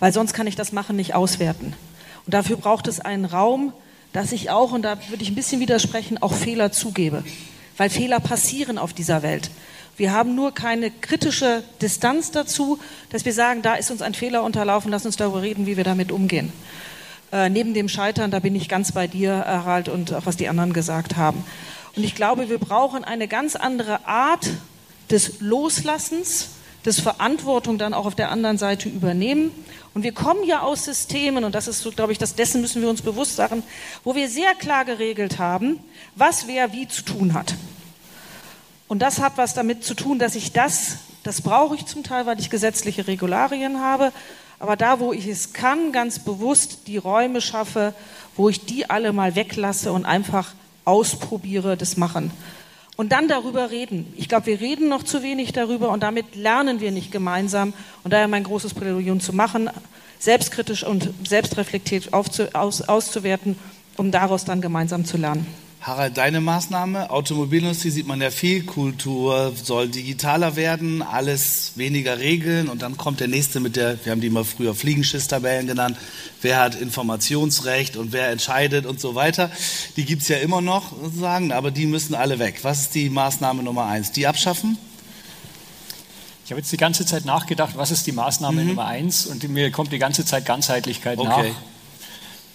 Weil 0.00 0.12
sonst 0.12 0.34
kann 0.34 0.46
ich 0.46 0.54
das 0.54 0.72
Machen 0.72 0.96
nicht 0.96 1.14
auswerten. 1.14 1.72
Und 2.26 2.34
dafür 2.34 2.58
braucht 2.58 2.86
es 2.86 3.00
einen 3.00 3.24
Raum, 3.24 3.72
dass 4.12 4.32
ich 4.32 4.50
auch, 4.50 4.72
und 4.72 4.82
da 4.82 4.98
würde 5.08 5.22
ich 5.22 5.30
ein 5.30 5.34
bisschen 5.34 5.60
widersprechen, 5.60 6.20
auch 6.20 6.34
Fehler 6.34 6.72
zugebe. 6.72 7.24
Weil 7.78 7.88
Fehler 7.88 8.20
passieren 8.20 8.76
auf 8.76 8.92
dieser 8.92 9.22
Welt. 9.22 9.50
Wir 9.98 10.12
haben 10.12 10.36
nur 10.36 10.54
keine 10.54 10.92
kritische 10.92 11.64
Distanz 11.82 12.30
dazu, 12.30 12.78
dass 13.10 13.24
wir 13.24 13.32
sagen, 13.32 13.62
da 13.62 13.74
ist 13.74 13.90
uns 13.90 14.00
ein 14.00 14.14
Fehler 14.14 14.44
unterlaufen, 14.44 14.92
lass 14.92 15.04
uns 15.04 15.16
darüber 15.16 15.42
reden, 15.42 15.66
wie 15.66 15.76
wir 15.76 15.82
damit 15.82 16.12
umgehen. 16.12 16.52
Äh, 17.32 17.48
neben 17.48 17.74
dem 17.74 17.88
Scheitern, 17.88 18.30
da 18.30 18.38
bin 18.38 18.54
ich 18.54 18.68
ganz 18.68 18.92
bei 18.92 19.08
dir, 19.08 19.44
Harald, 19.44 19.88
und 19.88 20.14
auch 20.14 20.24
was 20.24 20.36
die 20.36 20.48
anderen 20.48 20.72
gesagt 20.72 21.16
haben. 21.16 21.44
Und 21.96 22.04
ich 22.04 22.14
glaube, 22.14 22.48
wir 22.48 22.58
brauchen 22.58 23.02
eine 23.02 23.26
ganz 23.26 23.56
andere 23.56 24.06
Art 24.06 24.48
des 25.10 25.40
Loslassens, 25.40 26.50
des 26.86 27.00
Verantwortung 27.00 27.76
dann 27.76 27.92
auch 27.92 28.06
auf 28.06 28.14
der 28.14 28.30
anderen 28.30 28.56
Seite 28.56 28.88
übernehmen. 28.88 29.50
Und 29.94 30.04
wir 30.04 30.12
kommen 30.12 30.44
ja 30.44 30.60
aus 30.60 30.84
Systemen, 30.84 31.42
und 31.42 31.56
das 31.56 31.66
ist 31.66 31.82
so, 31.82 31.90
glaube 31.90 32.12
ich, 32.12 32.18
das, 32.18 32.36
dessen 32.36 32.60
müssen 32.60 32.82
wir 32.82 32.88
uns 32.88 33.02
bewusst 33.02 33.34
sein, 33.34 33.64
wo 34.04 34.14
wir 34.14 34.28
sehr 34.28 34.54
klar 34.54 34.84
geregelt 34.84 35.40
haben, 35.40 35.80
was 36.14 36.46
wer 36.46 36.72
wie 36.72 36.86
zu 36.86 37.02
tun 37.02 37.34
hat. 37.34 37.56
Und 38.88 39.00
das 39.00 39.20
hat 39.20 39.36
was 39.36 39.54
damit 39.54 39.84
zu 39.84 39.94
tun, 39.94 40.18
dass 40.18 40.34
ich 40.34 40.52
das, 40.52 40.96
das 41.22 41.42
brauche 41.42 41.76
ich 41.76 41.86
zum 41.86 42.02
Teil, 42.02 42.26
weil 42.26 42.40
ich 42.40 42.50
gesetzliche 42.50 43.06
Regularien 43.06 43.80
habe, 43.80 44.12
aber 44.58 44.76
da, 44.76 44.98
wo 44.98 45.12
ich 45.12 45.26
es 45.26 45.52
kann, 45.52 45.92
ganz 45.92 46.18
bewusst 46.18 46.88
die 46.88 46.96
Räume 46.96 47.40
schaffe, 47.40 47.94
wo 48.36 48.48
ich 48.48 48.64
die 48.64 48.90
alle 48.90 49.12
mal 49.12 49.36
weglasse 49.36 49.92
und 49.92 50.04
einfach 50.04 50.52
ausprobiere, 50.84 51.76
das 51.76 51.96
machen. 51.96 52.32
Und 52.96 53.12
dann 53.12 53.28
darüber 53.28 53.70
reden. 53.70 54.12
Ich 54.16 54.28
glaube, 54.28 54.46
wir 54.46 54.60
reden 54.60 54.88
noch 54.88 55.04
zu 55.04 55.22
wenig 55.22 55.52
darüber 55.52 55.90
und 55.90 56.02
damit 56.02 56.34
lernen 56.34 56.80
wir 56.80 56.90
nicht 56.90 57.12
gemeinsam. 57.12 57.72
Und 58.02 58.12
daher 58.12 58.26
mein 58.26 58.42
großes 58.42 58.74
Plädoyer 58.74 59.20
zu 59.20 59.32
machen, 59.32 59.70
selbstkritisch 60.18 60.82
und 60.82 61.10
selbstreflektiert 61.24 62.12
aus, 62.12 62.40
auszuwerten, 62.88 63.56
um 63.96 64.10
daraus 64.10 64.44
dann 64.44 64.60
gemeinsam 64.60 65.04
zu 65.04 65.16
lernen. 65.16 65.46
Harald, 65.88 66.18
deine 66.18 66.42
Maßnahme, 66.42 67.08
Automobilindustrie 67.08 67.88
sieht 67.88 68.06
man 68.06 68.20
ja 68.20 68.30
viel, 68.30 68.62
Kultur 68.64 69.54
soll 69.56 69.88
digitaler 69.88 70.54
werden, 70.54 71.00
alles 71.00 71.72
weniger 71.76 72.18
Regeln 72.18 72.68
und 72.68 72.82
dann 72.82 72.98
kommt 72.98 73.20
der 73.20 73.28
nächste 73.28 73.58
mit 73.58 73.74
der, 73.74 73.98
wir 74.04 74.12
haben 74.12 74.20
die 74.20 74.28
mal 74.28 74.44
früher 74.44 74.74
Fliegenschisstabellen 74.74 75.66
genannt, 75.66 75.96
wer 76.42 76.60
hat 76.60 76.74
Informationsrecht 76.74 77.96
und 77.96 78.12
wer 78.12 78.28
entscheidet 78.28 78.84
und 78.84 79.00
so 79.00 79.14
weiter. 79.14 79.50
Die 79.96 80.04
gibt 80.04 80.20
es 80.20 80.28
ja 80.28 80.36
immer 80.36 80.60
noch 80.60 80.92
sozusagen, 80.92 81.52
aber 81.52 81.70
die 81.70 81.86
müssen 81.86 82.14
alle 82.14 82.38
weg. 82.38 82.58
Was 82.64 82.82
ist 82.82 82.94
die 82.94 83.08
Maßnahme 83.08 83.62
Nummer 83.62 83.86
eins? 83.86 84.12
Die 84.12 84.26
abschaffen? 84.26 84.76
Ich 86.44 86.50
habe 86.50 86.60
jetzt 86.60 86.70
die 86.70 86.76
ganze 86.76 87.06
Zeit 87.06 87.24
nachgedacht, 87.24 87.78
was 87.78 87.90
ist 87.90 88.06
die 88.06 88.12
Maßnahme 88.12 88.60
mhm. 88.60 88.68
Nummer 88.68 88.84
eins 88.84 89.24
und 89.24 89.48
mir 89.48 89.70
kommt 89.70 89.90
die 89.90 89.98
ganze 89.98 90.26
Zeit 90.26 90.44
Ganzheitlichkeit 90.44 91.18
okay. 91.18 91.28
nach. 91.28 91.56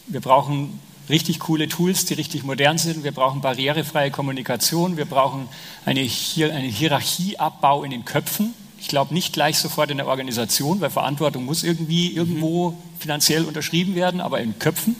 Wir 0.06 0.22
brauchen 0.22 0.80
richtig 1.10 1.40
coole 1.40 1.68
Tools, 1.68 2.06
die 2.06 2.14
richtig 2.14 2.44
modern 2.44 2.78
sind. 2.78 3.04
Wir 3.04 3.12
brauchen 3.12 3.42
barrierefreie 3.42 4.12
Kommunikation. 4.12 4.98
Wir 4.98 5.06
brauchen 5.06 5.48
eine, 5.86 6.02
Hier 6.02 6.54
einen 6.54 6.70
Hierarchieabbau 6.70 7.84
in 7.84 7.92
den 7.92 8.06
Köpfen. 8.06 8.54
Ich 8.80 8.88
glaube 8.88 9.14
nicht 9.14 9.34
gleich 9.34 9.58
sofort 9.60 9.92
in 9.92 9.98
der 9.98 10.08
Organisation, 10.08 10.82
weil 10.82 10.90
Verantwortung 10.90 11.46
muss 11.46 11.64
irgendwie 11.64 12.14
irgendwo 12.14 12.78
finanziell 13.00 13.46
unterschrieben 13.46 13.96
werden, 13.96 14.22
aber 14.22 14.42
in 14.42 14.60
Köpfen. 14.60 14.96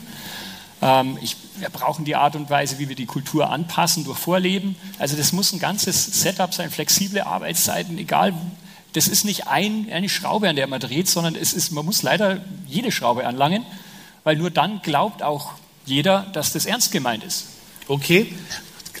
Ähm, 0.80 1.18
ich, 1.22 1.36
wir 1.58 1.68
brauchen 1.70 2.04
die 2.04 2.16
Art 2.16 2.36
und 2.36 2.50
Weise, 2.50 2.78
wie 2.78 2.88
wir 2.88 2.96
die 2.96 3.06
Kultur 3.06 3.50
anpassen 3.50 4.04
durch 4.04 4.18
Vorleben. 4.18 4.76
Also 4.98 5.16
das 5.16 5.32
muss 5.32 5.52
ein 5.52 5.58
ganzes 5.58 6.20
Setup 6.20 6.52
sein, 6.54 6.70
flexible 6.70 7.22
Arbeitszeiten, 7.22 7.98
egal. 7.98 8.34
Das 8.92 9.08
ist 9.08 9.24
nicht 9.24 9.48
ein, 9.48 9.88
eine 9.90 10.08
Schraube, 10.08 10.48
an 10.48 10.56
der 10.56 10.66
man 10.66 10.80
dreht, 10.80 11.08
sondern 11.08 11.34
es 11.34 11.52
ist, 11.52 11.72
man 11.72 11.84
muss 11.84 12.02
leider 12.02 12.40
jede 12.68 12.92
Schraube 12.92 13.26
anlangen, 13.26 13.64
weil 14.22 14.36
nur 14.36 14.50
dann 14.50 14.82
glaubt 14.82 15.22
auch 15.22 15.52
jeder, 15.86 16.26
dass 16.32 16.52
das 16.52 16.66
ernst 16.66 16.92
gemeint 16.92 17.24
ist. 17.24 17.46
Okay, 17.88 18.32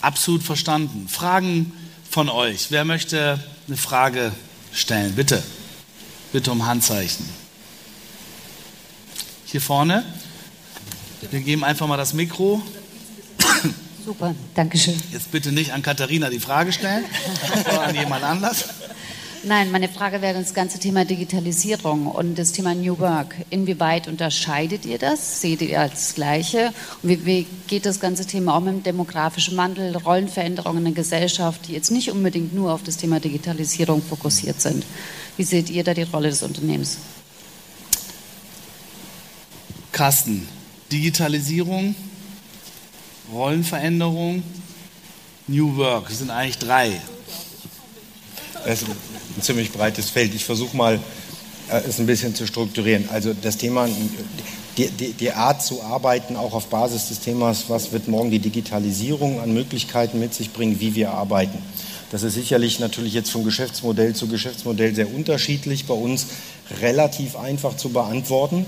absolut 0.00 0.42
verstanden. 0.42 1.08
Fragen 1.08 1.72
von 2.10 2.28
euch. 2.28 2.66
Wer 2.70 2.84
möchte 2.84 3.42
eine 3.66 3.76
Frage 3.76 4.32
stellen? 4.72 5.14
Bitte. 5.14 5.42
Bitte 6.32 6.50
um 6.52 6.66
Handzeichen. 6.66 7.28
Hier 9.46 9.60
vorne. 9.60 10.04
Wir 11.30 11.40
geben 11.40 11.64
einfach 11.64 11.86
mal 11.86 11.96
das 11.96 12.12
Mikro. 12.12 12.62
Super, 14.04 14.34
danke 14.54 14.76
schön. 14.76 15.00
Jetzt 15.12 15.32
bitte 15.32 15.50
nicht 15.50 15.72
an 15.72 15.80
Katharina 15.80 16.28
die 16.28 16.40
Frage 16.40 16.72
stellen, 16.72 17.04
sondern 17.64 17.84
an 17.84 17.94
jemand 17.94 18.22
anders. 18.22 18.64
Nein, 19.46 19.70
meine 19.70 19.90
Frage 19.90 20.22
wäre 20.22 20.40
das 20.40 20.54
ganze 20.54 20.78
Thema 20.78 21.04
Digitalisierung 21.04 22.06
und 22.06 22.38
das 22.38 22.52
Thema 22.52 22.74
New 22.74 22.98
Work. 22.98 23.34
Inwieweit 23.50 24.08
unterscheidet 24.08 24.86
ihr 24.86 24.96
das? 24.96 25.42
Seht 25.42 25.60
ihr 25.60 25.80
als 25.80 26.14
Gleiche? 26.14 26.72
Und 27.02 27.10
wie, 27.10 27.26
wie 27.26 27.46
geht 27.66 27.84
das 27.84 28.00
ganze 28.00 28.24
Thema 28.24 28.56
auch 28.56 28.60
mit 28.60 28.72
dem 28.72 28.82
demografischen 28.82 29.54
Wandel, 29.58 29.94
Rollenveränderungen 29.96 30.78
in 30.78 30.94
der 30.94 31.02
Gesellschaft, 31.02 31.68
die 31.68 31.74
jetzt 31.74 31.90
nicht 31.90 32.10
unbedingt 32.10 32.54
nur 32.54 32.72
auf 32.72 32.82
das 32.84 32.96
Thema 32.96 33.20
Digitalisierung 33.20 34.00
fokussiert 34.00 34.62
sind? 34.62 34.86
Wie 35.36 35.44
seht 35.44 35.68
ihr 35.68 35.84
da 35.84 35.92
die 35.92 36.04
Rolle 36.04 36.30
des 36.30 36.42
Unternehmens? 36.42 36.96
Carsten, 39.92 40.48
Digitalisierung, 40.90 41.94
Rollenveränderung, 43.30 44.42
New 45.48 45.76
Work, 45.76 46.08
das 46.08 46.18
sind 46.18 46.30
eigentlich 46.30 46.58
drei. 46.58 46.98
Ist 48.64 48.86
ein 49.36 49.42
ziemlich 49.42 49.72
breites 49.72 50.10
Feld. 50.10 50.34
Ich 50.34 50.44
versuche 50.44 50.76
mal, 50.76 51.00
äh, 51.70 51.80
es 51.88 51.98
ein 51.98 52.06
bisschen 52.06 52.34
zu 52.34 52.46
strukturieren. 52.46 53.08
Also 53.10 53.34
das 53.34 53.56
Thema, 53.56 53.88
die, 54.76 54.88
die, 54.88 55.12
die, 55.12 55.32
Art 55.32 55.62
zu 55.62 55.82
arbeiten, 55.82 56.36
auch 56.36 56.52
auf 56.52 56.66
Basis 56.66 57.08
des 57.08 57.20
Themas, 57.20 57.64
was 57.68 57.92
wird 57.92 58.08
morgen 58.08 58.30
die 58.30 58.40
Digitalisierung 58.40 59.40
an 59.40 59.54
Möglichkeiten 59.54 60.18
mit 60.20 60.34
sich 60.34 60.52
bringen, 60.52 60.80
wie 60.80 60.94
wir 60.94 61.12
arbeiten. 61.12 61.58
Das 62.10 62.22
ist 62.22 62.34
sicherlich 62.34 62.78
natürlich 62.80 63.14
jetzt 63.14 63.30
von 63.30 63.44
Geschäftsmodell 63.44 64.14
zu 64.14 64.28
Geschäftsmodell 64.28 64.94
sehr 64.94 65.12
unterschiedlich. 65.12 65.86
Bei 65.86 65.94
uns 65.94 66.26
relativ 66.80 67.36
einfach 67.36 67.76
zu 67.76 67.88
beantworten. 67.88 68.66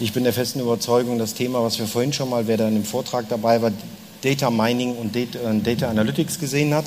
Ich 0.00 0.12
bin 0.12 0.24
der 0.24 0.32
festen 0.32 0.60
Überzeugung, 0.60 1.18
das 1.18 1.34
Thema, 1.34 1.62
was 1.62 1.78
wir 1.78 1.86
vorhin 1.86 2.12
schon 2.12 2.30
mal, 2.30 2.46
wer 2.46 2.56
da 2.56 2.68
in 2.68 2.74
dem 2.74 2.84
Vortrag 2.84 3.28
dabei 3.28 3.62
war, 3.62 3.70
Data 4.22 4.50
Mining 4.50 4.96
und 4.96 5.14
Data, 5.14 5.38
äh, 5.38 5.60
Data 5.60 5.88
Analytics 5.88 6.38
gesehen 6.38 6.74
hat, 6.74 6.86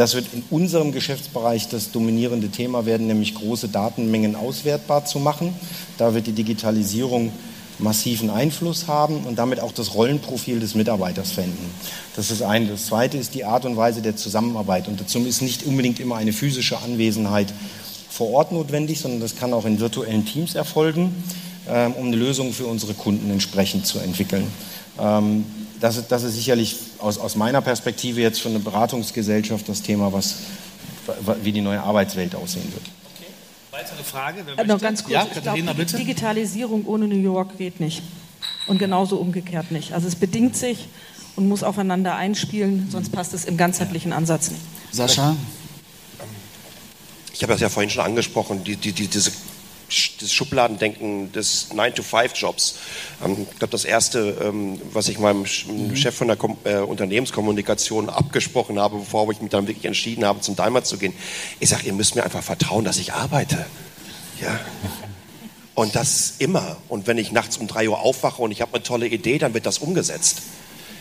das 0.00 0.14
wird 0.14 0.32
in 0.32 0.42
unserem 0.48 0.92
Geschäftsbereich 0.92 1.68
das 1.68 1.92
dominierende 1.92 2.48
Thema 2.48 2.86
werden, 2.86 3.06
nämlich 3.06 3.34
große 3.34 3.68
Datenmengen 3.68 4.34
auswertbar 4.34 5.04
zu 5.04 5.18
machen. 5.18 5.54
Da 5.98 6.14
wird 6.14 6.26
die 6.26 6.32
Digitalisierung 6.32 7.30
massiven 7.78 8.30
Einfluss 8.30 8.88
haben 8.88 9.24
und 9.24 9.38
damit 9.38 9.60
auch 9.60 9.72
das 9.72 9.94
Rollenprofil 9.94 10.58
des 10.58 10.74
Mitarbeiters 10.74 11.32
verändern. 11.32 11.70
Das 12.16 12.30
ist 12.30 12.40
ein. 12.40 12.66
Das 12.66 12.86
zweite 12.86 13.18
ist 13.18 13.34
die 13.34 13.44
Art 13.44 13.66
und 13.66 13.76
Weise 13.76 14.00
der 14.00 14.16
Zusammenarbeit. 14.16 14.88
Und 14.88 15.02
dazu 15.02 15.18
ist 15.18 15.42
nicht 15.42 15.66
unbedingt 15.66 16.00
immer 16.00 16.16
eine 16.16 16.32
physische 16.32 16.78
Anwesenheit 16.78 17.52
vor 18.08 18.30
Ort 18.30 18.52
notwendig, 18.52 19.00
sondern 19.00 19.20
das 19.20 19.36
kann 19.36 19.52
auch 19.52 19.66
in 19.66 19.80
virtuellen 19.80 20.24
Teams 20.24 20.54
erfolgen, 20.54 21.14
ähm, 21.68 21.92
um 21.92 22.06
eine 22.06 22.16
Lösung 22.16 22.54
für 22.54 22.64
unsere 22.64 22.94
Kunden 22.94 23.30
entsprechend 23.30 23.84
zu 23.84 23.98
entwickeln. 23.98 24.46
Ähm, 24.98 25.44
das, 25.80 25.96
ist, 25.96 26.08
das 26.12 26.22
ist 26.22 26.34
sicherlich 26.34 26.76
aus, 26.98 27.18
aus 27.18 27.36
meiner 27.36 27.60
Perspektive 27.60 28.20
jetzt 28.20 28.40
für 28.40 28.48
eine 28.48 28.58
Beratungsgesellschaft 28.58 29.68
das 29.68 29.82
Thema, 29.82 30.12
was, 30.12 30.36
wie 31.42 31.52
die 31.52 31.60
neue 31.60 31.82
Arbeitswelt 31.82 32.34
aussehen 32.34 32.72
wird. 32.72 32.82
Okay. 32.82 33.30
Weitere 33.70 34.04
Frage? 34.04 34.42
Wer 34.44 34.58
äh, 34.58 34.66
noch 34.66 34.80
ganz 34.80 35.02
kurz. 35.02 35.12
Ja, 35.12 35.24
Katharina, 35.24 35.72
glaub, 35.72 35.76
bitte. 35.76 35.96
Digitalisierung 35.96 36.86
ohne 36.86 37.08
New 37.08 37.20
York 37.20 37.56
geht 37.58 37.80
nicht. 37.80 38.02
Und 38.66 38.78
genauso 38.78 39.16
umgekehrt 39.16 39.70
nicht. 39.70 39.92
Also 39.92 40.06
es 40.06 40.16
bedingt 40.16 40.56
sich 40.56 40.88
und 41.36 41.48
muss 41.48 41.62
aufeinander 41.62 42.14
einspielen, 42.16 42.88
sonst 42.90 43.10
passt 43.10 43.34
es 43.34 43.44
im 43.44 43.56
ganzheitlichen 43.56 44.12
Ansatz 44.12 44.50
nicht. 44.50 44.62
Sascha? 44.92 45.36
Ich 47.32 47.42
habe 47.42 47.52
das 47.54 47.62
ja 47.62 47.70
vorhin 47.70 47.88
schon 47.88 48.04
angesprochen, 48.04 48.64
die, 48.64 48.76
die, 48.76 48.92
die, 48.92 49.06
diese 49.06 49.32
das 50.20 50.32
Schubladendenken 50.32 51.32
des 51.32 51.70
9-to-5-Jobs. 51.72 52.76
Ähm, 53.24 53.46
ich 53.50 53.58
glaube, 53.58 53.72
das 53.72 53.84
Erste, 53.84 54.36
ähm, 54.42 54.80
was 54.92 55.08
ich 55.08 55.18
meinem 55.18 55.40
mhm. 55.42 55.96
Chef 55.96 56.14
von 56.14 56.28
der 56.28 56.38
äh, 56.64 56.76
Unternehmenskommunikation 56.78 58.08
abgesprochen 58.08 58.78
habe, 58.78 58.98
bevor 58.98 59.30
ich 59.30 59.40
mich 59.40 59.50
dann 59.50 59.66
wirklich 59.66 59.84
entschieden 59.84 60.24
habe, 60.24 60.40
zum 60.40 60.56
Daimler 60.56 60.84
zu 60.84 60.98
gehen, 60.98 61.14
ich 61.58 61.68
sage, 61.68 61.86
ihr 61.86 61.92
müsst 61.92 62.14
mir 62.14 62.24
einfach 62.24 62.42
vertrauen, 62.42 62.84
dass 62.84 62.98
ich 62.98 63.12
arbeite. 63.12 63.66
Ja. 64.40 64.58
Und 65.74 65.94
das 65.96 66.34
immer. 66.38 66.76
Und 66.88 67.06
wenn 67.06 67.18
ich 67.18 67.32
nachts 67.32 67.56
um 67.56 67.66
drei 67.66 67.88
Uhr 67.88 68.00
aufwache 68.00 68.42
und 68.42 68.50
ich 68.50 68.60
habe 68.60 68.74
eine 68.74 68.82
tolle 68.82 69.06
Idee, 69.06 69.38
dann 69.38 69.54
wird 69.54 69.66
das 69.66 69.78
umgesetzt. 69.78 70.42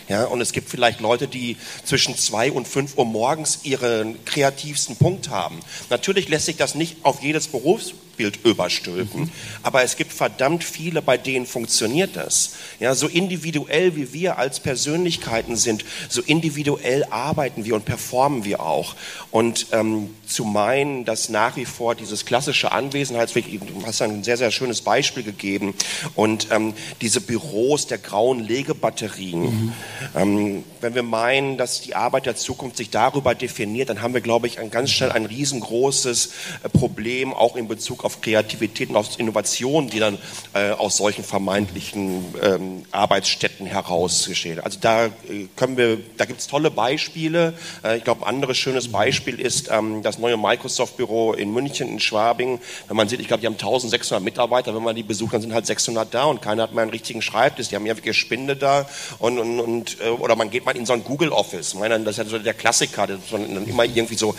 Ja, 0.07 0.25
und 0.25 0.41
es 0.41 0.53
gibt 0.53 0.69
vielleicht 0.69 1.01
Leute, 1.01 1.27
die 1.27 1.55
zwischen 1.83 2.17
zwei 2.17 2.51
und 2.51 2.67
fünf 2.67 2.97
Uhr 2.97 3.05
morgens 3.05 3.59
ihren 3.63 4.23
kreativsten 4.25 4.95
Punkt 4.95 5.29
haben. 5.29 5.59
Natürlich 5.91 6.27
lässt 6.29 6.47
sich 6.47 6.57
das 6.57 6.73
nicht 6.73 6.97
auf 7.03 7.21
jedes 7.21 7.47
Berufs 7.47 7.93
Leitbild 8.19 8.45
überstülpen. 8.45 9.21
Mhm. 9.21 9.31
Aber 9.63 9.83
es 9.83 9.95
gibt 9.95 10.13
verdammt 10.13 10.63
viele, 10.63 11.01
bei 11.01 11.17
denen 11.17 11.45
funktioniert 11.45 12.15
das. 12.15 12.53
Ja, 12.79 12.95
so 12.95 13.07
individuell 13.07 13.95
wie 13.95 14.13
wir 14.13 14.37
als 14.37 14.59
Persönlichkeiten 14.59 15.55
sind, 15.55 15.85
so 16.09 16.21
individuell 16.21 17.05
arbeiten 17.09 17.65
wir 17.65 17.75
und 17.75 17.85
performen 17.85 18.45
wir 18.45 18.61
auch. 18.61 18.95
Und 19.31 19.67
ähm, 19.71 20.09
zu 20.27 20.43
meinen, 20.43 21.05
dass 21.05 21.29
nach 21.29 21.55
wie 21.55 21.65
vor 21.65 21.95
dieses 21.95 22.25
klassische 22.25 22.71
Anwesenheitsweg, 22.71 23.45
du 23.49 23.85
hast 23.85 24.01
ein 24.01 24.23
sehr, 24.23 24.37
sehr 24.37 24.51
schönes 24.51 24.81
Beispiel 24.81 25.23
gegeben, 25.23 25.73
und 26.15 26.47
ähm, 26.51 26.73
diese 27.01 27.21
Büros 27.21 27.87
der 27.87 27.97
grauen 27.97 28.39
Legebatterien, 28.39 29.41
mhm. 29.41 29.73
ähm, 30.15 30.63
wenn 30.81 30.95
wir 30.95 31.03
meinen, 31.03 31.57
dass 31.57 31.81
die 31.81 31.95
Arbeit 31.95 32.25
der 32.25 32.35
Zukunft 32.35 32.77
sich 32.77 32.89
darüber 32.89 33.35
definiert, 33.35 33.89
dann 33.89 34.01
haben 34.01 34.13
wir, 34.13 34.21
glaube 34.21 34.47
ich, 34.47 34.59
ein 34.59 34.71
ganz 34.71 34.91
schnell 34.91 35.11
ein 35.11 35.25
riesengroßes 35.25 36.31
äh, 36.63 36.69
Problem, 36.69 37.33
auch 37.33 37.55
in 37.55 37.67
Bezug 37.67 38.03
auf 38.05 38.08
Kreativität 38.21 38.89
und 38.89 38.95
auf 38.95 39.19
Innovation, 39.19 39.89
die 39.89 39.99
dann 39.99 40.17
äh, 40.53 40.71
aus 40.71 40.97
solchen 40.97 41.23
vermeintlichen 41.23 42.25
ähm, 42.41 42.83
Arbeitsstätten 42.91 43.65
heraus 43.65 44.25
geschehen. 44.27 44.59
Also 44.59 44.79
da 44.81 45.05
äh, 45.05 45.11
können 45.55 45.77
wir, 45.77 45.97
da 46.17 46.25
gibt 46.25 46.39
es 46.39 46.47
tolle 46.47 46.71
Beispiele. 46.71 47.53
Äh, 47.83 47.97
ich 47.97 48.03
glaube, 48.03 48.25
ein 48.25 48.35
anderes 48.35 48.57
schönes 48.57 48.91
Beispiel 48.91 49.39
ist 49.39 49.69
ähm, 49.71 50.01
das 50.03 50.19
neue 50.19 50.37
Microsoft-Büro 50.37 51.33
in 51.33 51.51
München, 51.53 51.89
in 51.89 51.99
Schwabing. 51.99 52.59
Wenn 52.87 52.97
man 52.97 53.07
sieht, 53.07 53.19
ich 53.19 53.27
glaube, 53.27 53.41
die 53.41 53.47
haben 53.47 53.53
1600 53.53 54.23
Mitarbeiter. 54.23 54.75
Wenn 54.75 54.83
man 54.83 54.95
die 54.95 55.03
besucht, 55.03 55.33
dann 55.33 55.41
sind 55.41 55.53
halt 55.53 55.65
600 55.65 56.13
da 56.13 56.25
und 56.25 56.41
keiner 56.41 56.63
hat 56.63 56.73
mehr 56.73 56.83
einen 56.83 56.91
richtigen 56.91 57.21
Schreibtisch. 57.21 57.69
Die 57.69 57.75
haben 57.75 57.85
ja 57.85 57.95
wirklich 57.95 58.17
Spinde 58.17 58.55
da 58.55 58.87
und, 59.19 59.39
und, 59.39 59.59
und 59.59 59.97
äh, 60.01 60.09
oder 60.09 60.35
man 60.35 60.49
geht 60.49 60.65
mal 60.65 60.75
in 60.75 60.85
so 60.85 60.93
ein 60.93 61.03
Google 61.03 61.29
Office. 61.31 61.75
Das 61.79 62.07
ist 62.07 62.17
ja 62.17 62.25
so 62.25 62.39
der 62.39 62.53
Klassiker, 62.53 63.07
das 63.07 63.19
ist 63.19 63.33
dann 63.33 63.67
immer 63.67 63.85
irgendwie 63.85 64.15
so 64.15 64.35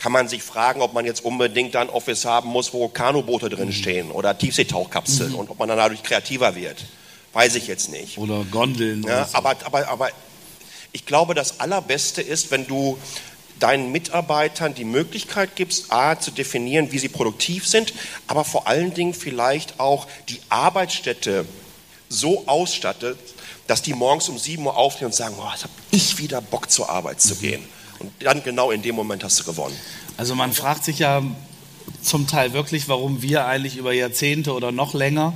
kann 0.00 0.12
man 0.12 0.28
sich 0.28 0.42
fragen, 0.42 0.80
ob 0.80 0.94
man 0.94 1.04
jetzt 1.04 1.24
unbedingt 1.24 1.76
ein 1.76 1.90
Office 1.90 2.24
haben 2.24 2.48
muss, 2.48 2.72
wo 2.72 2.88
Kanuboote 2.88 3.50
drin 3.50 3.72
stehen 3.72 4.10
oder 4.10 4.36
Tiefseetauchkapseln 4.36 5.32
mhm. 5.32 5.38
und 5.38 5.50
ob 5.50 5.58
man 5.58 5.68
dann 5.68 5.78
dadurch 5.78 6.02
kreativer 6.02 6.56
wird. 6.56 6.84
Weiß 7.32 7.54
ich 7.54 7.68
jetzt 7.68 7.90
nicht. 7.90 8.18
Oder 8.18 8.44
Gondeln. 8.50 9.02
Ja, 9.02 9.08
oder 9.08 9.24
so. 9.26 9.36
aber, 9.36 9.56
aber, 9.64 9.88
aber 9.88 10.08
ich 10.92 11.06
glaube, 11.06 11.34
das 11.34 11.60
Allerbeste 11.60 12.22
ist, 12.22 12.50
wenn 12.50 12.66
du 12.66 12.98
deinen 13.60 13.92
Mitarbeitern 13.92 14.74
die 14.74 14.84
Möglichkeit 14.84 15.54
gibst, 15.54 15.92
A, 15.92 16.18
zu 16.18 16.30
definieren, 16.30 16.92
wie 16.92 16.98
sie 16.98 17.10
produktiv 17.10 17.68
sind, 17.68 17.92
aber 18.26 18.44
vor 18.44 18.66
allen 18.66 18.94
Dingen 18.94 19.12
vielleicht 19.12 19.78
auch 19.78 20.06
die 20.30 20.40
Arbeitsstätte 20.48 21.44
so 22.08 22.48
ausstattet, 22.48 23.18
dass 23.66 23.82
die 23.82 23.92
morgens 23.92 24.30
um 24.30 24.38
7 24.38 24.64
Uhr 24.64 24.76
aufstehen 24.76 25.06
und 25.06 25.14
sagen, 25.14 25.36
oh, 25.38 25.48
jetzt 25.52 25.64
habe 25.64 25.72
ich 25.90 26.18
wieder 26.18 26.40
Bock 26.40 26.70
zur 26.70 26.88
Arbeit 26.88 27.20
zu 27.20 27.34
mhm. 27.34 27.40
gehen. 27.40 27.79
Und 28.00 28.10
dann 28.20 28.42
genau 28.42 28.70
in 28.70 28.82
dem 28.82 28.96
Moment 28.96 29.22
hast 29.22 29.38
du 29.40 29.44
gewonnen. 29.44 29.76
Also 30.16 30.34
man 30.34 30.52
fragt 30.52 30.84
sich 30.84 30.98
ja 30.98 31.22
zum 32.02 32.26
Teil 32.26 32.52
wirklich, 32.52 32.88
warum 32.88 33.22
wir 33.22 33.46
eigentlich 33.46 33.76
über 33.76 33.92
Jahrzehnte 33.92 34.52
oder 34.52 34.72
noch 34.72 34.94
länger 34.94 35.34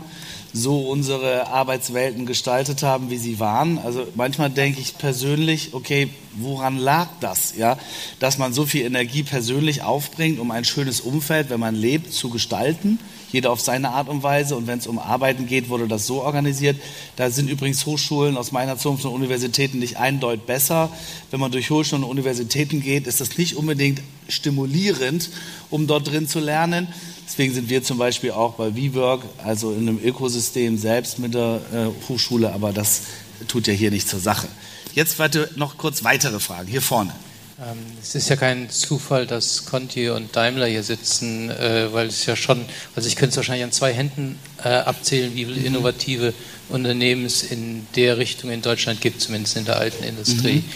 so 0.57 0.89
unsere 0.89 1.49
Arbeitswelten 1.49 2.27
gestaltet 2.27 2.85
haben, 2.85 3.11
wie 3.11 3.17
sie 3.19 3.41
waren. 3.41 3.79
Also 3.79 4.07
manchmal 4.15 4.51
denke 4.51 4.81
ich 4.81 4.97
persönlich, 4.99 5.75
okay, 5.75 6.11
woran 6.37 6.79
lag 6.79 7.09
das, 7.21 7.55
ja, 7.57 7.77
dass 8.21 8.39
man 8.39 8.53
so 8.53 8.65
viel 8.65 8.83
Energie 8.83 9.25
persönlich 9.25 9.83
aufbringt, 9.83 10.39
um 10.39 10.53
ein 10.53 10.65
schönes 10.65 11.01
Umfeld, 11.01 11.51
wenn 11.51 11.59
man 11.59 11.75
lebt, 11.75 12.12
zu 12.12 12.31
gestalten 12.31 13.01
jeder 13.35 13.51
auf 13.51 13.61
seine 13.61 13.91
Art 13.91 14.09
und 14.09 14.22
Weise. 14.22 14.55
Und 14.57 14.66
wenn 14.66 14.78
es 14.78 14.87
um 14.87 14.99
Arbeiten 14.99 15.47
geht, 15.47 15.68
wurde 15.68 15.89
das 15.89 16.07
so 16.07 16.22
organisiert. 16.22 16.80
Da 17.16 17.30
sind 17.30 17.51
übrigens 17.51 17.85
Hochschulen 17.85 18.37
aus 18.37 18.53
meiner 18.53 18.78
Zunft 18.78 19.05
und 19.05 19.12
Universitäten 19.12 19.80
nicht 19.80 19.97
eindeutig 19.99 20.47
besser. 20.47 20.89
Wenn 21.30 21.41
man 21.41 21.51
durch 21.51 21.68
Hochschulen 21.70 22.05
und 22.05 22.11
Universitäten 22.11 22.80
geht, 22.80 23.07
ist 23.07 23.20
das 23.20 23.37
nicht 23.37 23.57
unbedingt 23.57 24.01
stimulierend, 24.28 25.30
um 25.68 25.87
dort 25.87 26.11
drin 26.11 26.28
zu 26.28 26.39
lernen. 26.39 26.87
Deswegen 27.26 27.53
sind 27.53 27.68
wir 27.68 27.82
zum 27.82 27.99
Beispiel 27.99 28.30
auch 28.30 28.55
bei 28.55 28.76
WeWork, 28.76 29.22
also 29.43 29.72
in 29.72 29.89
einem 29.89 30.01
Ökosystem 30.03 30.78
selbst 30.78 31.18
mit 31.18 31.35
der 31.35 31.61
äh, 31.72 32.09
Hochschule, 32.09 32.53
aber 32.53 32.72
das 32.72 33.03
tut 33.49 33.66
ja 33.66 33.72
hier 33.72 33.91
nicht 33.91 34.09
zur 34.09 34.20
Sache. 34.20 34.47
Jetzt 34.95 35.18
warte, 35.18 35.51
noch 35.57 35.76
kurz 35.76 36.05
weitere 36.05 36.39
Fragen. 36.39 36.68
Hier 36.68 36.82
vorne. 36.82 37.12
Ähm, 37.61 37.79
es 38.03 38.15
ist 38.15 38.29
ja 38.29 38.37
kein 38.37 38.69
Zufall, 38.69 39.27
dass 39.27 39.67
Conti 39.67 40.11
und 40.11 40.35
Daimler 40.35 40.67
hier 40.67 40.83
sitzen, 40.83 41.51
äh, 41.51 41.93
weil 41.93 42.09
es 42.09 42.27
ja 42.27 42.35
schon, 42.35 42.65
also 42.97 43.07
ich 43.07 43.15
könnte 43.15 43.31
es 43.31 43.37
wahrscheinlich 43.37 43.65
an 43.65 43.73
zwei 43.73 43.93
Händen 43.93 44.39
äh, 44.65 44.71
abzählen, 44.71 45.35
wie 45.35 45.45
viele 45.45 45.61
mhm. 45.61 45.67
innovative 45.67 46.35
Unternehmen 46.69 47.25
es 47.25 47.45
in 47.45 47.87
der 47.95 48.19
Richtung 48.19 48.51
in 48.51 48.61
Deutschland 48.61 49.01
gibt, 49.01 49.21
zumindest 49.21 49.57
in 49.57 49.65
der 49.65 49.77
alten 49.77 50.03
Industrie. 50.03 50.57
Mhm. 50.57 50.73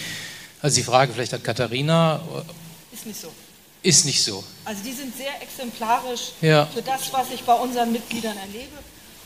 Also 0.61 0.77
die 0.77 0.83
Frage 0.83 1.13
vielleicht 1.13 1.33
an 1.33 1.43
Katharina. 1.43 2.21
Ist 2.93 3.05
nicht 3.05 3.19
so. 3.19 3.31
Ist 3.81 4.05
nicht 4.05 4.23
so. 4.23 4.43
Also 4.65 4.81
die 4.83 4.91
sind 4.93 5.15
sehr 5.15 5.41
exemplarisch 5.41 6.31
ja. 6.41 6.65
für 6.65 6.81
das, 6.81 7.11
was 7.11 7.27
ich 7.33 7.41
bei 7.43 7.53
unseren 7.53 7.91
Mitgliedern 7.91 8.37
erlebe. 8.37 8.77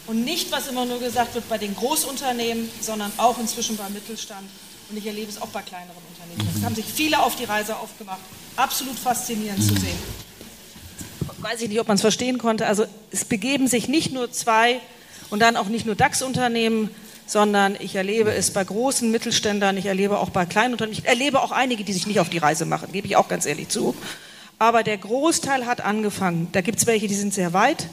Und 0.06 0.26
nicht, 0.26 0.52
was 0.52 0.68
immer 0.68 0.86
nur 0.86 1.00
gesagt 1.00 1.34
wird 1.34 1.48
bei 1.48 1.58
den 1.58 1.76
Großunternehmen, 1.76 2.70
sondern 2.82 3.12
auch 3.18 3.40
inzwischen 3.40 3.78
beim 3.78 3.94
Mittelstand. 3.94 4.50
Und 4.90 4.98
ich 4.98 5.06
erlebe 5.06 5.30
es 5.30 5.42
auch 5.42 5.48
bei 5.48 5.62
kleineren 5.62 5.98
Unternehmen. 6.10 6.56
Es 6.58 6.64
haben 6.64 6.76
sich 6.76 6.86
viele 6.86 7.20
auf 7.20 7.36
die 7.36 7.46
Reise 7.46 7.76
aufgemacht. 7.76 8.20
Absolut 8.56 8.98
faszinierend 8.98 9.64
zu 9.64 9.76
sehen. 9.76 9.98
Weiß 11.40 11.62
ich 11.62 11.70
nicht, 11.70 11.80
ob 11.80 11.88
man 11.88 11.96
es 11.96 12.02
verstehen 12.02 12.38
konnte. 12.38 12.68
Also 12.68 12.86
es 13.12 13.26
begeben 13.26 13.68
sich 13.68 13.88
nicht 13.88 14.14
nur 14.14 14.32
zwei 14.32 14.80
und 15.30 15.40
dann 15.40 15.58
auch 15.58 15.68
nicht 15.68 15.86
nur 15.86 15.96
DAX-Unternehmen, 15.96 16.90
sondern 17.26 17.76
ich 17.80 17.96
erlebe 17.96 18.34
es 18.34 18.52
bei 18.52 18.64
großen 18.64 19.10
Mittelständlern, 19.10 19.78
ich 19.78 19.86
erlebe 19.86 20.20
auch 20.20 20.30
bei 20.30 20.46
kleinen 20.46 20.74
Unternehmen, 20.74 20.98
ich 20.98 21.06
erlebe 21.06 21.42
auch 21.42 21.52
einige, 21.52 21.84
die 21.84 21.94
sich 21.94 22.08
nicht 22.08 22.20
auf 22.20 22.30
die 22.30 22.38
Reise 22.38 22.66
machen, 22.66 22.92
gebe 22.92 23.08
ich 23.08 23.16
auch 23.16 23.28
ganz 23.28 23.46
ehrlich 23.46 23.70
zu. 23.70 23.96
Aber 24.60 24.84
der 24.84 24.98
Großteil 24.98 25.66
hat 25.66 25.82
angefangen. 25.82 26.50
Da 26.52 26.62
gibt 26.62 26.80
es 26.80 26.86
welche, 26.86 27.08
die 27.08 27.16
sind 27.16 27.34
sehr 27.34 27.54
weit, 27.54 27.88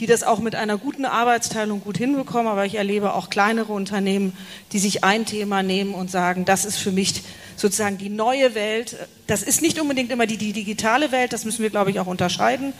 die 0.00 0.06
das 0.06 0.22
auch 0.22 0.38
mit 0.38 0.54
einer 0.54 0.78
guten 0.78 1.04
Arbeitsteilung 1.04 1.80
gut 1.80 1.98
hinbekommen. 1.98 2.46
Aber 2.46 2.64
ich 2.64 2.76
erlebe 2.76 3.14
auch 3.14 3.30
kleinere 3.30 3.72
Unternehmen, 3.72 4.32
die 4.72 4.78
sich 4.78 5.04
ein 5.04 5.26
Thema 5.26 5.62
nehmen 5.62 5.94
und 5.94 6.10
sagen, 6.10 6.44
das 6.44 6.64
ist 6.64 6.76
für 6.76 6.92
mich 6.92 7.22
sozusagen 7.56 7.98
die 7.98 8.08
neue 8.08 8.54
Welt. 8.54 8.96
Das 9.26 9.42
ist 9.42 9.60
nicht 9.60 9.80
unbedingt 9.80 10.12
immer 10.12 10.26
die, 10.26 10.36
die 10.36 10.52
digitale 10.52 11.10
Welt, 11.10 11.32
das 11.32 11.44
müssen 11.44 11.62
wir, 11.62 11.70
glaube 11.70 11.90
ich, 11.90 11.98
auch 12.00 12.06
unterscheiden. 12.06 12.72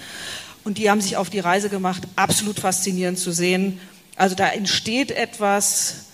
Und 0.65 0.79
die 0.79 0.91
haben 0.91 1.01
sich 1.01 1.17
auf 1.17 1.31
die 1.31 1.41
Reise 1.41 1.69
gemacht, 1.69 2.03
absolut 2.17 2.61
faszinierend 2.61 3.19
zu 3.19 3.33
sehen. 3.33 3.81
Also 4.17 4.35
da 4.35 4.49
entsteht 4.49 5.11
etwas, 5.11 6.07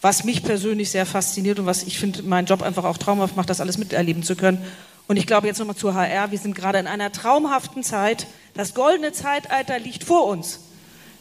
was 0.00 0.24
mich 0.24 0.42
persönlich 0.42 0.90
sehr 0.90 1.06
fasziniert 1.06 1.58
und 1.58 1.66
was 1.66 1.84
ich 1.84 1.98
finde, 1.98 2.22
meinen 2.22 2.46
Job 2.46 2.62
einfach 2.62 2.84
auch 2.84 2.98
traumhaft 2.98 3.36
macht, 3.36 3.50
das 3.50 3.60
alles 3.60 3.78
miterleben 3.78 4.22
zu 4.22 4.36
können. 4.36 4.58
Und 5.06 5.16
ich 5.16 5.26
glaube 5.26 5.46
jetzt 5.46 5.58
nochmal 5.58 5.76
zur 5.76 5.94
HR, 5.94 6.30
wir 6.30 6.38
sind 6.38 6.54
gerade 6.54 6.78
in 6.78 6.86
einer 6.86 7.12
traumhaften 7.12 7.82
Zeit, 7.82 8.26
das 8.54 8.74
goldene 8.74 9.12
Zeitalter 9.12 9.78
liegt 9.78 10.04
vor 10.04 10.26
uns. 10.26 10.60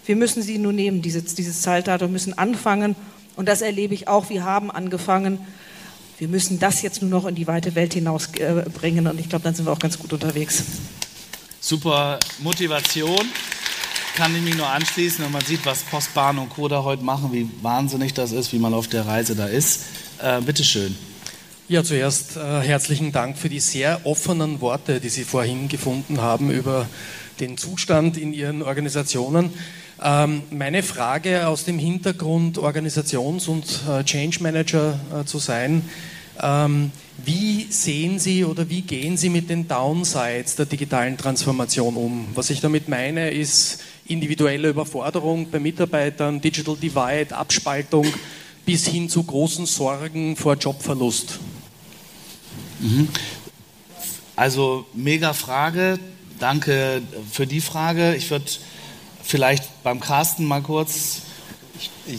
Wir 0.06 0.16
müssen 0.16 0.42
sie 0.42 0.58
nur 0.58 0.74
nehmen, 0.74 1.02
dieses, 1.02 1.36
dieses 1.36 1.62
Zeitalter, 1.62 2.06
und 2.06 2.12
müssen 2.12 2.38
anfangen. 2.38 2.96
Und 3.36 3.48
das 3.48 3.62
erlebe 3.62 3.94
ich 3.94 4.08
auch. 4.08 4.30
Wir 4.30 4.44
haben 4.44 4.72
angefangen. 4.72 5.40
Wir 6.18 6.28
müssen 6.28 6.60
das 6.60 6.82
jetzt 6.82 7.02
nur 7.02 7.10
noch 7.10 7.26
in 7.26 7.36
die 7.36 7.48
weite 7.48 7.76
Welt 7.76 7.94
hinausbringen. 7.94 9.06
Äh, 9.06 9.10
und 9.10 9.20
ich 9.20 9.30
glaube, 9.30 9.44
dann 9.44 9.56
sind 9.56 9.66
wir 9.66 9.72
auch 9.72 9.80
ganz 9.80 9.98
gut 9.98 10.14
unterwegs. 10.14 10.64
Super 11.60 12.20
Motivation. 12.40 13.30
Kann 14.16 14.36
ich 14.36 14.42
mich 14.42 14.58
nur 14.58 14.68
anschließen, 14.68 15.24
wenn 15.24 15.32
man 15.32 15.46
sieht, 15.46 15.66
was 15.66 15.84
Postbahn 15.84 16.38
und 16.38 16.50
Co. 16.50 16.68
da 16.68 16.84
heute 16.84 17.04
machen, 17.04 17.32
wie 17.32 17.50
wahnsinnig 17.62 18.14
das 18.14 18.34
ist, 18.34 18.52
wie 18.52 18.60
man 18.60 18.74
auf 18.74 18.88
der 18.88 19.06
Reise 19.06 19.36
da 19.36 19.46
ist. 19.46 19.84
Äh, 20.22 20.42
bitteschön. 20.42 20.98
Ja, 21.72 21.86
zuerst 21.86 22.36
äh, 22.36 22.59
herzlichen 22.59 23.13
Dank 23.13 23.38
für 23.38 23.47
die 23.47 23.61
sehr 23.61 24.05
offenen 24.05 24.59
Worte, 24.59 24.99
die 24.99 25.07
Sie 25.07 25.24
vorhin 25.24 25.69
gefunden 25.69 26.19
haben 26.19 26.51
über 26.51 26.86
den 27.39 27.55
Zustand 27.55 28.17
in 28.17 28.34
Ihren 28.34 28.61
Organisationen. 28.61 29.53
Ähm, 30.03 30.41
meine 30.51 30.84
Frage 30.84 31.47
aus 31.47 31.63
dem 31.63 31.80
Hintergrund, 31.80 32.57
Organisations- 32.57 33.47
und 33.47 33.84
äh, 33.89 34.03
Change 34.03 34.43
Manager 34.43 34.99
äh, 35.15 35.24
zu 35.24 35.38
sein, 35.38 35.89
ähm, 36.41 36.91
wie 37.24 37.67
sehen 37.69 38.19
Sie 38.19 38.43
oder 38.43 38.69
wie 38.69 38.82
gehen 38.82 39.15
Sie 39.15 39.30
mit 39.30 39.49
den 39.49 39.69
Downsides 39.69 40.57
der 40.57 40.65
digitalen 40.65 41.17
Transformation 41.17 41.95
um? 41.95 42.28
Was 42.36 42.49
ich 42.49 42.59
damit 42.59 42.89
meine, 42.89 43.32
ist 43.32 43.80
individuelle 44.07 44.67
Überforderung 44.67 45.49
bei 45.49 45.59
Mitarbeitern, 45.61 46.41
Digital 46.41 46.76
Divide, 46.76 47.34
Abspaltung 47.34 48.07
bis 48.65 48.86
hin 48.88 49.07
zu 49.07 49.24
großen 49.24 49.65
Sorgen 49.65 50.36
vor 50.36 50.55
Jobverlust. 50.55 51.39
Mhm. 52.82 53.08
Also 54.36 54.86
mega 54.94 55.34
Frage. 55.34 56.00
Danke 56.40 57.02
für 57.32 57.46
die 57.46 57.62
Frage. 57.62 58.16
Ich 58.16 58.32
würde 58.32 58.46
vielleicht 59.24 59.84
beim 59.84 60.00
Carsten 60.00 60.46
mal 60.46 60.62
kurz 60.62 61.22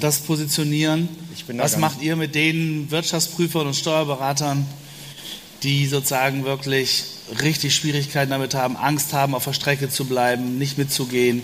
das 0.00 0.20
positionieren. 0.20 1.08
Was 1.48 1.76
macht 1.76 2.00
ihr 2.00 2.16
mit 2.16 2.34
den 2.34 2.90
Wirtschaftsprüfern 2.90 3.66
und 3.66 3.74
Steuerberatern, 3.74 4.66
die 5.62 5.86
sozusagen 5.86 6.44
wirklich 6.44 7.04
richtig 7.40 7.74
Schwierigkeiten 7.74 8.30
damit 8.30 8.54
haben, 8.54 8.76
Angst 8.76 9.12
haben, 9.12 9.34
auf 9.34 9.44
der 9.44 9.52
Strecke 9.52 9.88
zu 9.88 10.04
bleiben, 10.04 10.58
nicht 10.58 10.78
mitzugehen, 10.78 11.42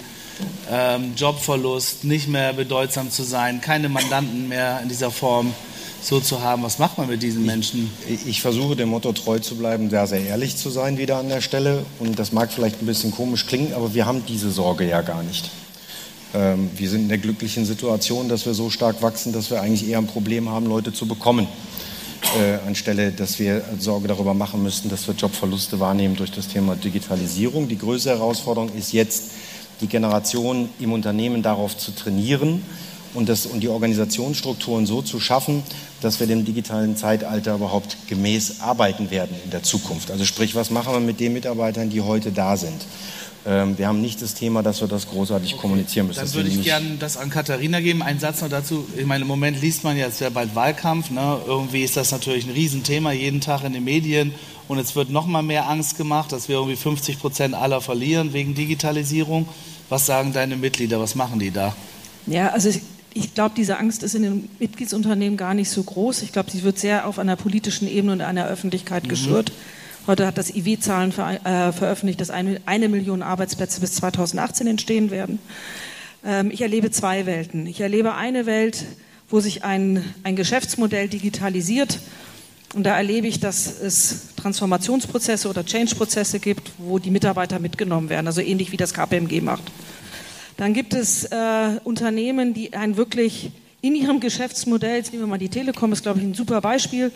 ähm, 0.71 1.15
Jobverlust, 1.17 2.05
nicht 2.05 2.29
mehr 2.29 2.53
bedeutsam 2.53 3.11
zu 3.11 3.23
sein, 3.23 3.61
keine 3.61 3.89
Mandanten 3.89 4.49
mehr 4.49 4.81
in 4.83 4.89
dieser 4.89 5.11
Form 5.11 5.55
so 6.01 6.21
zu 6.21 6.43
haben. 6.43 6.63
Was 6.63 6.79
macht 6.79 6.99
man 6.99 7.09
mit 7.09 7.23
diesen 7.23 7.45
Menschen? 7.45 7.91
Ich, 8.09 8.27
ich, 8.27 8.41
versuche 8.41 8.77
dem 8.77 8.89
Motto 8.89 9.13
treu 9.13 9.39
zu 9.39 9.57
bleiben, 9.57 9.91
sehr, 9.91 10.07
sehr 10.07 10.25
ehrlich 10.25 10.57
zu 10.57 10.71
sein 10.71 10.99
wieder 10.99 11.17
an 11.17 11.29
der 11.29 11.41
Stelle. 11.41 11.85
Und 11.99 12.19
das 12.19 12.33
mag 12.33 12.53
vielleicht 12.53 12.83
ein 12.83 12.87
bisschen 12.87 13.11
komisch 13.11 13.47
klingen, 13.47 13.73
aber 13.75 13.95
wir 13.95 14.07
haben 14.07 14.25
diese 14.27 14.51
Sorge 14.51 14.89
ja 14.89 15.03
gar 15.03 15.23
nicht. 15.23 15.51
Ähm, 16.35 16.71
wir 16.77 16.89
sind 16.89 17.03
in 17.03 17.09
der 17.09 17.19
glücklichen 17.19 17.65
Situation, 17.65 18.29
dass 18.29 18.47
wir 18.47 18.55
so 18.55 18.71
stark 18.71 19.03
wachsen, 19.03 19.33
dass 19.33 19.51
wir 19.51 19.61
eigentlich 19.61 19.89
eher 19.89 19.99
ein 19.99 20.07
Problem 20.07 20.49
haben, 20.49 20.67
Leute 20.67 20.93
zu 20.93 21.07
bekommen. 21.07 21.49
Äh, 22.37 22.67
anstelle, 22.67 23.13
dass 23.13 23.39
wir 23.39 23.63
Sorge 23.79 24.09
darüber 24.09 24.35
machen 24.35 24.63
müssten, 24.63 24.89
dass 24.89 25.07
wir 25.07 25.15
Jobverluste 25.15 25.79
wahrnehmen 25.79 26.17
durch 26.17 26.33
das 26.33 26.49
Thema 26.49 26.75
Digitalisierung. 26.75 27.69
Die 27.69 27.79
größte 27.79 28.11
Herausforderung 28.11 28.71
ist 28.77 28.93
jetzt, 28.93 29.31
die 29.81 29.87
Generation 29.87 30.69
im 30.81 30.93
Unternehmen 30.93 31.43
darauf 31.43 31.77
zu 31.77 31.93
trainieren, 31.93 32.63
und, 33.15 33.29
das, 33.29 33.47
und 33.47 33.61
die 33.61 33.69
Organisationsstrukturen 33.69 34.87
so 34.87 35.03
zu 35.03 35.21
schaffen, 35.21 35.63
dass 36.01 36.21
wir 36.21 36.27
dem 36.27 36.45
digitalen 36.45 36.97
Zeitalter 36.97 37.55
überhaupt 37.55 37.97
gemäß 38.09 38.61
arbeiten 38.61 39.11
werden 39.11 39.37
in 39.45 39.51
der 39.51 39.63
Zukunft. 39.63 40.11
Also 40.11 40.25
sprich, 40.25 40.55
was 40.55 40.71
machen 40.71 40.93
wir 40.93 41.01
mit 41.01 41.21
den 41.21 41.33
Mitarbeitern, 41.33 41.91
die 41.91 42.01
heute 42.01 42.31
da 42.33 42.57
sind? 42.57 42.85
Ähm, 43.47 43.79
wir 43.79 43.87
haben 43.87 44.01
nicht 44.01 44.21
das 44.21 44.35
Thema, 44.35 44.63
dass 44.63 44.81
wir 44.81 44.89
das 44.89 45.09
großartig 45.09 45.55
okay. 45.55 45.61
kommunizieren 45.61 46.07
müssen. 46.09 46.21
Dann 46.21 46.35
würde 46.35 46.51
ich 46.51 46.63
gerne 46.63 46.97
das 46.99 47.17
an 47.17 47.31
Katharina 47.31 47.81
geben. 47.81 48.03
Einen 48.03 48.21
Satz 48.21 48.43
noch 48.43 48.49
dazu. 48.49 48.87
Ich 48.97 49.07
meine, 49.07 49.23
im 49.23 49.29
Moment 49.29 49.61
liest 49.61 49.85
man 49.85 49.97
ja, 49.97 50.09
wäre 50.19 50.31
bald 50.31 50.55
Wahlkampf. 50.55 51.11
Ne? 51.11 51.39
Irgendwie 51.47 51.83
ist 51.83 51.97
das 51.97 52.11
natürlich 52.11 52.47
ein 52.47 52.53
Riesenthema, 52.53 53.13
jeden 53.13 53.41
Tag 53.41 53.65
in 53.65 53.73
den 53.73 53.85
Medien. 53.85 54.35
Und 54.67 54.79
es 54.79 54.95
wird 54.97 55.09
noch 55.09 55.27
mal 55.27 55.43
mehr 55.43 55.69
Angst 55.69 55.97
gemacht, 55.97 56.31
dass 56.33 56.49
wir 56.49 56.57
irgendwie 56.57 56.77
50 56.77 57.19
Prozent 57.19 57.55
aller 57.55 57.81
verlieren 57.81 58.35
wegen 58.35 58.55
Digitalisierung. 58.55 59.49
Was 59.89 60.05
sagen 60.05 60.35
deine 60.35 60.57
Mitglieder? 60.57 61.01
Was 61.01 61.15
machen 61.15 61.39
die 61.39 61.51
da? 61.51 61.75
Ja, 62.27 62.49
also 62.49 62.69
ich 63.19 63.35
glaube, 63.35 63.55
diese 63.57 63.79
Angst 63.79 64.03
ist 64.03 64.15
in 64.15 64.23
den 64.23 64.49
Mitgliedsunternehmen 64.59 65.37
gar 65.37 65.55
nicht 65.55 65.71
so 65.71 65.83
groß. 65.83 66.23
Ich 66.23 66.33
glaube, 66.33 66.51
sie 66.51 66.63
wird 66.63 66.79
sehr 66.79 67.07
auf 67.07 67.19
einer 67.19 67.37
politischen 67.37 67.89
Ebene 67.89 68.13
und 68.13 68.21
einer 68.21 68.47
Öffentlichkeit 68.47 69.05
mhm. 69.05 69.09
geschürt. 69.09 69.53
Heute 70.07 70.27
hat 70.27 70.39
das 70.39 70.55
IW 70.55 70.79
Zahlen 70.79 71.13
ver 71.13 71.45
äh, 71.45 71.73
veröffentlicht, 71.73 72.21
dass 72.21 72.31
eine, 72.31 72.61
eine, 72.65 72.89
Million 72.89 73.23
Arbeitsplätze 73.23 73.81
bis 73.81 73.95
2018 73.95 74.67
entstehen 74.67 75.11
werden. 75.11 75.39
Ähm, 76.25 76.51
ich 76.51 76.63
erlebe 76.63 76.91
zwei 76.91 77.27
Welten. 77.27 77.67
Ich 77.67 77.81
erlebe 77.81 78.15
eine 78.15 78.47
Welt, 78.47 78.85
wo 79.29 79.41
sich 79.41 79.65
ein, 79.65 80.03
ein 80.23 80.37
Geschäftsmodell 80.37 81.09
digitalisiert. 81.09 81.99
Und 82.75 82.85
da 82.85 82.97
erlebe 82.97 83.27
ich, 83.27 83.41
dass 83.41 83.81
es 83.81 84.35
Transformationsprozesse 84.37 85.49
oder 85.49 85.65
Change-Prozesse 85.65 86.39
gibt, 86.39 86.71
wo 86.79 86.99
die 86.99 87.11
Mitarbeiter 87.11 87.59
mitgenommen 87.59 88.09
werden, 88.09 88.27
also 88.27 88.41
ähnlich 88.41 88.73
wie 88.73 88.77
das 88.77 88.95
KPMG 88.95 89.41
macht. 89.41 89.65
Dann 90.59 90.75
gibt 90.75 90.93
es 90.93 91.25
äh, 91.25 91.81
Unternehmen, 91.85 92.53
die 92.53 92.75
ein 92.75 92.97
wirklich 92.97 93.53
in 93.81 93.95
ihrem 93.95 94.19
Geschäftsmodell, 94.19 94.97
jetzt 94.97 95.13
nehmen 95.13 95.23
wir 95.23 95.29
mal 95.29 95.39
die 95.39 95.49
Telekom, 95.49 95.93
ist 95.93 96.03
glaube 96.03 96.19
ich 96.19 96.25
ein 96.25 96.35
super 96.35 96.61
Beispiel, 96.61 97.13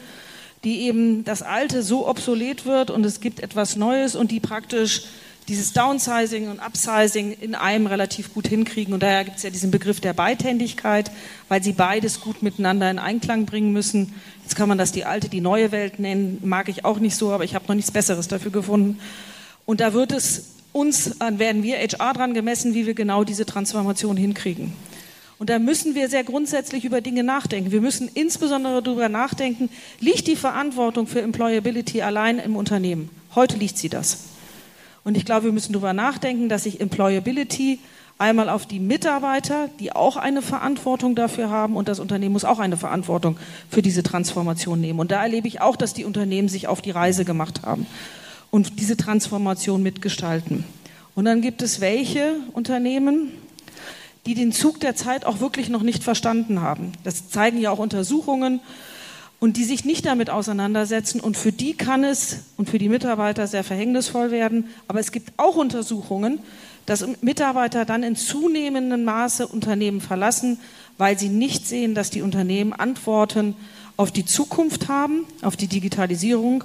die 0.62 0.82
eben 0.82 1.24
das 1.24 1.43
Alte 1.43 1.82
so 1.82 2.09
obsolet 2.09 2.66
wird 2.66 2.93
und 2.93 3.05
es 3.05 3.20
gibt 3.20 3.40
etwas 3.40 3.74
Neues 3.74 4.14
und 4.14 4.30
die 4.30 4.38
praktisch 4.38 5.03
dieses 5.49 5.72
Downsizing 5.72 6.51
und 6.51 6.61
Upsizing 6.61 7.32
in 7.32 7.57
einem 7.57 7.88
relativ 7.88 8.32
gut 8.32 8.47
hinkriegen. 8.47 8.95
Und 8.95 9.03
daher 9.03 9.24
gibt 9.24 9.38
es 9.38 9.43
ja 9.43 9.51
diesen 9.51 9.72
Begriff 9.72 9.99
der 9.99 10.12
Beidhändigkeit, 10.12 11.11
weil 11.49 11.64
sie 11.64 11.72
beides 11.72 12.20
gut 12.20 12.45
miteinander 12.45 12.88
in 12.88 13.01
Einklang 13.01 13.45
bringen 13.45 13.72
müssen. 13.72 14.14
Jetzt 14.45 14.55
kann 14.55 14.68
man 14.68 14.78
das 14.78 14.93
die 14.93 15.05
alte, 15.05 15.28
die 15.28 15.40
neue 15.40 15.72
Welt 15.72 15.99
nennen, 15.99 16.38
mag 16.45 16.68
ich 16.68 16.84
auch 16.84 17.01
nicht 17.01 17.16
so, 17.16 17.32
aber 17.32 17.43
ich 17.43 17.57
habe 17.57 17.64
noch 17.66 17.74
nichts 17.74 17.90
Besseres 17.90 18.28
dafür 18.28 18.53
gefunden. 18.53 19.01
Und 19.66 19.80
da 19.80 19.95
wird 19.95 20.12
es 20.12 20.52
uns, 20.73 21.16
werden 21.20 21.62
wir 21.62 21.77
HR 21.77 22.14
dran 22.14 22.35
gemessen, 22.35 22.75
wie 22.75 22.87
wir 22.87 22.95
genau 22.95 23.25
diese 23.25 23.47
Transformation 23.47 24.16
hinkriegen. 24.16 24.73
Und 25.39 25.51
da 25.51 25.59
müssen 25.59 25.95
wir 25.95 26.09
sehr 26.09 26.23
grundsätzlich 26.23 26.85
über 26.85 27.01
Dinge 27.01 27.25
nachdenken. 27.25 27.73
Wir 27.73 27.81
müssen 27.81 28.09
insbesondere 28.14 28.83
darüber 28.83 29.09
nachdenken, 29.09 29.70
liegt 29.99 30.29
die 30.29 30.37
Verantwortung 30.37 31.07
für 31.07 31.20
Employability 31.20 32.01
allein 32.01 32.39
im 32.39 32.55
Unternehmen? 32.55 33.11
Heute 33.35 33.57
liegt 33.57 33.77
sie 33.77 33.89
das. 33.89 34.25
Und 35.05 35.16
ich 35.16 35.25
glaube, 35.25 35.47
wir 35.47 35.53
müssen 35.53 35.73
darüber 35.73 35.95
nachdenken, 35.95 36.49
dass 36.49 36.62
sich 36.62 36.81
Employability 36.81 37.81
einmal 38.18 38.49
auf 38.49 38.66
die 38.66 38.79
Mitarbeiter, 38.79 39.68
die 39.81 39.91
auch 39.91 40.16
eine 40.16 40.43
Verantwortung 40.43 41.16
dafür 41.16 41.51
haben, 41.51 41.75
und 41.75 41.89
das 41.89 41.99
Unternehmen 41.99 42.35
muss 42.35 42.45
auch 42.45 42.61
eine 42.61 42.77
Verantwortung 42.77 43.37
für 43.68 43.83
diese 43.83 44.05
Transformation 44.05 44.81
nehmen. 44.81 45.01
Und 45.01 45.11
da 45.11 45.23
erlebe 45.23 45.49
ich 45.49 45.61
auch, 45.61 45.75
dass 45.75 45.93
die 45.93 46.05
Unternehmen 46.05 46.49
sich 46.49 46.68
auf 46.68 46.81
die 46.83 46.93
Reise 46.93 47.25
gemacht 47.25 47.62
haben 47.64 47.87
und 48.53 48.79
diese 48.79 48.99
Transformation 48.99 49.83
mitgestalten. 49.83 50.65
Und 51.17 51.25
dann 51.25 51.41
gibt 51.41 51.63
es 51.63 51.81
welche 51.81 52.37
Unternehmen, 52.53 53.33
die 54.27 54.35
den 54.35 54.53
Zug 54.53 54.79
der 54.79 54.95
Zeit 54.95 55.25
auch 55.25 55.41
wirklich 55.41 55.71
noch 55.71 55.83
nicht 55.83 56.05
verstanden 56.05 56.61
haben. 56.61 56.93
Das 57.03 57.31
zeigen 57.31 57.59
ja 57.59 57.71
auch 57.71 57.79
Untersuchungen 57.79 58.61
und 59.41 59.57
die 59.57 59.65
sich 59.65 59.87
nicht 59.87 60.05
damit 60.05 60.29
auseinandersetzen. 60.29 61.19
Und 61.19 61.37
für 61.37 61.51
die 61.51 61.73
kann 61.73 62.05
es 62.05 62.41
und 62.59 62.69
für 62.69 62.79
die 62.79 62.91
Mitarbeiter 62.91 63.47
sehr 63.47 63.65
verhängnisvoll 63.65 64.31
werden. 64.31 64.69
Aber 64.87 65.01
es 65.01 65.13
gibt 65.13 65.33
auch 65.39 65.57
Untersuchungen, 65.57 66.39
dass 66.85 67.07
Mitarbeiter 67.23 67.87
dann 67.87 68.03
in 68.03 68.17
zunehmendem 68.17 69.03
Maße 69.05 69.47
Unternehmen 69.47 70.03
verlassen, 70.03 70.59
weil 70.99 71.19
sie 71.19 71.31
nicht 71.31 71.67
sehen, 71.67 71.95
dass 71.95 72.11
die 72.11 72.23
Unternehmen 72.23 72.75
Antworten 72.75 73.57
auf 73.97 74.11
die 74.11 74.27
Zukunft 74.27 74.89
haben, 74.89 75.25
auf 75.41 75.57
die 75.57 75.69
Digitalisierung 75.69 76.65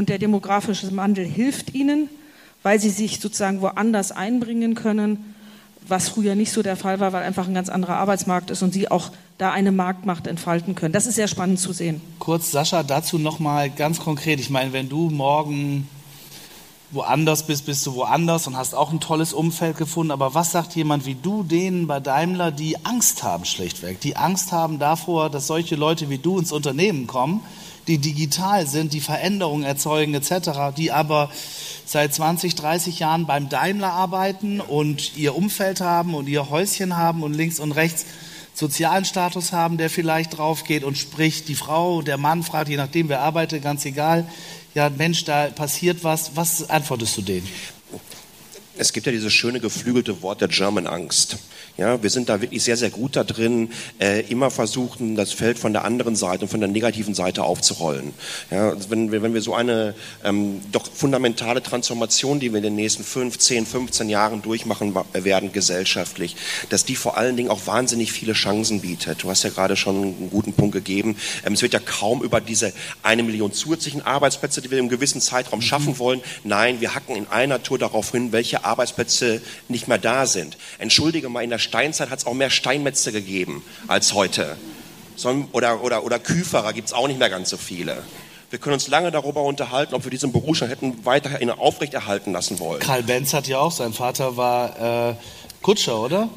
und 0.00 0.08
der 0.08 0.18
demografische 0.18 0.96
Wandel 0.96 1.26
hilft 1.26 1.74
ihnen, 1.74 2.08
weil 2.62 2.80
sie 2.80 2.88
sich 2.88 3.20
sozusagen 3.20 3.60
woanders 3.60 4.12
einbringen 4.12 4.74
können, 4.74 5.34
was 5.86 6.08
früher 6.08 6.34
nicht 6.34 6.52
so 6.52 6.62
der 6.62 6.76
Fall 6.76 7.00
war, 7.00 7.12
weil 7.12 7.22
einfach 7.22 7.46
ein 7.46 7.52
ganz 7.52 7.68
anderer 7.68 7.96
Arbeitsmarkt 7.96 8.50
ist 8.50 8.62
und 8.62 8.72
sie 8.72 8.90
auch 8.90 9.10
da 9.36 9.52
eine 9.52 9.72
Marktmacht 9.72 10.26
entfalten 10.26 10.74
können. 10.74 10.94
Das 10.94 11.06
ist 11.06 11.16
sehr 11.16 11.28
spannend 11.28 11.60
zu 11.60 11.74
sehen. 11.74 12.00
Kurz, 12.18 12.50
Sascha, 12.50 12.82
dazu 12.82 13.18
nochmal 13.18 13.68
ganz 13.68 14.00
konkret. 14.00 14.40
Ich 14.40 14.48
meine, 14.48 14.72
wenn 14.72 14.88
du 14.88 15.10
morgen 15.10 15.86
woanders 16.92 17.46
bist, 17.46 17.66
bist 17.66 17.86
du 17.86 17.94
woanders 17.94 18.46
und 18.46 18.56
hast 18.56 18.74
auch 18.74 18.92
ein 18.92 19.00
tolles 19.00 19.34
Umfeld 19.34 19.76
gefunden. 19.76 20.12
Aber 20.12 20.32
was 20.34 20.50
sagt 20.50 20.74
jemand 20.76 21.04
wie 21.04 21.14
du 21.14 21.42
denen 21.42 21.86
bei 21.86 22.00
Daimler, 22.00 22.52
die 22.52 22.86
Angst 22.86 23.22
haben 23.22 23.44
schlichtweg, 23.44 24.00
die 24.00 24.16
Angst 24.16 24.50
haben 24.50 24.78
davor, 24.78 25.28
dass 25.28 25.46
solche 25.46 25.76
Leute 25.76 26.08
wie 26.08 26.18
du 26.18 26.38
ins 26.38 26.52
Unternehmen 26.52 27.06
kommen, 27.06 27.42
die 27.90 27.98
digital 27.98 28.66
sind, 28.66 28.92
die 28.92 29.00
Veränderungen 29.00 29.64
erzeugen 29.64 30.14
etc., 30.14 30.74
die 30.76 30.92
aber 30.92 31.30
seit 31.84 32.14
20, 32.14 32.54
30 32.54 33.00
Jahren 33.00 33.26
beim 33.26 33.48
Daimler 33.48 33.92
arbeiten 33.92 34.60
und 34.60 35.16
ihr 35.16 35.34
Umfeld 35.34 35.80
haben 35.80 36.14
und 36.14 36.28
ihr 36.28 36.50
Häuschen 36.50 36.96
haben 36.96 37.24
und 37.24 37.34
links 37.34 37.58
und 37.58 37.72
rechts 37.72 38.06
sozialen 38.54 39.04
Status 39.04 39.52
haben, 39.52 39.76
der 39.76 39.90
vielleicht 39.90 40.38
drauf 40.38 40.64
geht 40.64 40.84
und 40.84 40.96
spricht, 40.96 41.48
die 41.48 41.54
Frau, 41.54 42.02
der 42.02 42.16
Mann 42.16 42.42
fragt, 42.42 42.68
je 42.68 42.76
nachdem 42.76 43.08
wer 43.08 43.20
arbeitet, 43.22 43.62
ganz 43.62 43.84
egal, 43.84 44.28
ja 44.74 44.88
Mensch, 44.90 45.24
da 45.24 45.48
passiert 45.48 46.04
was, 46.04 46.36
was 46.36 46.70
antwortest 46.70 47.16
du 47.16 47.22
denen? 47.22 47.48
Es 48.76 48.92
gibt 48.92 49.06
ja 49.06 49.12
dieses 49.12 49.32
schöne 49.32 49.60
geflügelte 49.60 50.22
Wort 50.22 50.40
der 50.40 50.48
German 50.48 50.86
Angst. 50.86 51.36
Ja, 51.80 52.02
wir 52.02 52.10
sind 52.10 52.28
da 52.28 52.42
wirklich 52.42 52.62
sehr, 52.62 52.76
sehr 52.76 52.90
gut 52.90 53.16
da 53.16 53.24
drin, 53.24 53.70
äh, 53.98 54.20
immer 54.28 54.50
versuchen, 54.50 55.16
das 55.16 55.32
Feld 55.32 55.58
von 55.58 55.72
der 55.72 55.86
anderen 55.86 56.14
Seite, 56.14 56.46
von 56.46 56.60
der 56.60 56.68
negativen 56.68 57.14
Seite 57.14 57.42
aufzurollen. 57.42 58.12
Ja, 58.50 58.68
also 58.68 58.90
wenn, 58.90 59.10
wir, 59.12 59.22
wenn 59.22 59.32
wir 59.32 59.40
so 59.40 59.54
eine 59.54 59.94
ähm, 60.22 60.60
doch 60.72 60.86
fundamentale 60.92 61.62
Transformation, 61.62 62.38
die 62.38 62.50
wir 62.50 62.58
in 62.58 62.64
den 62.64 62.76
nächsten 62.76 63.02
15, 63.02 63.64
15 63.64 64.10
Jahren 64.10 64.42
durchmachen 64.42 64.94
werden 65.14 65.52
gesellschaftlich, 65.52 66.36
dass 66.68 66.84
die 66.84 66.96
vor 66.96 67.16
allen 67.16 67.38
Dingen 67.38 67.48
auch 67.48 67.66
wahnsinnig 67.66 68.12
viele 68.12 68.34
Chancen 68.34 68.82
bietet. 68.82 69.22
Du 69.22 69.30
hast 69.30 69.42
ja 69.44 69.48
gerade 69.48 69.74
schon 69.74 69.96
einen 69.96 70.28
guten 70.30 70.52
Punkt 70.52 70.74
gegeben. 70.74 71.16
Ähm, 71.46 71.54
es 71.54 71.62
wird 71.62 71.72
ja 71.72 71.80
kaum 71.80 72.22
über 72.22 72.42
diese 72.42 72.74
eine 73.02 73.22
Million 73.22 73.54
zusätzlichen 73.54 74.02
Arbeitsplätze, 74.02 74.60
die 74.60 74.70
wir 74.70 74.80
im 74.80 74.90
gewissen 74.90 75.22
Zeitraum 75.22 75.60
mhm. 75.60 75.64
schaffen 75.64 75.98
wollen. 75.98 76.20
Nein, 76.44 76.82
wir 76.82 76.94
hacken 76.94 77.16
in 77.16 77.26
einer 77.28 77.62
Tour 77.62 77.78
darauf 77.78 78.12
hin, 78.12 78.32
welche 78.32 78.66
Arbeitsplätze 78.66 79.40
nicht 79.68 79.88
mehr 79.88 79.96
da 79.96 80.26
sind. 80.26 80.58
Entschuldige 80.76 81.30
mal, 81.30 81.42
in 81.42 81.48
der 81.48 81.69
Steinzeit 81.70 82.10
hat 82.10 82.18
es 82.18 82.26
auch 82.26 82.34
mehr 82.34 82.50
Steinmetze 82.50 83.12
gegeben 83.12 83.62
als 83.86 84.12
heute. 84.12 84.56
Oder, 85.52 85.84
oder, 85.84 86.02
oder 86.02 86.18
Küferer 86.18 86.72
gibt 86.72 86.88
es 86.88 86.92
auch 86.92 87.06
nicht 87.06 87.20
mehr 87.20 87.30
ganz 87.30 87.48
so 87.48 87.56
viele. 87.56 88.02
Wir 88.50 88.58
können 88.58 88.74
uns 88.74 88.88
lange 88.88 89.12
darüber 89.12 89.44
unterhalten, 89.44 89.94
ob 89.94 90.02
wir 90.02 90.10
diesen 90.10 90.32
Berufsstand 90.32 90.72
hätten 90.72 91.04
weiterhin 91.04 91.48
aufrechterhalten 91.48 92.32
lassen 92.32 92.58
wollen. 92.58 92.80
Karl 92.80 93.04
Benz 93.04 93.32
hat 93.34 93.46
ja 93.46 93.60
auch, 93.60 93.70
sein 93.70 93.92
Vater 93.92 94.36
war 94.36 95.10
äh, 95.10 95.14
Kutscher, 95.62 96.00
oder? 96.00 96.28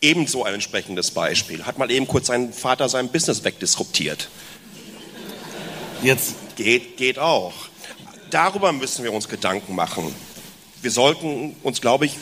Ebenso 0.00 0.42
ein 0.42 0.54
entsprechendes 0.54 1.12
Beispiel. 1.12 1.64
Hat 1.64 1.78
mal 1.78 1.88
eben 1.92 2.08
kurz 2.08 2.26
sein 2.26 2.52
Vater 2.52 2.88
sein 2.88 3.08
Business 3.08 3.44
wegdisruptiert. 3.44 4.30
Jetzt. 6.02 6.34
Geht, 6.56 6.96
geht 6.96 7.20
auch. 7.20 7.52
Darüber 8.30 8.72
müssen 8.72 9.04
wir 9.04 9.12
uns 9.12 9.28
Gedanken 9.28 9.76
machen. 9.76 10.12
Wir 10.80 10.90
sollten 10.90 11.54
uns, 11.62 11.80
glaube 11.80 12.06
ich, 12.06 12.16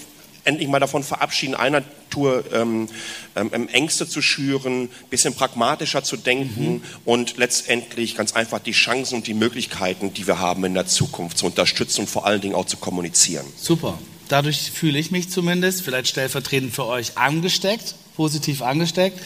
endlich 0.51 0.69
mal 0.69 0.81
davon 0.81 1.03
verabschieden, 1.03 1.55
einer 1.55 1.83
Tour 2.11 2.45
ähm, 2.53 2.89
ähm, 3.37 3.69
Ängste 3.69 4.09
zu 4.09 4.21
schüren, 4.21 4.89
bisschen 5.09 5.35
pragmatischer 5.35 6.03
zu 6.03 6.17
denken 6.17 6.73
mhm. 6.73 6.83
und 7.05 7.37
letztendlich 7.37 8.17
ganz 8.17 8.33
einfach 8.35 8.59
die 8.59 8.73
Chancen 8.73 9.17
und 9.17 9.27
die 9.27 9.35
Möglichkeiten, 9.35 10.13
die 10.13 10.27
wir 10.27 10.39
haben 10.39 10.65
in 10.65 10.75
der 10.75 10.87
Zukunft 10.87 11.39
zu 11.39 11.47
unterstützen 11.47 12.03
und 12.03 12.11
vor 12.11 12.27
allen 12.27 12.41
Dingen 12.41 12.55
auch 12.55 12.67
zu 12.67 12.77
kommunizieren. 12.77 13.47
Super. 13.57 13.99
Dadurch 14.29 14.71
fühle 14.71 14.99
ich 14.99 15.11
mich 15.11 15.29
zumindest, 15.29 15.83
vielleicht 15.83 16.07
stellvertretend 16.07 16.73
für 16.73 16.87
euch, 16.87 17.19
angesteckt, 17.19 17.97
positiv 18.15 18.63
angesteckt. 18.63 19.19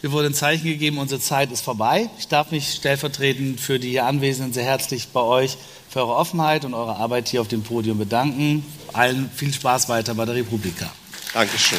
Mir 0.00 0.12
wurde 0.12 0.28
ein 0.28 0.34
Zeichen 0.34 0.64
gegeben, 0.64 0.96
unsere 0.96 1.20
Zeit 1.20 1.52
ist 1.52 1.60
vorbei. 1.60 2.08
Ich 2.18 2.28
darf 2.28 2.52
mich 2.52 2.72
stellvertretend 2.72 3.60
für 3.60 3.78
die 3.78 3.90
hier 3.90 4.06
Anwesenden 4.06 4.54
sehr 4.54 4.64
herzlich 4.64 5.08
bei 5.08 5.20
euch 5.20 5.58
für 5.96 6.02
eure 6.02 6.16
Offenheit 6.16 6.66
und 6.66 6.74
eure 6.74 6.96
Arbeit 6.96 7.26
hier 7.28 7.40
auf 7.40 7.48
dem 7.48 7.62
Podium 7.62 7.96
bedanken. 7.96 8.62
Allen 8.92 9.30
viel 9.34 9.50
Spaß 9.50 9.88
weiter 9.88 10.14
bei 10.14 10.26
der 10.26 10.34
Republika. 10.34 10.90
Dankeschön. 11.32 11.78